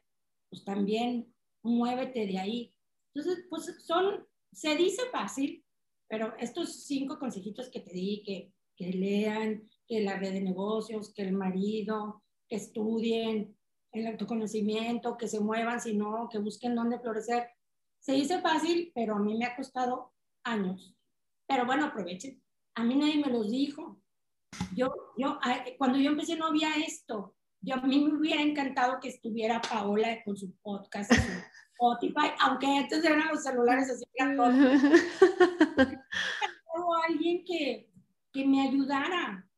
pues 0.51 0.64
también 0.64 1.34
muévete 1.64 2.28
de 2.28 2.38
ahí. 2.38 2.74
Entonces, 3.12 3.44
pues 3.51 3.74
son, 3.84 4.24
se 4.53 4.76
dice 4.76 5.03
fácil, 5.11 5.64
pero 6.07 6.32
estos 6.38 6.84
cinco 6.84 7.18
consejitos 7.18 7.68
que 7.70 7.80
te 7.80 7.92
di, 7.92 8.22
que, 8.24 8.53
que 8.76 8.92
lean, 8.92 9.68
que 9.91 10.01
la 10.03 10.16
red 10.16 10.34
de 10.34 10.41
negocios, 10.41 11.12
que 11.12 11.22
el 11.22 11.32
marido, 11.32 12.22
que 12.49 12.55
estudien, 12.55 13.57
el 13.91 14.07
autoconocimiento, 14.07 15.16
que 15.16 15.26
se 15.26 15.41
muevan, 15.41 15.80
sino 15.80 16.28
que 16.30 16.38
busquen 16.38 16.76
dónde 16.76 17.01
florecer, 17.01 17.49
se 17.99 18.12
dice 18.12 18.41
fácil, 18.41 18.93
pero 18.95 19.16
a 19.16 19.18
mí 19.18 19.36
me 19.36 19.47
ha 19.47 19.57
costado 19.57 20.12
años. 20.45 20.97
Pero 21.49 21.66
bueno, 21.66 21.86
aprovechen. 21.86 22.41
A 22.76 22.84
mí 22.84 22.95
nadie 22.95 23.18
me 23.18 23.32
los 23.32 23.51
dijo. 23.51 24.01
Yo, 24.76 24.95
yo, 25.18 25.41
cuando 25.76 25.99
yo 25.99 26.12
empecé 26.12 26.36
no 26.36 26.47
había 26.47 26.76
esto. 26.76 27.34
Yo, 27.61 27.74
a 27.74 27.80
mí 27.80 27.99
me 27.99 28.14
hubiera 28.14 28.43
encantado 28.43 29.01
que 29.01 29.09
estuviera 29.09 29.61
Paola 29.61 30.22
con 30.24 30.36
su 30.36 30.55
podcast, 30.62 31.12
su 31.12 31.20
Spotify, 31.74 32.30
aunque 32.38 32.66
antes 32.66 33.05
eran 33.05 33.26
los 33.28 33.43
celulares 33.43 33.91
así 33.91 34.05
que 34.14 34.24
o 36.72 36.95
alguien 37.09 37.45
que, 37.45 37.91
que 38.32 38.47
me 38.47 38.68
ayudara, 38.68 39.49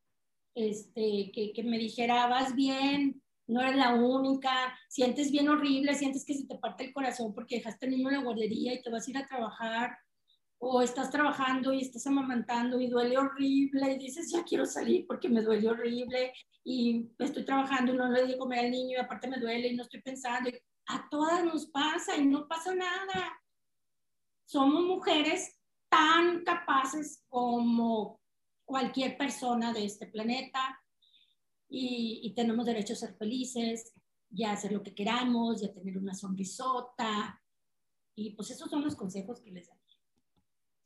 este, 0.55 1.31
que, 1.33 1.53
que 1.55 1.63
me 1.63 1.79
dijera, 1.79 2.27
vas 2.27 2.55
bien, 2.55 3.23
no 3.47 3.61
eres 3.61 3.77
la 3.77 3.95
única, 3.95 4.79
sientes 4.89 5.31
bien 5.31 5.49
horrible, 5.49 5.95
sientes 5.95 6.25
que 6.25 6.35
se 6.35 6.47
te 6.47 6.59
parte 6.59 6.85
el 6.85 6.93
corazón 6.93 7.35
porque 7.35 7.57
dejaste 7.57 7.87
al 7.87 7.93
niño 7.93 8.09
en 8.09 8.17
la 8.17 8.23
guardería 8.23 8.73
y 8.73 8.83
te 8.83 8.91
vas 8.91 9.07
a 9.07 9.11
ir 9.11 9.19
a 9.19 9.27
trabajar, 9.27 9.99
o 10.65 10.81
estás 10.81 11.11
trabajando 11.11 11.73
y 11.73 11.81
estás 11.81 12.07
amamantando 12.07 12.81
y 12.81 12.87
duele 12.87 13.19
horrible 13.19 13.95
y 13.95 13.99
dices, 13.99 14.31
ya 14.31 14.45
quiero 14.45 14.65
salir 14.65 15.05
porque 15.09 15.29
me 15.29 15.43
duele 15.43 15.69
horrible 15.69 16.33
y 16.63 17.11
estoy 17.19 17.45
trabajando 17.45 17.93
y 17.93 17.97
no 17.97 18.09
le 18.09 18.27
di 18.27 18.39
comer 18.39 18.61
al 18.61 18.71
niño 18.71 18.97
y 18.97 19.01
aparte 19.01 19.27
me 19.27 19.41
duele 19.41 19.67
y 19.67 19.77
no 19.77 19.83
estoy 19.83 20.01
pensando. 20.03 20.51
A 20.87 21.09
todas 21.11 21.45
nos 21.45 21.67
pasa 21.67 22.17
y 22.17 22.27
no 22.27 22.47
pasa 22.47 22.73
nada. 22.77 23.41
Somos 24.45 24.85
mujeres 24.85 25.59
tan 25.89 26.45
capaces 26.45 27.25
como 27.29 28.22
cualquier 28.65 29.17
persona 29.17 29.73
de 29.73 29.85
este 29.85 30.07
planeta 30.07 30.81
y, 31.69 32.33
tenemos 32.37 32.67
derecho 32.67 32.93
a 32.93 32.97
ser 32.97 33.15
felices, 33.15 33.95
ya 34.29 34.51
a 34.51 34.55
hacer 34.55 34.73
lo 34.73 34.83
que 34.83 34.95
queramos, 34.95 35.63
ya 35.63 35.73
tener 35.73 35.97
una 35.97 36.15
sonrisota. 36.15 37.41
Y 38.15 38.35
pues 38.35 38.51
esos 38.51 38.71
son 38.71 38.83
los 38.83 38.95
consejos 38.95 39.41
que 39.41 39.53
les 39.53 39.69
daría. 39.69 39.83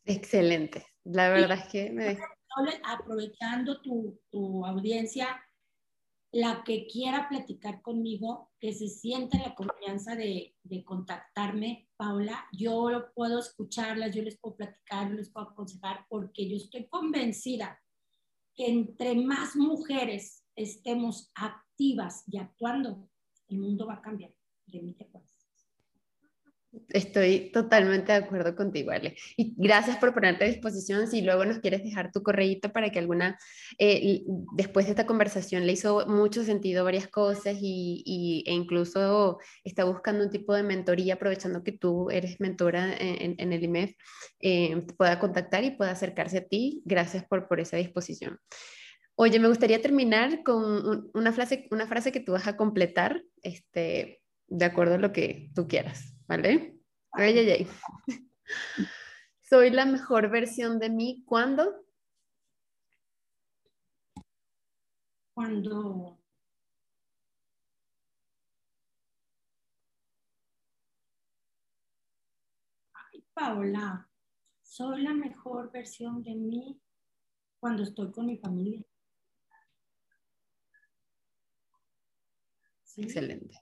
Excelente. 0.05 0.87
La 1.05 1.29
verdad 1.29 1.59
es 1.59 1.69
que 1.69 1.91
me... 1.91 2.19
Aprovechando 2.85 3.83
tu, 3.83 4.21
tu 4.31 4.65
audiencia, 4.65 5.46
la 6.33 6.63
que 6.65 6.87
quiera 6.87 7.29
platicar 7.29 7.81
conmigo, 7.83 8.51
que 8.61 8.73
se 8.73 8.89
sienta 8.89 9.37
en 9.37 9.45
la 9.45 9.55
confianza 9.55 10.15
de, 10.17 10.55
de, 10.63 10.85
contactarme, 10.85 11.89
Paula, 11.97 12.47
yo 12.53 12.91
puedo 13.15 13.39
escucharlas, 13.39 14.15
yo 14.15 14.23
les 14.23 14.39
puedo 14.39 14.57
platicar, 14.57 15.09
yo 15.09 15.15
les 15.15 15.31
puedo 15.31 15.49
aconsejar, 15.49 16.05
porque 16.09 16.49
yo 16.49 16.57
estoy 16.57 16.89
convencida 16.89 17.81
que 18.55 18.67
entre 18.67 19.15
más 19.15 19.55
mujeres 19.55 20.45
estemos 20.57 21.31
activas 21.35 22.25
y 22.27 22.39
actuando, 22.39 23.09
el 23.49 23.59
mundo 23.59 23.87
va 23.87 23.95
a 23.95 24.03
cambiar. 24.03 24.35
De 24.67 24.83
mí 24.83 24.95
te 24.95 25.05
Estoy 26.89 27.51
totalmente 27.53 28.13
de 28.13 28.19
acuerdo 28.19 28.55
contigo, 28.55 28.91
Ale. 28.91 29.17
Y 29.37 29.55
gracias 29.57 29.97
por 29.99 30.15
ponerte 30.15 30.45
a 30.45 30.49
disposición. 30.49 31.07
Si 31.09 31.23
luego 31.23 31.45
nos 31.45 31.59
quieres 31.59 31.83
dejar 31.83 32.13
tu 32.13 32.23
correíto 32.23 32.73
para 32.73 32.91
que 32.91 32.99
alguna, 32.99 33.39
eh, 33.79 34.23
después 34.55 34.87
de 34.87 34.91
esta 34.91 35.07
conversación, 35.07 35.67
le 35.67 35.73
hizo 35.73 36.07
mucho 36.07 36.45
sentido 36.45 36.85
varias 36.85 37.09
cosas 37.09 37.57
y, 37.61 38.45
e 38.47 38.53
incluso 38.53 39.39
está 39.65 39.85
buscando 39.85 40.25
un 40.25 40.31
tipo 40.31 40.55
de 40.55 40.63
mentoría, 40.63 41.15
aprovechando 41.15 41.63
que 41.63 41.73
tú 41.73 42.11
eres 42.11 42.41
mentora 42.41 42.95
en, 42.99 43.53
el 43.53 43.65
IMEF, 43.65 43.95
eh, 44.41 44.85
pueda 44.97 45.19
contactar 45.19 45.65
y 45.65 45.71
pueda 45.71 45.93
acercarse 45.93 46.39
a 46.39 46.45
ti. 46.47 46.83
Gracias 46.85 47.25
por, 47.25 47.49
por 47.49 47.61
esa 47.61 47.77
disposición. 47.77 48.39
Oye, 49.15 49.41
me 49.41 49.49
gustaría 49.49 49.81
terminar 49.81 50.43
con 50.43 51.11
una 51.15 51.33
frase, 51.33 51.67
una 51.71 51.87
frase 51.87 52.13
que 52.13 52.21
tú 52.21 52.33
vas 52.33 52.47
a 52.47 52.57
completar, 52.57 53.23
este, 53.43 54.21
de 54.49 54.65
acuerdo 54.65 54.97
a 54.97 54.99
lo 54.99 55.13
que 55.13 55.51
tú 55.55 55.67
quieras. 55.67 56.16
¿Vale? 56.27 56.79
Ay, 57.13 57.39
ay, 57.39 57.51
ay. 57.51 57.69
Soy 59.41 59.71
la 59.71 59.87
mejor 59.87 60.31
versión 60.31 60.79
de 60.79 60.91
mí 60.91 61.23
cuando. 61.25 61.85
Cuando. 65.35 66.19
Ay, 72.93 73.25
Paola, 73.33 74.11
soy 74.63 75.03
la 75.03 75.15
mejor 75.15 75.71
versión 75.71 76.23
de 76.23 76.35
mí 76.35 76.81
cuando 77.61 77.85
estoy 77.85 78.11
con 78.11 78.27
mi 78.27 78.39
familia. 78.39 78.83
Excelente. 82.97 83.61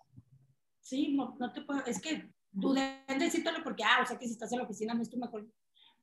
Sí, 0.80 1.14
no, 1.14 1.36
no 1.38 1.52
te 1.52 1.62
puedo, 1.62 1.84
es 1.86 2.00
que 2.00 2.33
dudé 2.54 3.04
en 3.08 3.18
decírtelo 3.18 3.62
porque, 3.62 3.84
ah, 3.84 4.00
o 4.02 4.06
sea, 4.06 4.18
que 4.18 4.26
si 4.26 4.32
estás 4.32 4.52
en 4.52 4.58
la 4.58 4.64
oficina 4.64 4.94
no 4.94 5.02
estoy 5.02 5.18
mejor. 5.18 5.46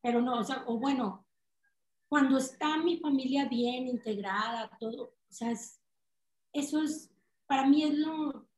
Pero 0.01 0.21
no, 0.21 0.39
o 0.39 0.43
sea, 0.43 0.63
o 0.67 0.77
bueno, 0.77 1.25
cuando 2.07 2.37
está 2.37 2.77
mi 2.77 2.99
familia 2.99 3.47
bien 3.47 3.87
integrada, 3.87 4.69
todo, 4.79 5.03
o 5.03 5.33
sea, 5.33 5.51
eso 6.53 6.83
es, 6.83 7.11
para 7.47 7.65
mí 7.65 7.83
es 7.83 7.93
lo, 7.95 8.49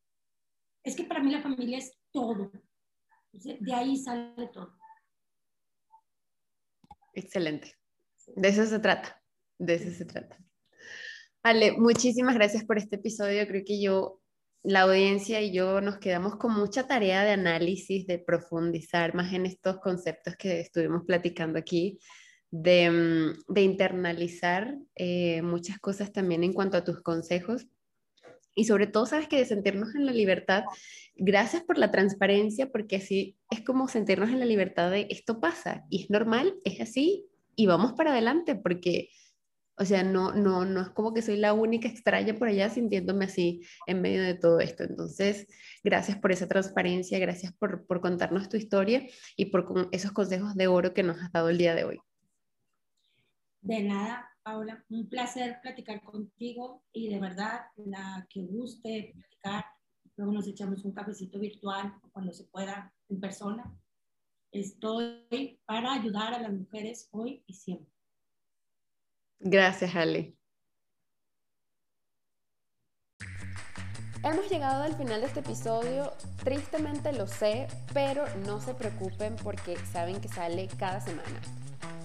es 0.83 0.95
que 0.95 1.03
para 1.03 1.21
mí 1.21 1.31
la 1.31 1.41
familia 1.41 1.77
es 1.77 1.97
todo. 2.11 2.51
de 3.31 3.73
ahí 3.73 3.95
sale 3.97 4.47
todo. 4.51 4.75
Excelente. 7.13 7.75
De 8.35 8.47
eso 8.47 8.65
se 8.65 8.79
trata. 8.79 9.21
De 9.59 9.75
eso 9.75 9.91
se 9.91 10.05
trata. 10.05 10.37
Ale, 11.43 11.73
muchísimas 11.73 12.35
gracias 12.35 12.63
por 12.63 12.77
este 12.77 12.95
episodio. 12.95 13.45
Creo 13.47 13.63
que 13.65 13.81
yo 13.81 14.22
la 14.63 14.81
audiencia 14.81 15.41
y 15.41 15.51
yo 15.51 15.81
nos 15.81 15.97
quedamos 15.97 16.37
con 16.37 16.53
mucha 16.53 16.87
tarea 16.87 17.23
de 17.23 17.31
análisis, 17.31 18.07
de 18.07 18.17
profundizar 18.17 19.13
más 19.13 19.33
en 19.33 19.45
estos 19.45 19.79
conceptos 19.79 20.35
que 20.37 20.61
estuvimos 20.61 21.03
platicando 21.05 21.59
aquí, 21.59 21.99
de, 22.49 22.89
mm, 22.89 23.57
internalizar 23.57 24.77
eh, 24.95 25.41
muchas 25.41 25.79
cosas 25.79 26.13
también 26.13 26.43
en 26.43 26.53
cuanto 26.53 26.77
a 26.77 26.83
tus 26.83 27.01
consejos. 27.01 27.67
Y 28.55 28.65
sobre 28.65 28.87
todo, 28.87 29.05
sabes 29.05 29.27
que 29.27 29.37
de 29.37 29.45
sentirnos 29.45 29.95
en 29.95 30.05
la 30.05 30.11
libertad, 30.13 30.63
gracias 31.15 31.63
por 31.63 31.77
la 31.77 31.91
transparencia, 31.91 32.71
porque 32.71 32.97
así 32.97 33.35
es 33.49 33.61
como 33.61 33.87
sentirnos 33.87 34.29
en 34.29 34.39
la 34.39 34.45
libertad 34.45 34.91
de 34.91 35.07
esto 35.09 35.39
pasa 35.41 35.83
y 35.89 36.03
es 36.03 36.09
normal, 36.09 36.53
es 36.63 36.79
así 36.79 37.25
y 37.55 37.65
vamos 37.65 37.93
para 37.93 38.11
adelante, 38.11 38.55
porque 38.55 39.09
o 39.75 39.85
sea, 39.85 40.03
no, 40.03 40.33
no, 40.33 40.65
no 40.65 40.81
es 40.81 40.89
como 40.89 41.13
que 41.13 41.21
soy 41.21 41.37
la 41.37 41.53
única 41.53 41.87
extraña 41.87 42.35
por 42.35 42.47
allá 42.47 42.69
sintiéndome 42.69 43.25
así 43.25 43.61
en 43.87 44.01
medio 44.01 44.21
de 44.21 44.35
todo 44.35 44.59
esto. 44.59 44.83
Entonces, 44.83 45.47
gracias 45.83 46.17
por 46.17 46.31
esa 46.31 46.47
transparencia, 46.47 47.17
gracias 47.19 47.53
por, 47.53 47.85
por 47.87 47.99
contarnos 47.99 48.49
tu 48.49 48.57
historia 48.57 49.07
y 49.35 49.45
por 49.45 49.89
esos 49.91 50.11
consejos 50.11 50.55
de 50.55 50.67
oro 50.67 50.93
que 50.93 51.03
nos 51.03 51.19
has 51.19 51.31
dado 51.31 51.49
el 51.49 51.57
día 51.57 51.73
de 51.73 51.85
hoy. 51.85 51.99
De 53.61 53.81
nada, 53.81 54.29
Paula, 54.43 54.83
un 54.89 55.09
placer 55.09 55.59
platicar 55.61 56.01
contigo 56.03 56.83
y 56.91 57.09
de 57.09 57.19
verdad, 57.19 57.61
la 57.77 58.27
que 58.29 58.43
guste 58.43 59.11
platicar, 59.15 59.65
luego 60.17 60.33
nos 60.33 60.47
echamos 60.47 60.83
un 60.85 60.93
cafecito 60.93 61.39
virtual 61.39 61.93
cuando 62.11 62.33
se 62.33 62.43
pueda 62.45 62.93
en 63.09 63.19
persona. 63.19 63.73
Estoy 64.51 65.59
para 65.65 65.93
ayudar 65.93 66.33
a 66.33 66.41
las 66.41 66.51
mujeres 66.51 67.07
hoy 67.11 67.43
y 67.47 67.53
siempre. 67.53 67.92
Gracias, 69.45 69.93
Ale. 69.95 70.37
Hemos 74.23 74.49
llegado 74.49 74.83
al 74.83 74.95
final 74.95 75.19
de 75.19 75.27
este 75.27 75.41
episodio, 75.41 76.13
tristemente 76.45 77.11
lo 77.11 77.27
sé, 77.27 77.67
pero 77.93 78.23
no 78.45 78.61
se 78.61 78.73
preocupen 78.73 79.35
porque 79.43 79.75
saben 79.91 80.21
que 80.21 80.29
sale 80.29 80.69
cada 80.79 81.01
semana. 81.01 81.41